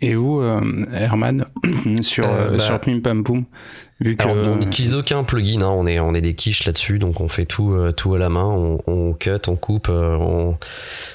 Et 0.00 0.14
vous, 0.14 0.40
euh, 0.40 0.60
Herman, 0.92 1.46
sur, 2.02 2.26
bah, 2.26 2.58
sur 2.58 2.80
Pim 2.80 3.00
Pam 3.00 3.22
Poum 3.22 3.44
vu 4.00 4.16
que... 4.16 4.26
on 4.26 4.56
n'utilise 4.56 4.94
aucun 4.94 5.22
plugin, 5.22 5.62
hein. 5.62 5.70
on, 5.70 5.86
est, 5.86 6.00
on 6.00 6.12
est 6.12 6.20
des 6.20 6.34
quiches 6.34 6.66
là-dessus, 6.66 6.98
donc 6.98 7.20
on 7.20 7.28
fait 7.28 7.46
tout, 7.46 7.76
tout 7.96 8.14
à 8.14 8.18
la 8.18 8.28
main, 8.28 8.46
on, 8.46 8.80
on 8.86 9.12
cut, 9.12 9.30
on 9.46 9.56
coupe, 9.56 9.88
on, 9.88 10.56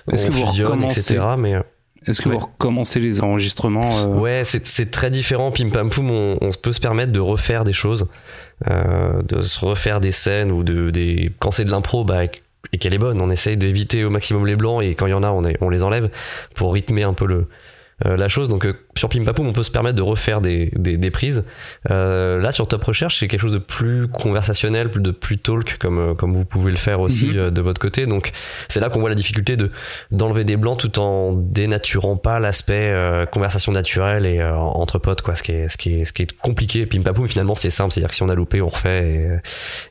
on 0.07 0.17
fusionne, 0.17 0.83
etc. 0.83 1.19
Mais 1.37 1.55
est-ce 2.07 2.21
que 2.21 2.29
vous 2.29 2.37
recommencez 2.37 2.99
les 2.99 3.21
enregistrements 3.21 3.99
euh? 3.99 4.19
Ouais, 4.19 4.43
c'est 4.45 4.91
très 4.91 5.11
différent. 5.11 5.51
Pim 5.51 5.69
Pam 5.69 5.89
Poum, 5.89 6.11
on, 6.11 6.35
on, 6.41 6.49
peut 6.51 6.73
se 6.73 6.79
permettre 6.79 7.11
de 7.11 7.19
refaire 7.19 7.63
des 7.63 7.73
choses, 7.73 8.07
euh, 8.69 9.21
de 9.23 9.41
se 9.41 9.63
refaire 9.65 9.99
des 9.99 10.11
scènes 10.11 10.51
ou 10.51 10.63
de 10.63 10.89
des 10.91 11.31
quand 11.39 11.51
c'est 11.51 11.65
de 11.65 11.71
l'impro, 11.71 12.03
bah, 12.03 12.23
et 12.71 12.77
qu'elle 12.77 12.93
est 12.93 12.99
bonne, 12.99 13.21
on 13.21 13.29
essaye 13.29 13.57
d'éviter 13.57 14.03
au 14.03 14.09
maximum 14.09 14.45
les 14.45 14.55
blancs 14.55 14.83
et 14.83 14.95
quand 14.95 15.07
il 15.07 15.11
y 15.11 15.13
en 15.13 15.23
a, 15.23 15.29
on, 15.29 15.43
on 15.61 15.69
les 15.69 15.83
enlève 15.83 16.09
pour 16.55 16.73
rythmer 16.73 17.03
un 17.03 17.13
peu 17.13 17.25
le 17.25 17.47
la 18.05 18.27
chose. 18.29 18.49
Donc 18.49 18.65
euh, 18.65 18.73
sur 18.95 19.09
Pimpapoum, 19.09 19.47
on 19.47 19.53
peut 19.53 19.63
se 19.63 19.71
permettre 19.71 19.95
de 19.95 20.01
refaire 20.01 20.41
des, 20.41 20.71
des, 20.75 20.97
des 20.97 21.11
prises. 21.11 21.43
Euh, 21.89 22.39
là, 22.39 22.51
sur 22.51 22.67
Top 22.67 22.83
Recherche, 22.83 23.19
c'est 23.19 23.27
quelque 23.27 23.41
chose 23.41 23.53
de 23.53 23.57
plus 23.57 24.07
conversationnel, 24.07 24.89
de 24.89 25.11
plus 25.11 25.37
talk, 25.37 25.77
comme, 25.77 26.15
comme 26.15 26.33
vous 26.33 26.45
pouvez 26.45 26.71
le 26.71 26.77
faire 26.77 26.99
aussi 26.99 27.27
mhm. 27.27 27.51
de 27.51 27.61
votre 27.61 27.79
côté. 27.79 28.05
Donc 28.05 28.31
c'est 28.67 28.79
là 28.79 28.89
qu'on 28.89 28.99
voit 28.99 29.09
la 29.09 29.15
difficulté 29.15 29.57
de 29.57 29.71
d'enlever 30.11 30.43
des 30.43 30.57
blancs 30.57 30.79
tout 30.79 30.99
en 30.99 31.33
dénaturant 31.33 32.17
pas 32.17 32.39
l'aspect 32.39 32.93
conversation 33.31 33.71
naturelle 33.71 34.25
et 34.25 34.43
entre 34.43 34.99
potes, 34.99 35.21
quoi. 35.21 35.35
Ce 35.35 35.43
qui 35.43 35.51
est, 35.51 35.69
ce 35.69 35.77
qui 35.77 35.95
est, 35.95 36.05
ce 36.05 36.13
qui 36.13 36.23
est 36.23 36.37
compliqué. 36.37 36.85
Pimpapoum, 36.85 37.27
finalement, 37.27 37.55
c'est 37.55 37.69
simple. 37.69 37.91
C'est-à-dire 37.91 38.09
que 38.09 38.15
si 38.15 38.23
on 38.23 38.29
a 38.29 38.35
loupé, 38.35 38.61
on 38.61 38.69
refait. 38.69 39.41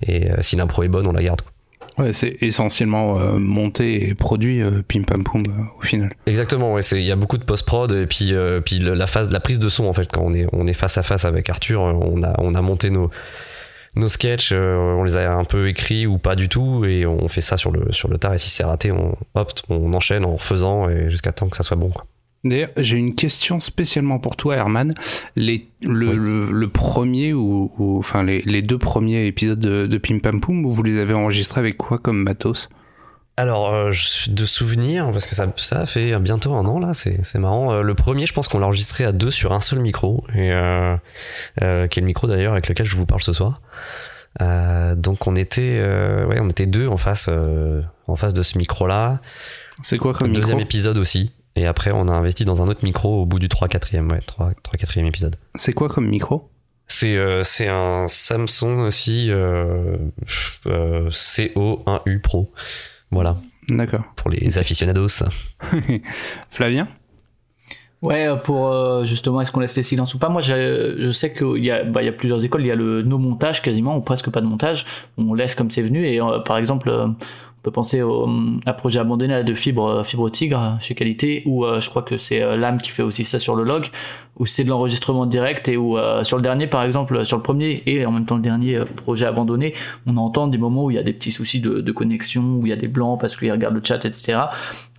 Et, 0.03 0.29
et 0.29 0.31
si 0.42 0.57
l'impro 0.57 0.83
est 0.83 0.88
bonne, 0.88 1.07
on 1.07 1.12
la 1.12 1.23
garde. 1.23 1.42
Quoi. 1.42 1.53
Ouais, 1.99 2.13
c'est 2.13 2.37
essentiellement 2.43 3.19
euh, 3.19 3.39
monté 3.39 4.09
et 4.09 4.15
produit 4.15 4.63
euh, 4.63 4.83
Pim 4.87 5.03
Pam 5.03 5.25
euh, 5.35 5.51
au 5.79 5.83
final. 5.83 6.11
Exactement, 6.27 6.73
ouais, 6.73 6.83
il 6.93 7.03
y 7.03 7.11
a 7.11 7.17
beaucoup 7.17 7.39
de 7.39 7.45
post-prod 7.45 7.91
et 7.91 8.07
puis, 8.07 8.35
euh, 8.35 8.61
puis 8.61 8.79
la 8.79 9.07
phase, 9.07 9.31
la 9.31 9.41
prise 9.41 9.59
de 9.59 9.69
son 9.69 9.87
en 9.87 9.93
fait, 9.93 10.09
quand 10.13 10.23
on 10.23 10.33
est, 10.33 10.47
on 10.53 10.67
est 10.67 10.75
face 10.75 10.97
à 10.97 11.03
face 11.03 11.25
avec 11.25 11.51
Arthur, 11.51 11.81
on 11.81 12.23
a, 12.23 12.35
on 12.39 12.55
a 12.55 12.63
monté 12.63 12.91
nos, 12.91 13.11
nos 13.97 14.09
sketchs, 14.09 14.53
on 14.53 15.03
les 15.03 15.17
a 15.17 15.33
un 15.33 15.45
peu 15.45 15.69
écrits 15.69 16.07
ou 16.07 16.19
pas 16.19 16.37
du 16.37 16.49
tout 16.49 16.85
et 16.85 17.05
on 17.05 17.27
fait 17.27 17.41
ça 17.41 17.57
sur 17.57 17.73
le, 17.73 17.93
sur 17.93 18.09
le 18.09 18.19
tard 18.19 18.35
et 18.35 18.39
si 18.39 18.49
c'est 18.49 18.65
raté, 18.65 18.93
on, 18.93 19.17
hop, 19.35 19.53
on 19.69 19.93
enchaîne 19.93 20.25
en 20.25 20.37
refaisant 20.37 20.89
et 20.89 21.11
jusqu'à 21.11 21.33
temps 21.33 21.49
que 21.49 21.57
ça 21.57 21.65
soit 21.65 21.77
bon. 21.77 21.91
Quoi. 21.91 22.05
D'ailleurs, 22.49 22.71
j'ai 22.77 22.97
une 22.97 23.15
question 23.15 23.61
spécialement 23.61 24.19
pour 24.19 24.37
toi, 24.37 24.57
Herman. 24.57 24.95
Les, 25.37 25.67
le, 25.83 26.15
le, 26.51 26.69
premier 26.69 27.33
ou, 27.33 27.71
enfin 27.99 28.23
les, 28.23 28.41
les, 28.43 28.63
deux 28.63 28.79
premiers 28.79 29.27
épisodes 29.27 29.59
de, 29.59 29.87
de 29.87 29.99
Pim 29.99 30.19
Pam 30.19 30.41
Poum, 30.41 30.65
vous 30.65 30.83
les 30.83 30.99
avez 30.99 31.15
enregistrés 31.15 31.61
avec 31.61 31.77
quoi 31.77 31.99
comme 31.99 32.23
matos? 32.23 32.69
Alors, 33.39 33.73
euh, 33.73 33.93
de 34.31 34.47
souvenirs, 34.47 35.13
parce 35.13 35.29
que 35.29 35.37
ça, 35.37 35.47
ça 35.55 35.87
fait 35.87 36.19
bientôt 36.19 36.55
un 36.55 36.67
an 36.67 36.81
là, 36.81 36.93
c'est, 36.93 37.21
c'est 37.23 37.39
marrant. 37.39 37.73
Euh, 37.73 37.83
le 37.83 37.95
premier, 37.95 38.27
je 38.27 38.35
pense 38.35 38.49
qu'on 38.49 38.59
l'a 38.59 38.67
enregistré 38.67 39.05
à 39.05 39.13
deux 39.13 39.31
sur 39.31 39.53
un 39.53 39.61
seul 39.61 39.79
micro, 39.79 40.25
et 40.35 40.51
euh, 40.53 40.97
euh, 41.63 41.87
qui 41.87 42.01
est 42.01 42.03
le 42.03 42.07
micro 42.09 42.27
d'ailleurs 42.27 42.55
avec 42.55 42.69
lequel 42.69 42.87
je 42.87 42.97
vous 42.97 43.07
parle 43.07 43.23
ce 43.23 43.33
soir. 43.33 43.61
Donc 44.41 45.27
on 45.29 45.37
était, 45.37 45.81
ouais, 46.29 46.41
on 46.41 46.49
était 46.49 46.67
deux 46.67 46.89
en 46.89 46.97
face, 46.97 47.31
en 48.09 48.17
face 48.17 48.35
de 48.35 48.43
ce 48.43 48.59
micro-là. 48.59 49.21
C'est 49.83 49.99
quoi 49.99 50.15
comme 50.15 50.29
le 50.29 50.35
deuxième 50.35 50.61
épisode 50.61 50.99
aussi. 50.99 51.33
Et 51.59 51.66
après, 51.66 51.90
on 51.90 52.07
a 52.07 52.12
investi 52.12 52.44
dans 52.44 52.62
un 52.62 52.68
autre 52.68 52.85
micro 52.85 53.23
au 53.23 53.27
bout 53.27 53.40
du 53.40 53.49
3-4e, 53.49 54.12
ouais, 54.12 54.21
3, 54.25 54.53
4e 54.53 55.07
épisode. 55.07 55.35
C'est 55.57 55.73
quoi 55.73 55.88
comme 55.88 56.07
micro? 56.07 56.49
C'est 56.87 57.16
euh, 57.16 57.42
c'est 57.42 57.66
un 57.66 58.07
Samsung 58.07 58.79
aussi 58.87 59.29
euh, 59.29 59.97
euh, 60.66 61.11
CO1U 61.11 62.21
Pro. 62.21 62.53
Voilà. 63.11 63.38
D'accord. 63.68 64.05
Pour 64.14 64.31
les 64.31 64.57
aficionados. 64.57 65.25
Flavien? 66.51 66.87
Ouais, 68.03 68.29
pour 68.44 69.05
justement, 69.05 69.40
est-ce 69.40 69.51
qu'on 69.51 69.59
laisse 69.59 69.77
les 69.77 69.83
silences 69.83 70.14
ou 70.14 70.21
pas? 70.21 70.29
Moi, 70.29 70.40
je, 70.40 70.94
je 70.97 71.11
sais 71.11 71.35
qu'il 71.35 71.64
y, 71.64 71.73
a, 71.73 71.83
bah, 71.83 72.03
il 72.03 72.07
y 72.07 72.09
a 72.09 72.12
plusieurs 72.12 72.44
écoles. 72.44 72.61
Il 72.61 72.68
y 72.68 72.71
a 72.71 72.77
le 72.77 73.03
no 73.03 73.18
montage 73.18 73.62
quasiment, 73.62 73.97
ou 73.97 74.01
presque 74.01 74.31
pas 74.31 74.40
de 74.40 74.47
montage. 74.47 74.87
On 75.16 75.35
laisse 75.35 75.57
comme 75.57 75.73
c'est 75.73 75.83
venu. 75.83 76.07
Et 76.07 76.21
par 76.44 76.59
exemple, 76.59 76.88
penser 77.70 78.02
au, 78.02 78.28
projet 78.76 79.00
abandonné 79.00 79.42
de 79.44 79.54
fibre, 79.54 80.04
fibre 80.04 80.31
tigre 80.31 80.76
chez 80.81 80.94
Qualité, 80.94 81.42
où 81.46 81.64
euh, 81.64 81.81
je 81.81 81.90
crois 81.90 82.02
que 82.02 82.16
c'est 82.16 82.42
euh, 82.42 82.57
l'âme 82.57 82.81
qui 82.81 82.90
fait 82.90 83.02
aussi 83.02 83.24
ça 83.24 83.38
sur 83.38 83.54
le 83.57 83.64
log, 83.64 83.90
où 84.37 84.46
c'est 84.46 84.64
de 84.64 84.68
l'enregistrement 84.68 85.26
direct 85.26 85.68
et 85.68 85.76
où 85.76 85.98
euh, 85.98 86.24
sur 86.24 86.37
le 86.37 86.42
dernier, 86.42 86.66
par 86.66 86.83
exemple, 86.83 87.24
sur 87.24 87.37
le 87.37 87.42
premier 87.42 87.83
et 87.87 88.04
en 88.07 88.12
même 88.12 88.26
temps 88.26 88.37
le 88.37 88.42
dernier 88.42 88.81
projet 88.96 89.26
abandonné, 89.26 89.74
on 90.07 90.16
entend 90.16 90.46
des 90.46 90.59
moments 90.59 90.85
où 90.85 90.90
il 90.90 90.94
y 90.94 91.00
a 91.00 91.02
des 91.02 91.12
petits 91.12 91.33
soucis 91.33 91.61
de, 91.61 91.92
connexion, 91.92 92.42
où 92.42 92.66
il 92.66 92.70
y 92.70 92.72
a 92.72 92.76
des 92.76 92.88
blancs 92.88 93.20
parce 93.20 93.37
qu'il 93.37 93.50
regarde 93.50 93.74
le 93.74 93.81
chat, 93.83 94.04
etc. 94.04 94.38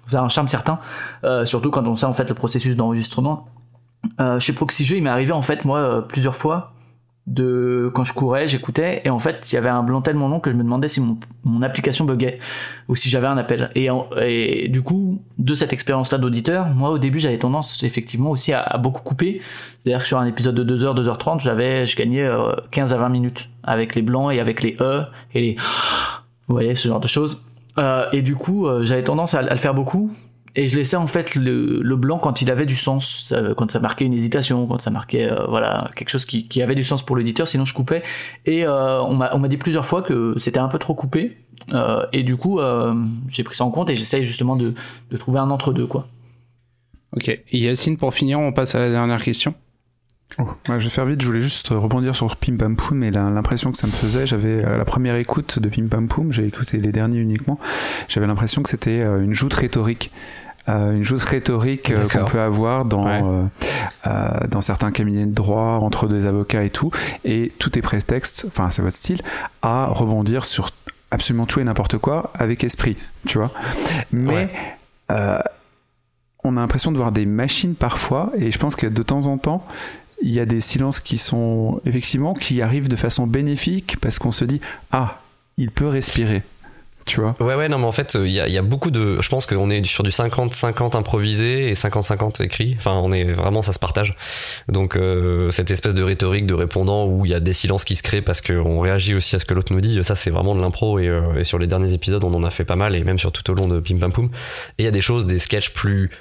Ça 0.06 0.20
a 0.20 0.24
un 0.24 0.28
charme 0.28 0.48
certain, 0.48 0.80
surtout 1.46 1.70
quand 1.70 1.86
on 1.88 1.96
sait 1.96 2.08
en 2.08 2.14
fait 2.14 2.28
le 2.28 2.34
processus 2.34 2.76
d'enregistrement. 2.76 3.48
chez 4.40 4.54
Proxygeux, 4.54 4.98
il 4.98 5.04
m'est 5.04 5.10
arrivé 5.10 5.32
en 5.32 5.44
fait 5.44 5.66
moi 5.66 6.06
plusieurs 6.08 6.36
fois 6.36 6.74
de 7.30 7.92
quand 7.94 8.04
je 8.04 8.14
courais, 8.14 8.48
j'écoutais 8.48 9.02
et 9.06 9.10
en 9.10 9.20
fait 9.20 9.52
il 9.52 9.56
y 9.56 9.58
avait 9.58 9.70
un 9.70 9.84
blanc 9.84 10.02
tellement 10.02 10.28
long 10.28 10.40
que 10.40 10.50
je 10.50 10.56
me 10.56 10.64
demandais 10.64 10.88
si 10.88 11.00
mon, 11.00 11.18
mon 11.46 11.62
application 11.62 12.04
buguait 12.06 12.40
ou 12.88 12.96
si 12.96 13.10
j'avais 13.10 13.28
un 13.28 13.38
appel. 13.38 13.70
Et, 13.76 13.88
et, 14.20 14.68
du 14.68 14.82
coup, 14.82 15.22
de 15.38 15.54
cette 15.54 15.72
expérience-là 15.72 16.18
d'auditeur, 16.18 16.70
moi 16.70 16.90
au 16.90 16.98
début 16.98 17.20
j'avais 17.20 17.38
tendance 17.38 17.84
effectivement 17.84 18.32
aussi 18.32 18.52
à, 18.52 18.78
beaucoup 18.78 19.04
couper. 19.04 19.42
C'est-à-dire 19.84 20.02
que 20.02 20.08
sur 20.08 20.18
un 20.18 20.26
épisode 20.26 20.56
de 20.56 20.78
2h, 20.78 21.00
2h30, 21.00 21.40
j'avais, 21.40 21.86
je 21.86 21.96
gagnais 21.96 22.28
15 22.72 22.92
euh, 22.92 22.96
à 22.96 23.00
20 23.00 23.10
minutes 23.10 23.50
avec 23.64 23.96
les 23.96 24.02
blancs 24.02 24.34
et 24.34 24.40
avec 24.40 24.64
les 24.64 24.76
E 24.82 25.04
et 25.34 25.42
les... 25.42 25.56
Vous 26.48 26.56
voyez, 26.56 26.74
ce 26.74 26.88
genre 26.88 27.00
de 27.00 27.08
choses. 27.08 27.46
Euh, 27.78 28.06
et 28.12 28.24
du 28.24 28.36
coup, 28.36 28.66
euh, 28.66 28.84
j'avais 28.84 29.04
tendance 29.04 29.36
à, 29.36 29.44
le 29.44 29.56
faire 29.56 29.76
beaucoup 29.76 30.12
et 30.60 30.68
je 30.68 30.76
laissais 30.76 30.98
en 30.98 31.08
fait 31.08 31.36
le, 31.36 31.82
le, 31.82 31.96
blanc 31.96 32.20
quand 32.20 32.42
il 32.42 32.52
avait 32.52 32.66
du 32.66 32.76
sens, 32.76 33.34
quand 33.56 33.72
ça 33.72 33.80
marquait 33.80 34.04
une 34.04 34.14
hésitation, 34.14 34.68
quand 34.68 34.82
ça 34.82 34.90
marquait 34.90 35.32
euh, 35.32 35.46
voilà 35.48 35.90
quelque 35.96 36.10
chose 36.10 36.26
qui, 36.26 36.50
qui, 36.50 36.62
avait 36.62 36.76
du 36.76 36.84
sens 36.84 37.02
pour 37.02 37.16
l'éditeur, 37.16 37.48
sinon 37.48 37.64
je 37.64 37.74
coupais. 37.74 38.04
Et 38.46 38.66
euh, 38.66 39.02
on 39.02 39.16
m'a 39.16 39.48
dit 39.48 39.56
plusieurs 39.56 39.86
fois 39.86 40.02
que 40.02 40.34
c'était 40.38 40.60
un 40.60 40.68
peu 40.68 40.78
trop 40.78 40.96
coupé, 40.96 41.38
euh, 41.72 42.06
et 42.12 42.24
du 42.24 42.36
coup 42.36 42.60
euh, 42.60 42.94
j'ai 43.30 43.46
pris 43.46 43.56
ça 43.56 43.64
en 43.64 43.72
compte 43.72 43.90
et 43.90 43.96
j'essaye 43.96 44.26
justement 44.26 44.58
de, 44.58 44.74
de, 45.12 45.18
trouver 45.18 45.40
un 45.40 45.50
entre 45.50 45.72
deux 45.72 45.88
quoi. 45.88 46.10
Ok, 47.16 47.42
Yacine 47.54 47.96
pour 47.96 48.14
finir, 48.14 48.42
on 48.42 48.52
passe 48.52 48.76
à 48.76 48.80
la 48.80 48.90
dernière 48.90 49.24
question. 49.24 49.54
Oh, 50.40 50.46
je 50.68 50.84
vais 50.84 50.90
faire 50.90 51.06
vite, 51.06 51.22
je 51.22 51.28
voulais 51.28 51.42
juste 51.42 51.70
rebondir 51.70 52.16
sur 52.16 52.36
Pim 52.36 52.58
Pam 52.58 52.76
Poum 52.76 53.02
et 53.02 53.12
l'impression 53.12 53.72
que 53.72 53.78
ça 53.78 53.88
me 53.88 53.92
faisait, 53.92 54.28
j'avais 54.28 54.62
la 54.62 54.86
première 54.86 55.16
écoute 55.16 55.58
de 55.58 55.70
Pim 55.70 55.88
Pam 55.88 56.08
Poum, 56.08 56.32
j'ai 56.32 56.46
écouté 56.46 56.78
les 56.78 56.92
derniers 56.92 57.20
uniquement, 57.20 57.60
j'avais 58.10 58.28
l'impression 58.28 58.62
que 58.62 58.70
c'était 58.70 59.02
une 59.02 59.34
joute 59.34 59.54
rhétorique 59.54 60.12
euh, 60.70 60.94
une 60.94 61.04
joute 61.04 61.22
rhétorique 61.22 61.92
euh, 61.92 62.08
qu'on 62.08 62.26
peut 62.26 62.40
avoir 62.40 62.86
dans 62.86 63.50
euh, 64.06 64.30
dans 64.48 64.62
certains 64.62 64.92
cabinets 64.92 65.26
de 65.26 65.34
droit 65.34 65.80
entre 65.82 66.08
des 66.08 66.26
avocats 66.26 66.64
et 66.64 66.70
tout, 66.70 66.92
et 67.26 67.52
tout 67.60 67.78
est 67.78 67.82
prétexte, 67.82 68.46
enfin 68.48 68.70
c'est 68.70 68.82
votre 68.82 68.96
style, 68.96 69.22
à 69.62 69.88
rebondir 69.88 70.46
sur 70.46 70.72
absolument 71.12 71.46
tout 71.46 71.60
et 71.60 71.64
n'importe 71.64 71.98
quoi 71.98 72.32
avec 72.36 72.64
esprit, 72.64 72.98
tu 73.26 73.38
vois. 73.38 73.52
Mais 74.12 74.50
euh, 75.12 75.40
on 76.44 76.56
a 76.58 76.62
l'impression 76.62 76.92
de 76.92 76.98
voir 76.98 77.12
des 77.12 77.26
machines 77.26 77.76
parfois, 77.76 78.32
et 78.38 78.52
je 78.52 78.60
pense 78.60 78.76
que 78.76 78.88
de 78.88 79.04
temps 79.04 79.28
en 79.28 79.38
temps, 79.38 79.66
il 80.22 80.32
y 80.32 80.40
a 80.40 80.46
des 80.46 80.62
silences 80.62 81.00
qui 81.00 81.18
sont 81.18 81.82
effectivement 81.86 82.34
qui 82.34 82.62
arrivent 82.62 82.90
de 82.90 82.96
façon 82.96 83.26
bénéfique 83.26 83.98
parce 84.02 84.20
qu'on 84.20 84.32
se 84.32 84.46
dit 84.46 84.60
ah 84.92 85.20
il 85.58 85.72
peut 85.72 85.88
respirer 85.88 86.44
tu 87.10 87.22
vois. 87.22 87.36
Ouais, 87.40 87.56
ouais, 87.56 87.68
non, 87.68 87.80
mais 87.80 87.86
en 87.86 87.92
fait, 87.92 88.18
il 88.22 88.32
y, 88.32 88.40
a, 88.40 88.62
beaucoup 88.62 88.92
de. 88.92 89.22
Je 89.22 89.30
pense 89.30 89.46
qu'on 89.46 89.70
est 89.70 89.84
sur 89.86 90.04
du 90.04 90.12
50-50 90.12 90.96
improvisé 90.96 91.70
et 91.70 91.74
50-50 91.74 92.44
écrit. 92.44 92.76
Enfin, 92.78 92.94
on 93.04 93.12
est 93.12 93.26
vraiment, 93.34 93.62
ça 93.62 93.74
se 93.74 93.80
partage. 93.80 94.16
Donc, 94.68 94.96
euh, 94.96 95.50
cette 95.52 95.72
espèce 95.72 95.96
de 95.96 96.04
rhétorique 96.04 96.46
de 96.46 96.54
répondant 96.54 97.08
où 97.08 97.26
il 97.26 97.32
y 97.32 97.34
a 97.34 97.40
des 97.40 97.54
silences 97.54 97.84
qui 97.84 97.96
se 97.96 98.04
créent 98.04 98.22
parce 98.22 98.42
qu'on 98.42 98.80
réagit 98.80 99.16
aussi 99.16 99.36
à 99.36 99.40
ce 99.40 99.46
que 99.46 99.54
l'autre 99.54 99.74
nous 99.74 99.82
dit, 99.82 100.02
ça, 100.04 100.16
c'est 100.16 100.30
vraiment 100.30 100.56
de 100.56 100.62
l'impro. 100.62 101.00
Et, 101.00 101.08
euh, 101.08 101.40
et, 101.40 101.44
sur 101.44 101.58
les 101.58 101.68
derniers 101.68 101.94
épisodes, 101.94 102.24
on 102.24 102.34
en 102.34 102.44
a 102.44 102.52
fait 102.52 102.66
pas 102.66 102.76
mal 102.76 102.96
et 102.96 103.04
même 103.04 103.20
sur 103.20 103.32
tout 103.32 103.50
au 103.50 103.56
long 103.56 103.68
de 103.68 103.80
Pim 103.80 103.98
Pam 103.98 104.12
Poum. 104.12 104.30
Et 104.78 104.84
il 104.84 104.86
y 104.86 104.88
a 104.88 104.92
des 104.92 105.02
choses, 105.02 105.26
des 105.26 105.40
sketchs 105.40 105.72
plus 105.72 106.12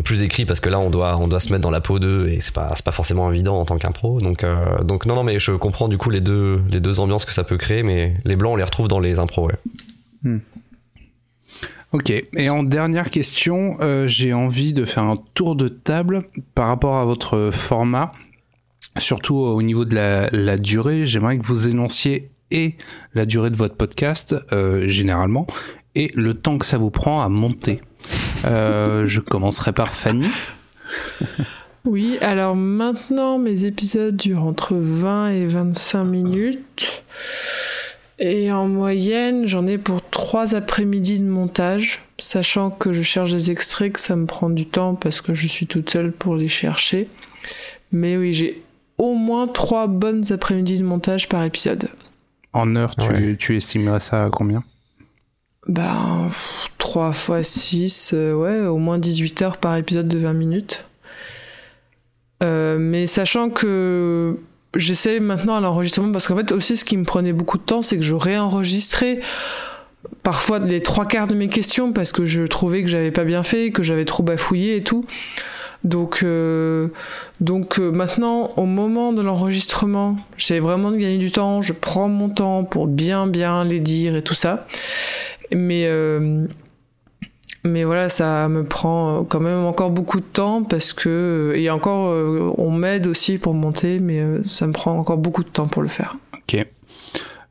plus 0.00 0.22
écrit 0.22 0.46
parce 0.46 0.60
que 0.60 0.70
là 0.70 0.80
on 0.80 0.88
doit 0.88 1.16
on 1.20 1.28
doit 1.28 1.40
se 1.40 1.50
mettre 1.50 1.60
dans 1.60 1.70
la 1.70 1.82
peau 1.82 1.98
d'eux 1.98 2.28
et 2.28 2.40
c'est 2.40 2.54
pas 2.54 2.70
c'est 2.74 2.84
pas 2.84 2.92
forcément 2.92 3.30
évident 3.30 3.60
en 3.60 3.66
tant 3.66 3.76
qu'impro 3.76 4.18
donc 4.18 4.42
euh, 4.42 4.82
donc 4.84 5.04
non 5.04 5.14
non 5.14 5.22
mais 5.22 5.38
je 5.38 5.52
comprends 5.52 5.88
du 5.88 5.98
coup 5.98 6.08
les 6.08 6.22
deux 6.22 6.62
les 6.70 6.80
deux 6.80 6.98
ambiances 6.98 7.26
que 7.26 7.34
ça 7.34 7.44
peut 7.44 7.58
créer 7.58 7.82
mais 7.82 8.14
les 8.24 8.36
blancs 8.36 8.54
on 8.54 8.56
les 8.56 8.64
retrouve 8.64 8.88
dans 8.88 9.00
les 9.00 9.18
impros 9.18 9.48
ouais. 9.48 9.56
Hmm. 10.22 10.38
Ok, 11.92 12.10
et 12.10 12.48
en 12.48 12.62
dernière 12.62 13.10
question, 13.10 13.76
euh, 13.80 14.08
j'ai 14.08 14.32
envie 14.32 14.72
de 14.72 14.86
faire 14.86 15.02
un 15.02 15.18
tour 15.34 15.56
de 15.56 15.68
table 15.68 16.24
par 16.54 16.68
rapport 16.68 16.96
à 16.96 17.04
votre 17.04 17.50
format, 17.52 18.12
surtout 18.96 19.36
au 19.36 19.60
niveau 19.60 19.84
de 19.84 19.94
la, 19.94 20.56
durée. 20.56 21.04
J'aimerais 21.04 21.36
que 21.36 21.44
vous 21.44 21.68
énonciez 21.68 22.30
et 22.50 22.76
la 23.12 23.26
durée 23.26 23.50
de 23.50 23.56
votre 23.56 23.74
podcast, 23.74 24.34
euh, 24.52 24.88
généralement, 24.88 25.46
et 25.94 26.12
le 26.14 26.32
temps 26.32 26.56
que 26.56 26.64
ça 26.64 26.78
vous 26.78 26.90
prend 26.90 27.20
à 27.20 27.28
monter. 27.28 27.82
Euh, 28.46 29.06
je 29.06 29.20
commencerai 29.20 29.72
par 29.72 29.92
Fanny. 29.92 30.28
Oui, 31.84 32.16
alors 32.20 32.54
maintenant 32.54 33.40
mes 33.40 33.64
épisodes 33.64 34.16
durent 34.16 34.44
entre 34.44 34.76
20 34.76 35.30
et 35.30 35.46
25 35.48 36.04
minutes. 36.04 37.02
Et 38.18 38.52
en 38.52 38.68
moyenne, 38.68 39.46
j'en 39.46 39.66
ai 39.66 39.78
pour 39.78 40.08
trois 40.10 40.54
après-midi 40.54 41.18
de 41.18 41.24
montage, 41.24 42.02
sachant 42.18 42.70
que 42.70 42.92
je 42.92 43.02
cherche 43.02 43.32
des 43.32 43.50
extraits, 43.50 43.94
que 43.94 44.00
ça 44.00 44.16
me 44.16 44.26
prend 44.26 44.50
du 44.50 44.66
temps 44.66 44.94
parce 44.94 45.20
que 45.20 45.34
je 45.34 45.46
suis 45.46 45.66
toute 45.66 45.90
seule 45.90 46.12
pour 46.12 46.36
les 46.36 46.48
chercher. 46.48 47.08
Mais 47.90 48.16
oui, 48.16 48.32
j'ai 48.32 48.62
au 48.98 49.14
moins 49.14 49.48
trois 49.48 49.86
bonnes 49.86 50.24
après-midi 50.32 50.78
de 50.78 50.84
montage 50.84 51.28
par 51.28 51.42
épisode. 51.44 51.90
En 52.52 52.76
heure, 52.76 52.94
tu, 52.96 53.36
tu 53.38 53.56
estimerais 53.56 54.00
ça 54.00 54.24
à 54.24 54.30
combien? 54.30 54.62
Ben, 55.68 56.30
3 56.78 57.12
fois 57.12 57.42
6, 57.42 58.12
euh, 58.14 58.34
ouais, 58.34 58.66
au 58.66 58.78
moins 58.78 58.98
18 58.98 59.42
heures 59.42 59.56
par 59.58 59.76
épisode 59.76 60.08
de 60.08 60.18
20 60.18 60.32
minutes. 60.32 60.86
Euh, 62.42 62.78
mais 62.78 63.06
sachant 63.06 63.48
que 63.48 64.38
j'essaie 64.76 65.20
maintenant 65.20 65.56
à 65.56 65.60
l'enregistrement 65.60 66.12
parce 66.12 66.26
qu'en 66.26 66.36
fait 66.36 66.52
aussi 66.52 66.76
ce 66.76 66.84
qui 66.84 66.96
me 66.96 67.04
prenait 67.04 67.32
beaucoup 67.32 67.58
de 67.58 67.62
temps 67.62 67.82
c'est 67.82 67.96
que 67.96 68.02
je 68.02 68.14
réenregistrais 68.14 69.20
parfois 70.22 70.58
les 70.58 70.80
trois 70.80 71.06
quarts 71.06 71.28
de 71.28 71.34
mes 71.34 71.48
questions 71.48 71.92
parce 71.92 72.12
que 72.12 72.26
je 72.26 72.42
trouvais 72.44 72.82
que 72.82 72.88
j'avais 72.88 73.10
pas 73.10 73.24
bien 73.24 73.42
fait, 73.42 73.70
que 73.70 73.82
j'avais 73.82 74.04
trop 74.04 74.22
bafouillé 74.22 74.76
et 74.76 74.82
tout. 74.82 75.04
Donc, 75.84 76.20
euh, 76.22 76.88
donc 77.40 77.80
euh, 77.80 77.90
maintenant, 77.90 78.52
au 78.56 78.66
moment 78.66 79.12
de 79.12 79.20
l'enregistrement, 79.20 80.16
j'essaie 80.36 80.60
vraiment 80.60 80.92
de 80.92 80.96
gagner 80.96 81.18
du 81.18 81.32
temps. 81.32 81.60
Je 81.60 81.72
prends 81.72 82.08
mon 82.08 82.28
temps 82.28 82.62
pour 82.64 82.86
bien, 82.86 83.26
bien 83.26 83.64
les 83.64 83.80
dire 83.80 84.14
et 84.14 84.22
tout 84.22 84.34
ça. 84.34 84.66
Mais 85.52 85.86
euh, 85.86 86.46
mais 87.64 87.84
voilà, 87.84 88.08
ça 88.08 88.48
me 88.48 88.64
prend 88.64 89.20
euh, 89.20 89.22
quand 89.22 89.40
même 89.40 89.64
encore 89.64 89.90
beaucoup 89.90 90.18
de 90.18 90.24
temps 90.24 90.64
parce 90.64 90.92
que, 90.92 91.52
euh, 91.52 91.58
et 91.58 91.70
encore, 91.70 92.08
euh, 92.08 92.52
on 92.58 92.70
m'aide 92.72 93.06
aussi 93.06 93.38
pour 93.38 93.54
monter, 93.54 94.00
mais 94.00 94.22
ça 94.44 94.66
me 94.66 94.72
prend 94.72 94.98
encore 94.98 95.18
beaucoup 95.18 95.44
de 95.44 95.48
temps 95.48 95.68
pour 95.68 95.82
le 95.82 95.88
faire. 95.88 96.16
Ok. 96.34 96.66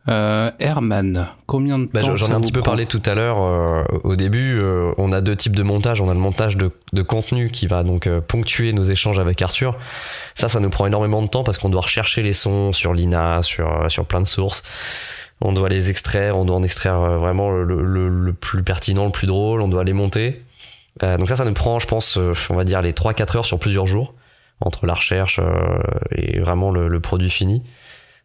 Herman, 0.07 1.27
combien 1.45 1.79
de 1.79 1.85
bah, 1.85 2.01
temps 2.01 2.15
J'en 2.17 2.29
ai 2.29 2.33
un 2.33 2.41
petit 2.41 2.51
peu 2.51 2.61
parlé 2.61 2.87
tout 2.87 3.01
à 3.05 3.13
l'heure 3.13 3.85
au 4.03 4.15
début. 4.15 4.59
on 4.97 5.13
a 5.13 5.21
deux 5.21 5.35
types 5.35 5.55
de 5.55 5.63
montage. 5.63 6.01
On 6.01 6.09
a 6.09 6.13
le 6.13 6.19
montage 6.19 6.57
de, 6.57 6.71
de 6.91 7.01
contenu 7.03 7.49
qui 7.49 7.67
va 7.67 7.83
donc 7.83 8.09
ponctuer 8.27 8.73
nos 8.73 8.83
échanges 8.83 9.19
avec 9.19 9.41
Arthur. 9.41 9.77
Ça, 10.35 10.49
ça 10.49 10.59
nous 10.59 10.71
prend 10.71 10.87
énormément 10.87 11.21
de 11.21 11.27
temps 11.27 11.43
parce 11.43 11.59
qu'on 11.59 11.69
doit 11.69 11.81
rechercher 11.81 12.23
les 12.23 12.33
sons 12.33 12.73
sur 12.73 12.93
l'INA, 12.93 13.43
sur, 13.43 13.85
sur 13.89 14.05
plein 14.05 14.21
de 14.21 14.27
sources 14.27 14.63
on 15.41 15.53
doit 15.53 15.69
les 15.69 15.89
extraire, 15.89 16.37
on 16.37 16.45
doit 16.45 16.55
en 16.55 16.63
extraire 16.63 17.01
euh, 17.01 17.17
vraiment 17.17 17.51
le, 17.51 18.33
plus 18.33 18.63
pertinent, 18.63 19.05
le 19.05 19.11
plus 19.11 19.27
drôle, 19.27 19.61
on 19.61 19.67
doit 19.67 19.83
les 19.83 19.93
monter. 19.93 20.43
Euh, 21.03 21.17
donc 21.17 21.29
ça, 21.29 21.35
ça 21.35 21.45
nous 21.45 21.53
prend, 21.53 21.79
je 21.79 21.87
pense, 21.87 22.17
euh, 22.17 22.33
on 22.49 22.55
va 22.55 22.63
dire 22.63 22.81
les 22.81 22.93
3-4 22.93 23.37
heures 23.37 23.45
sur 23.45 23.59
plusieurs 23.59 23.87
jours, 23.87 24.13
entre 24.59 24.85
la 24.85 24.93
recherche 24.93 25.39
et 26.11 26.39
vraiment 26.39 26.69
le, 26.69 26.99
produit 26.99 27.31
fini. 27.31 27.63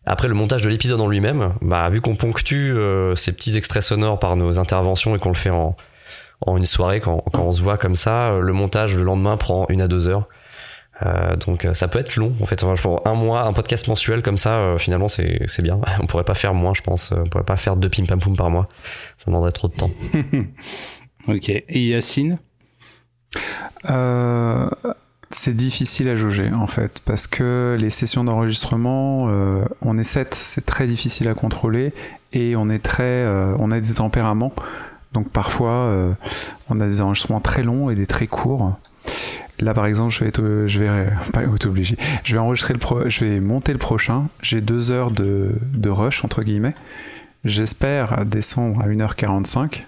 Après 0.05 0.29
le 0.29 0.35
montage 0.35 0.63
de 0.63 0.69
l'épisode 0.69 1.01
en 1.01 1.09
lui-même, 1.09 1.55
bah, 1.63 1.89
vu 1.89 2.01
qu'on 2.01 2.15
ponctue 2.15 2.77
ces 3.17 3.33
petits 3.33 3.57
extraits 3.57 3.83
sonores 3.83 4.19
par 4.19 4.37
nos 4.37 4.59
interventions 4.59 5.17
et 5.17 5.19
qu'on 5.19 5.31
le 5.31 5.35
fait 5.35 5.51
en, 5.51 5.77
en 6.43 6.57
une 6.59 6.67
soirée, 6.67 7.01
quand, 7.01 7.25
quand, 7.33 7.43
on 7.43 7.53
se 7.53 7.63
voit 7.63 7.79
comme 7.79 7.97
ça, 7.97 8.39
le 8.39 8.53
montage 8.53 8.95
le 8.95 9.03
lendemain 9.03 9.39
prend 9.39 9.67
une 9.71 9.81
à 9.81 9.89
deux 9.89 10.07
heures. 10.07 10.29
Euh, 11.05 11.37
donc 11.37 11.67
euh, 11.67 11.75
ça 11.75 11.89
peut 11.89 11.99
être 11.99 12.17
long 12.17 12.35
en 12.41 12.47
fait. 12.47 12.65
Un 13.05 13.15
mois 13.15 13.43
un 13.43 13.53
podcast 13.53 13.87
mensuel 13.87 14.23
comme 14.23 14.39
ça 14.39 14.55
euh, 14.55 14.79
finalement 14.79 15.09
c'est 15.09 15.63
bien. 15.63 15.79
On 16.01 16.07
pourrait 16.07 16.25
pas 16.25 16.35
faire 16.35 16.55
moins 16.55 16.73
je 16.75 16.83
pense. 16.83 17.13
On 17.13 17.29
pourrait 17.29 17.45
pas 17.45 17.57
faire 17.57 17.77
deux 17.77 17.91
pim 17.91 18.05
pam 18.07 18.19
poum 18.19 18.37
par 18.37 18.51
mois. 18.51 18.69
Ça 19.19 19.27
demanderait 19.27 19.53
trop 19.53 19.69
de 19.69 19.75
temps. 19.75 19.91
Ok. 21.29 21.49
Et 21.49 21.81
Yacine? 21.89 22.39
C'est 25.31 25.57
difficile 25.57 26.09
à 26.09 26.15
jauger 26.15 26.53
en 26.53 26.69
fait 26.69 27.03
parce 27.05 27.27
que 27.27 27.77
les 27.81 27.91
sessions 27.91 28.23
d'enregistrement 28.23 29.25
on 29.83 29.99
est 29.99 30.05
sept. 30.05 30.37
C'est 30.37 30.65
très 30.65 30.87
difficile 30.87 31.27
à 31.27 31.35
contrôler 31.35 31.93
et 32.33 32.55
on 32.55 32.71
est 32.71 32.79
très 32.79 33.27
on 33.59 33.73
a 33.73 33.81
des 33.81 33.95
tempéraments. 33.95 34.53
Donc 35.15 35.29
parfois 35.31 35.93
on 36.71 36.81
a 36.81 36.87
des 36.87 37.01
enregistrements 37.01 37.41
très 37.41 37.65
longs 37.65 37.91
et 37.91 37.97
des 37.97 38.07
très 38.07 38.29
courts 38.29 38.77
Là, 39.59 39.75
par 39.75 39.87
exemple, 39.87 40.13
je 40.13 40.21
vais 40.21 40.29
être 41.55 41.67
obligé. 41.67 41.97
Je 42.25 42.33
vais 42.35 42.39
enregistrer 42.39 42.75
le 42.75 42.79
pro, 42.79 43.01
vais 43.01 43.41
monter 43.41 43.73
le 43.73 43.79
prochain. 43.79 44.29
J'ai 44.43 44.61
deux 44.61 44.91
heures 44.91 45.11
de, 45.11 45.53
de 45.73 45.91
rush 45.91 46.25
entre 46.25 46.43
guillemets. 46.43 46.75
J'espère 47.45 48.25
descendre 48.25 48.81
à 48.81 48.89
1h45. 48.89 49.83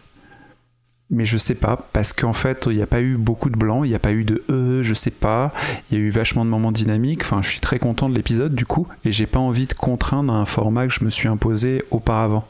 Mais 1.11 1.24
je 1.24 1.38
sais 1.38 1.54
pas, 1.54 1.88
parce 1.94 2.12
qu'en 2.12 2.35
fait, 2.35 2.66
il 2.70 2.76
n'y 2.76 2.83
a 2.83 2.87
pas 2.87 3.00
eu 3.00 3.16
beaucoup 3.16 3.48
de 3.48 3.57
blanc, 3.57 3.83
il 3.83 3.88
n'y 3.88 3.94
a 3.94 3.98
pas 3.98 4.12
eu 4.12 4.24
de 4.24 4.44
E, 4.50 4.83
je 4.83 4.92
sais 4.92 5.11
pas, 5.11 5.54
il 5.90 5.96
y 5.96 6.00
a 6.00 6.04
eu 6.04 6.11
vachement 6.11 6.44
de 6.44 6.50
moments 6.50 6.70
dynamiques, 6.70 7.22
enfin, 7.22 7.40
je 7.40 7.48
suis 7.48 7.61
très 7.61 7.78
content 7.78 8.11
de 8.11 8.14
l'épisode 8.14 8.54
du 8.54 8.66
coup, 8.66 8.87
et 9.07 9.12
j'ai 9.12 9.24
pas 9.24 9.38
envie 9.38 9.66
de 9.66 9.72
contraindre 9.72 10.31
un 10.35 10.44
format 10.44 10.87
que 10.87 10.92
je 10.92 11.02
me 11.04 11.09
suis 11.09 11.26
imposé 11.26 11.83
auparavant. 11.90 12.46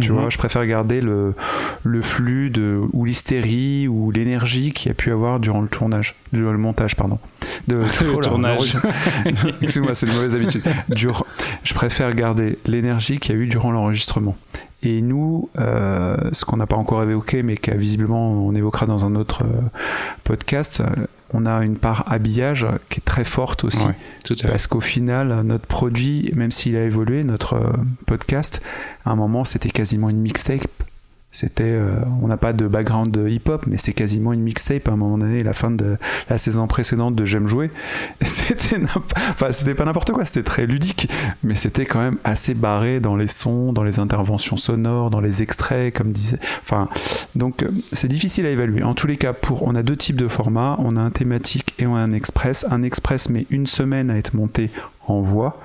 Tu 0.00 0.12
mhm. 0.12 0.18
vois, 0.18 0.30
je 0.30 0.38
préfère 0.38 0.66
garder 0.66 1.00
le, 1.00 1.34
le 1.82 2.02
flux 2.02 2.50
de, 2.50 2.80
ou 2.92 3.04
l'hystérie 3.04 3.88
ou 3.88 4.10
l'énergie 4.10 4.72
qu'il 4.72 4.88
y 4.88 4.92
a 4.92 4.94
pu 4.94 5.12
avoir 5.12 5.40
durant 5.40 5.60
le 5.60 5.68
tournage, 5.68 6.14
le 6.32 6.56
montage, 6.56 6.96
pardon. 6.96 7.18
De, 7.68 7.76
le 8.00 8.20
tournage. 8.20 8.76
Excuse-moi, 9.62 9.94
c'est 9.94 10.06
une 10.06 10.14
mauvaise 10.14 10.34
habitude. 10.34 10.62
je 10.96 11.74
préfère 11.74 12.14
garder 12.14 12.58
l'énergie 12.66 13.18
qu'il 13.18 13.34
y 13.34 13.38
a 13.38 13.40
eu 13.40 13.46
durant 13.46 13.72
l'enregistrement. 13.72 14.36
Et 14.82 15.02
nous, 15.02 15.50
euh, 15.58 16.16
ce 16.32 16.44
qu'on 16.46 16.56
n'a 16.56 16.66
pas 16.66 16.76
encore 16.76 17.02
évoqué, 17.02 17.42
mais 17.42 17.56
qu'à 17.56 17.74
visiblement 17.74 18.32
on 18.32 18.54
évoquera 18.54 18.86
dans 18.86 19.04
un 19.04 19.14
autre 19.14 19.42
euh, 19.42 19.60
podcast, 20.24 20.82
on 21.32 21.46
a 21.46 21.62
une 21.64 21.76
part 21.76 22.04
habillage 22.10 22.66
qui 22.88 23.00
est 23.00 23.04
très 23.04 23.24
forte 23.24 23.64
aussi. 23.64 23.84
parce 24.48 24.66
qu'au 24.66 24.80
final, 24.80 25.42
notre 25.42 25.66
produit, 25.66 26.30
même 26.34 26.52
s'il 26.52 26.76
a 26.76 26.84
évolué, 26.84 27.24
notre 27.24 27.60
podcast, 28.06 28.62
à 29.04 29.10
un 29.10 29.16
moment, 29.16 29.44
c'était 29.44 29.70
quasiment 29.70 30.10
une 30.10 30.20
mixtape 30.20 30.66
c'était, 31.32 31.62
euh, 31.64 31.94
on 32.22 32.26
n'a 32.26 32.36
pas 32.36 32.52
de 32.52 32.66
background 32.66 33.10
de 33.12 33.28
hip-hop, 33.28 33.64
mais 33.68 33.78
c'est 33.78 33.92
quasiment 33.92 34.32
une 34.32 34.40
mixtape 34.40 34.88
à 34.88 34.92
un 34.92 34.96
moment 34.96 35.16
donné, 35.16 35.44
la 35.44 35.52
fin 35.52 35.70
de 35.70 35.96
la 36.28 36.38
saison 36.38 36.66
précédente 36.66 37.14
de 37.14 37.24
J'aime 37.24 37.46
jouer. 37.46 37.70
C'était, 38.22 38.80
enfin, 39.30 39.52
c'était 39.52 39.74
pas 39.74 39.84
n'importe 39.84 40.10
quoi, 40.10 40.24
c'était 40.24 40.42
très 40.42 40.66
ludique, 40.66 41.08
mais 41.44 41.54
c'était 41.54 41.86
quand 41.86 42.00
même 42.00 42.16
assez 42.24 42.54
barré 42.54 42.98
dans 42.98 43.14
les 43.14 43.28
sons, 43.28 43.72
dans 43.72 43.84
les 43.84 44.00
interventions 44.00 44.56
sonores, 44.56 45.10
dans 45.10 45.20
les 45.20 45.42
extraits, 45.42 45.94
comme 45.94 46.12
disait. 46.12 46.38
Enfin, 46.62 46.88
donc 47.36 47.62
euh, 47.62 47.70
c'est 47.92 48.08
difficile 48.08 48.46
à 48.46 48.50
évaluer. 48.50 48.82
En 48.82 48.94
tous 48.94 49.06
les 49.06 49.16
cas, 49.16 49.32
pour, 49.32 49.62
on 49.62 49.74
a 49.76 49.82
deux 49.82 49.96
types 49.96 50.16
de 50.16 50.28
formats, 50.28 50.76
on 50.80 50.96
a 50.96 51.00
un 51.00 51.10
thématique 51.10 51.74
et 51.78 51.86
on 51.86 51.94
a 51.94 52.00
un 52.00 52.12
express. 52.12 52.66
Un 52.70 52.82
express 52.82 53.28
met 53.28 53.46
une 53.50 53.68
semaine 53.68 54.10
à 54.10 54.16
être 54.16 54.34
monté 54.34 54.70
en 55.06 55.20
voix 55.20 55.60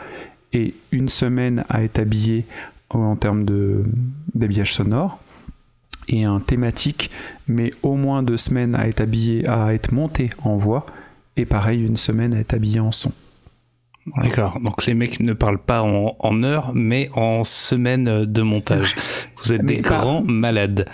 et 0.53 0.76
une 0.91 1.09
semaine 1.09 1.66
à 1.70 1.84
être 1.84 1.97
habillé 1.97 2.45
en 2.89 3.16
termes 3.16 3.45
d'habillage 4.36 4.74
sonore 4.74 5.20
et 6.08 6.24
un 6.24 6.39
thématique, 6.39 7.12
mais 7.47 7.74
au 7.84 7.95
moins 7.95 8.24
deux 8.24 8.38
semaines 8.38 8.76
à 8.76 8.88
être 8.88 9.01
habillé, 9.01 9.47
à 9.47 9.74
être 9.74 9.91
monté 9.91 10.30
en 10.43 10.58
voix, 10.58 10.86
et 11.38 11.45
pareil 11.45 11.86
une 11.86 11.97
semaine 11.97 12.34
à 12.34 12.39
être 12.39 12.53
habillé 12.53 12.80
en 12.80 12.91
son. 12.91 13.12
D'accord. 14.22 14.60
Donc 14.62 14.86
les 14.86 14.93
mecs 14.93 15.20
ne 15.20 15.34
parlent 15.34 15.58
pas 15.58 15.82
en, 15.82 16.16
en 16.20 16.43
heures, 16.43 16.72
mais 16.76 17.10
en 17.16 17.43
semaines 17.43 18.26
de 18.26 18.41
montage. 18.43 18.95
Vous 19.43 19.51
êtes 19.53 19.64
des 19.66 19.82
pas- 19.82 19.89
grands 19.97 20.24
malades. 20.24 20.88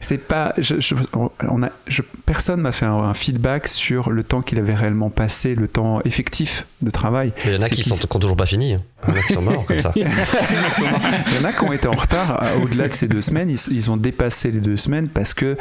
C'est 0.00 0.18
pas, 0.18 0.52
je, 0.58 0.78
je- 0.80 0.94
on 1.48 1.62
a, 1.62 1.70
je, 1.86 2.02
personne 2.24 2.60
m'a 2.60 2.70
fait 2.72 2.86
un, 2.86 2.92
un 2.94 3.14
feedback 3.14 3.66
sur 3.68 4.10
le 4.10 4.22
temps 4.22 4.42
qu'il 4.42 4.58
avait 4.58 4.74
réellement 4.74 5.10
passé, 5.10 5.54
le 5.54 5.66
temps 5.68 6.00
effectif 6.04 6.66
de 6.82 6.90
travail. 6.90 7.32
Il 7.44 7.52
y 7.52 7.56
en 7.56 7.62
a 7.62 7.68
qui 7.68 7.82
sont 7.82 7.96
qui 7.96 8.06
toujours 8.20 8.36
pas 8.36 8.46
fini. 8.46 8.74
hein. 8.74 8.82
Il 9.08 9.14
y 9.14 9.16
en 9.16 9.20
a 9.20 9.22
qui 9.22 9.32
sont 9.32 9.42
morts 9.42 9.64
comme 9.66 9.80
ça. 9.80 9.92
Il 9.96 10.02
y 10.02 11.44
en 11.44 11.44
a 11.48 11.52
qui 11.52 11.64
ont 11.64 11.72
été 11.72 11.88
en 11.88 11.92
retard 11.94 12.42
euh, 12.42 12.62
au-delà 12.62 12.88
de 12.88 12.94
ces 12.94 13.08
deux 13.08 13.22
semaines. 13.22 13.50
Ils, 13.50 13.58
ils 13.72 13.90
ont 13.90 13.96
dépassé 13.96 14.50
les 14.50 14.60
deux 14.60 14.76
semaines 14.76 15.08
parce 15.08 15.34
que 15.34 15.56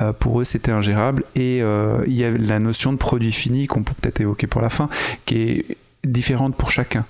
euh, 0.00 0.12
pour 0.12 0.40
eux 0.40 0.44
c'était 0.44 0.72
ingérable 0.72 1.24
et 1.34 1.60
euh, 1.62 2.04
il 2.06 2.14
y 2.14 2.24
a 2.24 2.30
la 2.30 2.58
notion 2.58 2.92
de 2.92 2.98
produit 2.98 3.32
fini 3.32 3.66
qu'on 3.66 3.82
peut 3.82 3.94
peut-être 4.00 4.20
évoquer 4.20 4.46
pour 4.46 4.60
la 4.60 4.70
fin, 4.70 4.88
qui 5.26 5.36
est 5.42 5.64
différente 6.04 6.54
pour 6.56 6.70
chacun. 6.70 7.04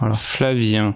Voilà. 0.00 0.14
Flavien, 0.14 0.94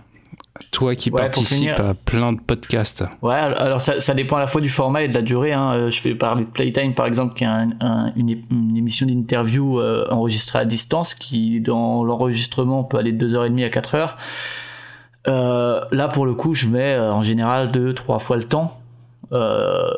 toi 0.70 0.94
qui 0.94 1.10
Ouais, 1.10 1.20
participes 1.20 1.58
finir- 1.74 1.80
à 1.80 1.94
plein 1.94 2.32
de 2.32 2.40
podcasts. 2.40 3.04
Ouais, 3.22 3.34
alors 3.34 3.80
ça, 3.80 4.00
ça 4.00 4.12
dépend 4.14 4.36
à 4.36 4.40
la 4.40 4.46
fois 4.46 4.60
du 4.60 4.68
format 4.68 5.02
et 5.02 5.08
de 5.08 5.14
la 5.14 5.22
durée. 5.22 5.52
Hein. 5.52 5.72
Euh, 5.74 5.90
Je 5.90 6.02
vais 6.02 6.14
parler 6.14 6.44
de 6.44 6.50
Playtime 6.50 6.94
par 6.94 7.06
exemple, 7.06 7.34
qui 7.34 7.44
est 7.44 7.46
un- 7.46 7.70
un- 7.80 8.12
une, 8.16 8.30
émission 8.76 9.06
d'interview 9.06 9.78
euh, 9.80 10.06
enregistrée 10.10 10.58
à 10.58 10.64
distance, 10.64 11.14
qui 11.14 11.60
dans 11.60 12.04
l'enregistrement 12.04 12.84
peut 12.84 12.98
aller 12.98 13.12
de 13.12 13.26
2h30 13.28 13.64
à 13.64 13.68
4h. 13.70 14.16
Euh, 15.28 15.80
là 15.92 16.08
pour 16.08 16.26
le 16.26 16.34
coup, 16.34 16.54
je 16.54 16.66
mets 16.66 16.94
euh, 16.94 17.12
en 17.12 17.22
général 17.22 17.70
deux, 17.70 17.94
trois 17.94 18.18
fois 18.18 18.36
le 18.36 18.44
temps. 18.44 18.78
Euh, 19.32 19.88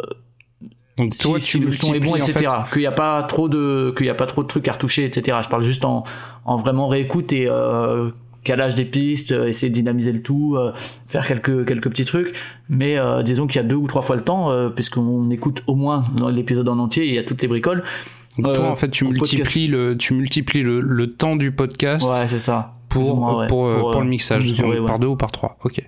Donc 0.99 1.15
si, 1.15 1.23
toi, 1.23 1.41
si 1.41 1.59
tu 1.59 1.67
le 1.67 1.73
son 1.73 1.95
est 1.95 2.01
bon, 2.01 2.13
en 2.13 2.17
etc. 2.17 2.33
fait, 2.35 2.73
Qu'il 2.73 2.81
n'y 2.83 2.87
a 2.87 2.93
pas 2.93 3.23
trop 3.25 3.49
de, 3.49 3.93
qu'il 3.97 4.07
y 4.07 4.11
a 4.11 4.15
pas 4.15 4.27
trop 4.27 4.43
de 4.43 4.49
trucs 4.49 4.69
à 4.69 4.73
retoucher, 4.73 5.05
etc. 5.05 5.39
Je 5.43 5.49
parle 5.49 5.63
juste 5.65 5.85
en, 5.85 6.05
en 6.45 6.59
vraiment 6.59 6.89
réécoute 6.89 7.33
et 7.33 7.47
euh, 7.49 8.11
calage 8.45 8.75
des 8.75 8.85
pistes, 8.85 9.33
euh, 9.33 9.47
essayer 9.49 9.71
de 9.71 9.75
dynamiser 9.75 10.13
le 10.13 10.21
tout, 10.23 10.57
euh, 10.57 10.73
faire 11.09 11.27
quelques 11.27 11.67
quelques 11.67 11.89
petits 11.91 12.05
trucs. 12.05 12.35
Mais 12.69 12.99
euh, 12.99 13.23
disons 13.23 13.47
qu'il 13.47 13.57
y 13.61 13.65
a 13.65 13.67
deux 13.67 13.75
ou 13.77 13.87
trois 13.87 14.03
fois 14.03 14.17
le 14.17 14.23
temps, 14.23 14.51
euh, 14.51 14.69
puisqu'on 14.69 15.31
écoute 15.31 15.63
au 15.67 15.75
moins 15.75 16.05
l'épisode 16.31 16.69
en 16.69 16.79
entier, 16.79 17.07
il 17.07 17.15
y 17.15 17.19
a 17.19 17.25
toutes 17.25 17.41
les 17.43 17.49
bricoles. 17.49 17.83
Donc 18.39 18.55
toi, 18.55 18.69
en 18.71 18.77
fait, 18.77 18.91
tu 18.91 19.05
multiplies 19.07 19.69
le, 19.69 19.97
tu 19.97 20.13
multiplies 20.15 20.63
le, 20.63 20.81
le 20.81 21.07
temps 21.13 21.37
du 21.37 21.53
podcast 21.53 22.09
Ouais, 22.11 22.27
c'est 22.29 22.41
ça. 22.41 22.75
pour, 22.89 23.17
moins, 23.17 23.39
ouais. 23.39 23.47
pour, 23.47 23.73
Pour, 23.73 23.91
pour 23.93 24.01
le 24.03 24.09
mixage, 24.09 24.45
ouais. 24.61 24.85
par 24.85 24.99
deux 24.99 25.07
ou 25.07 25.17
par 25.17 25.31
trois. 25.31 25.57
Ok. 25.65 25.81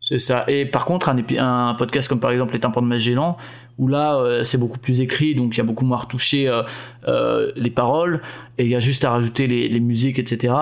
C'est 0.00 0.18
ça. 0.18 0.44
Et 0.48 0.66
par 0.66 0.84
contre, 0.84 1.08
un, 1.08 1.16
un 1.38 1.74
podcast 1.74 2.08
comme 2.08 2.20
par 2.20 2.30
exemple 2.30 2.52
Les 2.52 2.60
Tympans 2.60 2.82
de 2.82 2.86
Magellan, 2.86 3.36
où 3.78 3.88
là, 3.88 4.16
euh, 4.16 4.44
c'est 4.44 4.58
beaucoup 4.58 4.78
plus 4.78 5.00
écrit, 5.00 5.34
donc 5.34 5.54
il 5.54 5.58
y 5.58 5.60
a 5.60 5.64
beaucoup 5.64 5.84
moins 5.84 5.98
retouché 5.98 6.48
euh, 6.48 6.62
euh, 7.08 7.52
les 7.56 7.70
paroles, 7.70 8.22
et 8.58 8.64
il 8.64 8.70
y 8.70 8.76
a 8.76 8.80
juste 8.80 9.04
à 9.04 9.10
rajouter 9.10 9.46
les, 9.46 9.80
musiques, 9.80 10.18
etc. 10.18 10.54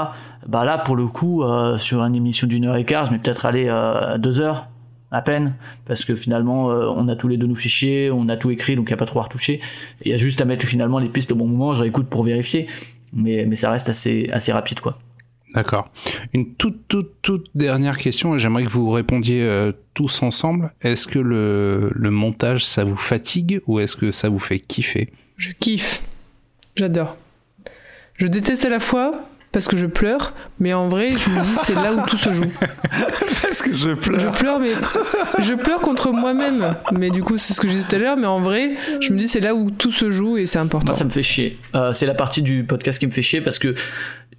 Bah 0.46 0.64
là, 0.64 0.78
pour 0.78 0.96
le 0.96 1.06
coup, 1.06 1.42
euh, 1.42 1.76
sur 1.78 2.02
une 2.02 2.14
émission 2.14 2.46
d'une 2.46 2.64
heure 2.64 2.76
et 2.76 2.84
quart, 2.84 3.06
je 3.06 3.12
vais 3.12 3.18
peut-être 3.18 3.44
aller 3.44 3.68
euh, 3.68 4.14
à 4.14 4.18
deux 4.18 4.40
heures 4.40 4.66
à 5.10 5.20
peine, 5.20 5.54
parce 5.84 6.06
que 6.06 6.14
finalement, 6.14 6.70
euh, 6.70 6.86
on 6.96 7.06
a 7.08 7.16
tous 7.16 7.28
les 7.28 7.36
deux 7.36 7.46
nos 7.46 7.54
fichiers, 7.54 8.10
on 8.10 8.28
a 8.30 8.36
tout 8.36 8.50
écrit, 8.50 8.76
donc 8.76 8.88
il 8.88 8.92
n'y 8.92 8.94
a 8.94 8.96
pas 8.96 9.06
trop 9.06 9.20
à 9.20 9.24
retoucher. 9.24 9.60
Et 10.00 10.08
Il 10.08 10.10
y 10.10 10.14
a 10.14 10.16
juste 10.16 10.40
à 10.40 10.46
mettre 10.46 10.66
finalement 10.66 10.98
les 10.98 11.08
pistes 11.08 11.30
au 11.32 11.34
bon 11.34 11.46
moment, 11.46 11.74
je 11.74 11.82
réécoute 11.82 12.08
pour 12.08 12.24
vérifier, 12.24 12.66
mais, 13.12 13.54
ça 13.56 13.70
reste 13.70 13.90
assez 13.90 14.52
rapide, 14.52 14.80
quoi. 14.80 14.98
D'accord. 15.55 15.90
Une 16.32 16.55
toute, 16.55 16.88
toute, 16.88 17.11
toute 17.22 17.46
dernière 17.55 17.98
question, 17.98 18.34
et 18.34 18.38
j'aimerais 18.38 18.64
que 18.64 18.70
vous 18.70 18.90
répondiez 18.90 19.42
euh, 19.42 19.72
tous 19.94 20.22
ensemble. 20.22 20.72
Est-ce 20.80 21.07
que 21.07 21.18
le, 21.18 21.90
le 21.94 22.11
montage, 22.11 22.64
ça 22.64 22.84
vous 22.84 22.96
fatigue 22.96 23.61
ou 23.66 23.78
est-ce 23.80 23.96
que 23.96 24.12
ça 24.12 24.28
vous 24.28 24.38
fait 24.38 24.59
kiffer? 24.61 25.11
Je 25.36 25.50
kiffe. 25.53 26.03
J'adore. 26.76 27.16
Je 28.18 28.26
déteste 28.26 28.64
à 28.64 28.68
la 28.70 28.80
fois 28.80 29.12
parce 29.50 29.68
que 29.68 29.76
je 29.76 29.84
pleure, 29.84 30.32
mais 30.61 30.72
en 30.72 30.88
vrai, 30.88 31.11
je 31.11 31.28
me 31.28 31.38
dis 31.42 31.55
c'est 31.57 31.74
là 31.74 31.92
où 31.92 32.00
tout 32.09 32.16
se 32.16 32.32
joue. 32.32 32.46
Parce 33.42 33.61
que 33.61 33.76
je 33.76 33.90
Je 33.90 33.94
pleure. 33.94 34.32
pleure, 34.32 34.59
mais 34.61 34.70
je 35.40 35.53
pleure 35.53 35.82
contre 35.82 36.11
moi-même. 36.11 36.74
Mais 36.92 37.11
du 37.11 37.22
coup, 37.22 37.36
c'est 37.36 37.53
ce 37.53 37.61
que 37.61 37.68
j'ai 37.68 37.76
dit 37.80 37.84
tout 37.86 37.96
à 37.96 37.98
l'heure. 37.98 38.16
Mais 38.16 38.26
en 38.26 38.40
vrai, 38.40 38.70
je 39.00 39.12
me 39.12 39.18
dis 39.18 39.28
c'est 39.28 39.40
là 39.40 39.55
où 39.55 39.70
tout 39.70 39.92
se 39.92 40.11
joue 40.11 40.38
et 40.38 40.46
c'est 40.46 40.59
important. 40.59 40.86
Moi, 40.92 40.94
ça 40.94 41.05
me 41.05 41.11
fait 41.11 41.22
chier. 41.22 41.59
Euh, 41.74 41.92
c'est 41.92 42.07
la 42.07 42.14
partie 42.14 42.40
du 42.40 42.64
podcast 42.64 42.98
qui 42.98 43.07
me 43.07 43.11
fait 43.12 43.20
chier 43.20 43.42
parce 43.42 43.59
que 43.59 43.74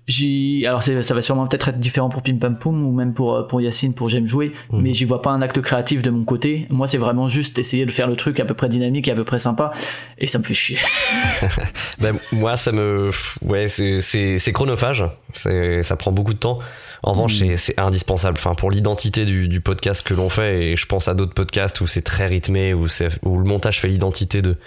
j'y. 0.08 0.66
Alors, 0.68 0.84
ça 0.84 1.14
va 1.14 1.22
sûrement 1.22 1.48
peut-être 1.48 1.70
être 1.70 1.80
différent 1.80 2.10
pour 2.10 2.22
Pim 2.22 2.38
Pam 2.38 2.58
Poum 2.58 2.86
ou 2.86 2.92
même 2.94 3.14
pour, 3.14 3.36
euh, 3.36 3.44
pour 3.48 3.62
Yacine, 3.62 3.94
pour 3.94 4.10
J'aime 4.10 4.28
jouer, 4.28 4.52
Mhm. 4.72 4.82
mais 4.82 4.94
j'y 4.94 5.06
vois 5.06 5.22
pas 5.22 5.32
un 5.32 5.42
acte 5.42 5.62
créatif 5.62 6.02
de 6.02 6.10
mon 6.10 6.24
côté. 6.26 6.68
Moi, 6.70 6.88
c'est 6.88 6.98
vraiment 6.98 7.28
juste 7.30 7.58
essayer 7.60 7.86
de 7.86 7.92
faire 7.92 8.08
le 8.08 8.16
truc 8.16 8.40
à 8.40 8.46
peu 8.46 8.54
près 8.54 8.70
dynamique 8.70 9.08
et 9.08 9.12
à 9.12 9.16
peu 9.16 9.24
près 9.24 9.40
sympa, 9.40 9.72
et 10.18 10.28
ça 10.28 10.40
me 10.40 10.44
fait 10.44 10.54
chier. 10.54 10.78
Ben, 12.00 12.18
moi, 12.32 12.58
ça 12.58 12.72
me, 12.72 13.12
ouais, 13.44 13.68
c'est, 13.68 14.02
c'est, 14.02 14.40
c'est 14.40 14.52
chronophage. 14.52 15.06
C'est, 15.32 15.84
ça 15.84 15.96
prend 15.96 16.12
beaucoup 16.12 16.34
de 16.34 16.40
temps. 16.40 16.60
En 17.06 17.12
revanche, 17.14 17.36
c'est, 17.36 17.58
c'est 17.58 17.80
indispensable. 17.80 18.38
Enfin, 18.38 18.56
pour 18.56 18.72
l'identité 18.72 19.26
du, 19.26 19.48
du 19.48 19.60
podcast 19.62 20.06
que 20.08 20.14
l'on 20.14 20.30
fait, 20.30 20.72
et 20.72 20.76
je 20.76 20.86
pense 20.86 21.08
à 21.08 21.14
d'autres 21.14 21.34
podcasts 21.34 21.82
où 21.82 21.88
c'est 21.88 22.02
très 22.02 22.28
rythmé, 22.28 22.74
où 22.74 22.88
c'est, 22.88 23.10
où 23.24 23.38
le 23.38 23.44
montage 23.46 23.80
fait 23.82 23.88
l'identité 23.90 24.42
de, 24.42 24.58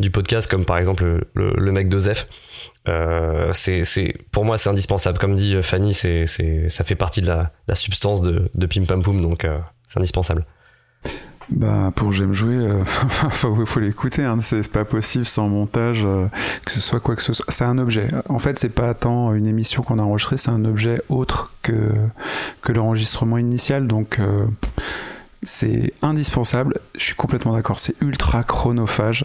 du 0.00 0.10
podcast, 0.10 0.50
comme 0.50 0.64
par 0.64 0.78
exemple 0.78 1.04
le, 1.04 1.20
le, 1.34 1.52
le 1.56 1.72
mec 1.72 1.88
de 1.88 1.98
Zef. 1.98 2.26
Euh, 2.88 3.52
c'est, 3.52 3.84
c'est, 3.84 4.16
pour 4.32 4.44
moi, 4.44 4.58
c'est 4.58 4.70
indispensable. 4.70 5.18
Comme 5.18 5.36
dit 5.36 5.62
Fanny, 5.62 5.94
c'est, 5.94 6.26
c'est, 6.26 6.68
ça 6.68 6.84
fait 6.84 6.94
partie 6.96 7.20
de 7.22 7.28
la, 7.28 7.52
la 7.68 7.74
substance 7.74 8.22
de, 8.22 8.50
de 8.54 8.66
Pim 8.66 8.84
Pam 8.84 9.02
Poum, 9.02 9.20
donc 9.22 9.44
euh, 9.44 9.58
c'est 9.86 9.98
indispensable. 9.98 10.44
Bah, 11.50 11.92
pour 11.94 12.12
J'aime 12.12 12.32
jouer, 12.32 12.54
euh, 12.54 12.84
faut, 12.84 13.66
faut 13.66 13.80
l'écouter. 13.80 14.24
Hein. 14.24 14.38
C'est 14.40 14.62
c'est 14.62 14.72
pas 14.72 14.84
possible 14.84 15.26
sans 15.26 15.48
montage, 15.48 16.02
euh, 16.04 16.26
que 16.64 16.72
ce 16.72 16.80
soit 16.80 17.00
quoi 17.00 17.16
que 17.16 17.22
ce 17.22 17.32
soit. 17.32 17.44
C'est 17.48 17.64
un 17.64 17.78
objet. 17.78 18.08
En 18.28 18.38
fait, 18.38 18.58
c'est 18.58 18.68
pas 18.68 18.94
tant 18.94 19.34
une 19.34 19.46
émission 19.46 19.82
qu'on 19.82 19.98
a 19.98 20.02
enregistrée, 20.02 20.38
c'est 20.38 20.50
un 20.50 20.64
objet 20.64 21.02
autre 21.08 21.52
que, 21.62 21.92
que 22.62 22.72
l'enregistrement 22.72 23.38
initial. 23.38 23.86
Donc, 23.86 24.18
euh, 24.18 24.46
c'est 25.42 25.92
indispensable. 26.02 26.78
Je 26.94 27.04
suis 27.04 27.14
complètement 27.14 27.54
d'accord. 27.54 27.78
C'est 27.78 28.00
ultra 28.00 28.42
chronophage. 28.44 29.24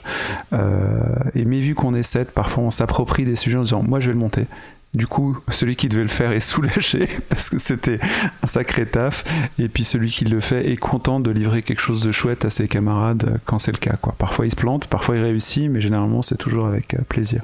Euh, 0.53 1.01
et 1.35 1.45
mais 1.45 1.59
vu 1.59 1.75
qu'on 1.75 1.93
est 1.93 2.03
sept, 2.03 2.31
parfois 2.31 2.63
on 2.63 2.71
s'approprie 2.71 3.25
des 3.25 3.35
sujets 3.35 3.57
en 3.57 3.63
disant 3.63 3.83
Moi, 3.83 3.99
je 3.99 4.07
vais 4.07 4.13
le 4.13 4.19
monter. 4.19 4.45
Du 4.93 5.05
coup, 5.05 5.37
celui 5.49 5.75
qui 5.75 5.89
devait 5.89 6.03
le 6.03 6.07
faire 6.07 6.31
est 6.31 6.39
soulagé 6.39 7.07
parce 7.29 7.49
que 7.49 7.59
c'était 7.59 7.99
un 8.41 8.47
sacré 8.47 8.85
taf. 8.85 9.25
Et 9.59 9.67
puis 9.67 9.83
celui 9.83 10.09
qui 10.09 10.25
le 10.25 10.39
fait 10.39 10.71
est 10.71 10.77
content 10.77 11.19
de 11.19 11.29
livrer 11.29 11.61
quelque 11.61 11.81
chose 11.81 12.01
de 12.01 12.11
chouette 12.11 12.45
à 12.45 12.49
ses 12.49 12.67
camarades 12.67 13.39
quand 13.45 13.59
c'est 13.59 13.71
le 13.71 13.77
cas. 13.77 13.95
Parfois 14.17 14.45
il 14.45 14.51
se 14.51 14.55
plante, 14.55 14.87
parfois 14.87 15.17
il 15.17 15.21
réussit, 15.21 15.69
mais 15.69 15.81
généralement 15.81 16.21
c'est 16.21 16.37
toujours 16.37 16.67
avec 16.67 16.95
euh, 16.95 16.99
plaisir. 17.07 17.43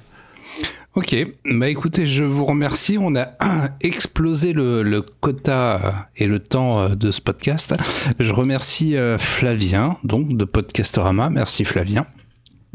Ok, 0.96 1.16
bah 1.46 1.70
écoutez, 1.70 2.06
je 2.06 2.24
vous 2.24 2.46
remercie. 2.46 3.00
On 3.00 3.16
a 3.16 3.30
explosé 3.82 4.54
le, 4.54 4.84
le 4.84 5.02
quota 5.02 5.76
euh, 5.84 5.91
et 6.18 6.28
le 6.28 6.38
temps 6.39 6.82
euh, 6.82 6.89
de 6.89 7.10
ce 7.10 7.20
podcast. 7.20 7.74
Je 8.20 8.32
remercie 8.32 8.96
euh, 8.96 9.18
Flavien, 9.18 9.98
donc 10.04 10.38
de 10.38 10.46
Podcastorama. 10.46 11.32
Merci 11.32 11.66
Flavien. 11.66 12.06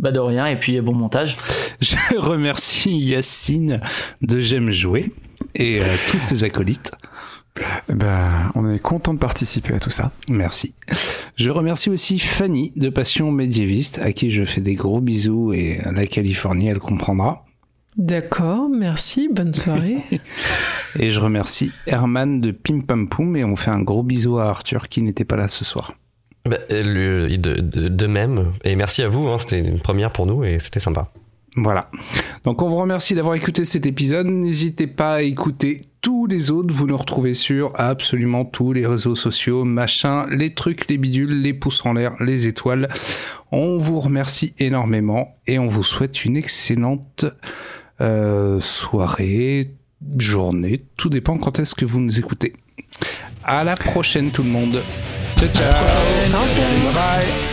Bah 0.01 0.11
de 0.11 0.19
rien, 0.19 0.47
et 0.47 0.59
puis 0.59 0.81
bon 0.81 0.95
montage. 0.95 1.37
Je 1.81 1.95
remercie 2.19 2.99
Yacine 2.99 3.81
de 4.21 4.41
J'aime 4.41 4.73
jouer 4.73 5.13
et 5.55 5.81
euh, 5.81 5.85
tous 6.09 6.19
ses 6.19 6.43
acolytes. 6.43 6.91
Eh 7.89 7.95
Ben, 7.95 8.51
on 8.57 8.69
est 8.69 8.81
content 8.81 9.15
de 9.15 9.21
participer 9.21 9.75
à 9.75 9.79
tout 9.79 9.91
ça. 9.91 10.11
Merci. 10.29 10.75
Je 11.37 11.51
remercie 11.51 11.89
aussi 11.89 12.19
Fanny 12.19 12.73
de 12.75 12.89
Passion 12.89 13.31
médiéviste, 13.31 14.01
à 14.03 14.11
qui 14.11 14.33
je 14.33 14.45
fais 14.45 14.61
des 14.61 14.75
gros 14.75 15.01
bisous 15.01 15.53
et 15.53 15.79
la 15.93 16.07
Californie, 16.09 16.67
elle 16.67 16.81
comprendra. 16.81 17.45
D'accord, 17.99 18.69
merci, 18.69 19.29
bonne 19.31 19.53
soirée. 19.53 19.99
Et 20.99 21.11
je 21.11 21.21
remercie 21.21 21.73
Herman 21.87 22.41
de 22.41 22.53
Pim 22.53 22.81
Pam 22.81 23.09
Poum 23.09 23.37
et 23.37 23.45
on 23.45 23.57
fait 23.57 23.71
un 23.71 23.83
gros 23.83 24.03
bisou 24.03 24.39
à 24.39 24.49
Arthur 24.49 24.89
qui 24.89 25.03
n'était 25.03 25.25
pas 25.25 25.37
là 25.37 25.49
ce 25.49 25.65
soir. 25.65 25.95
Le- 26.47 27.37
de, 27.37 27.55
de, 27.61 27.89
de 27.89 28.07
même. 28.07 28.53
Et 28.65 28.75
merci 28.77 29.03
à 29.03 29.09
vous. 29.09 29.27
Hein, 29.29 29.39
c'était 29.39 29.59
une 29.59 29.81
première 29.81 30.13
pour 30.13 30.27
nous 30.27 30.45
et 30.45 30.59
c'était 30.61 30.81
sympa. 30.81 31.11
Voilà. 31.57 31.91
Donc 32.45 32.63
on 32.63 32.69
vous 32.69 32.77
remercie 32.77 33.15
d'avoir 33.15 33.35
écouté 33.35 33.65
cet 33.65 33.85
épisode. 33.85 34.27
N'hésitez 34.29 34.87
pas 34.87 35.15
à 35.17 35.23
écouter 35.23 35.83
tous 36.01 36.27
les 36.27 36.51
autres. 36.53 36.73
Vous 36.73 36.87
nous 36.87 36.97
retrouvez 36.97 37.35
sur 37.35 37.73
absolument 37.75 38.45
tous 38.45 38.73
les 38.73 38.87
réseaux 38.87 39.17
sociaux, 39.17 39.65
machin, 39.65 40.27
les 40.31 40.55
trucs, 40.55 40.89
les 40.89 40.99
bidules, 40.99 41.43
les 41.43 41.53
pouces 41.53 41.85
en 41.85 41.95
l'air, 41.95 42.15
les 42.23 42.47
étoiles. 42.47 42.89
On 43.51 43.77
vous 43.77 43.99
remercie 43.99 44.55
énormément 44.59 45.37
et 45.49 45.59
on 45.59 45.67
vous 45.67 45.83
souhaite 45.83 46.25
une 46.25 46.37
excellente 46.37 47.27
euh, 48.01 48.61
soirée, 48.61 49.73
journée. 50.19 50.85
Tout 50.97 51.09
dépend 51.09 51.39
quand 51.39 51.59
est-ce 51.59 51.75
que 51.75 51.85
vous 51.85 52.01
nous 52.01 52.19
écoutez. 52.19 52.55
À 53.45 53.65
la 53.65 53.75
prochaine 53.75 54.31
tout 54.31 54.43
le 54.43 54.51
monde. 54.51 54.83
Ciao 55.37 55.49
ciao. 55.49 55.85
Au 55.85 56.89
revoir. 56.89 57.48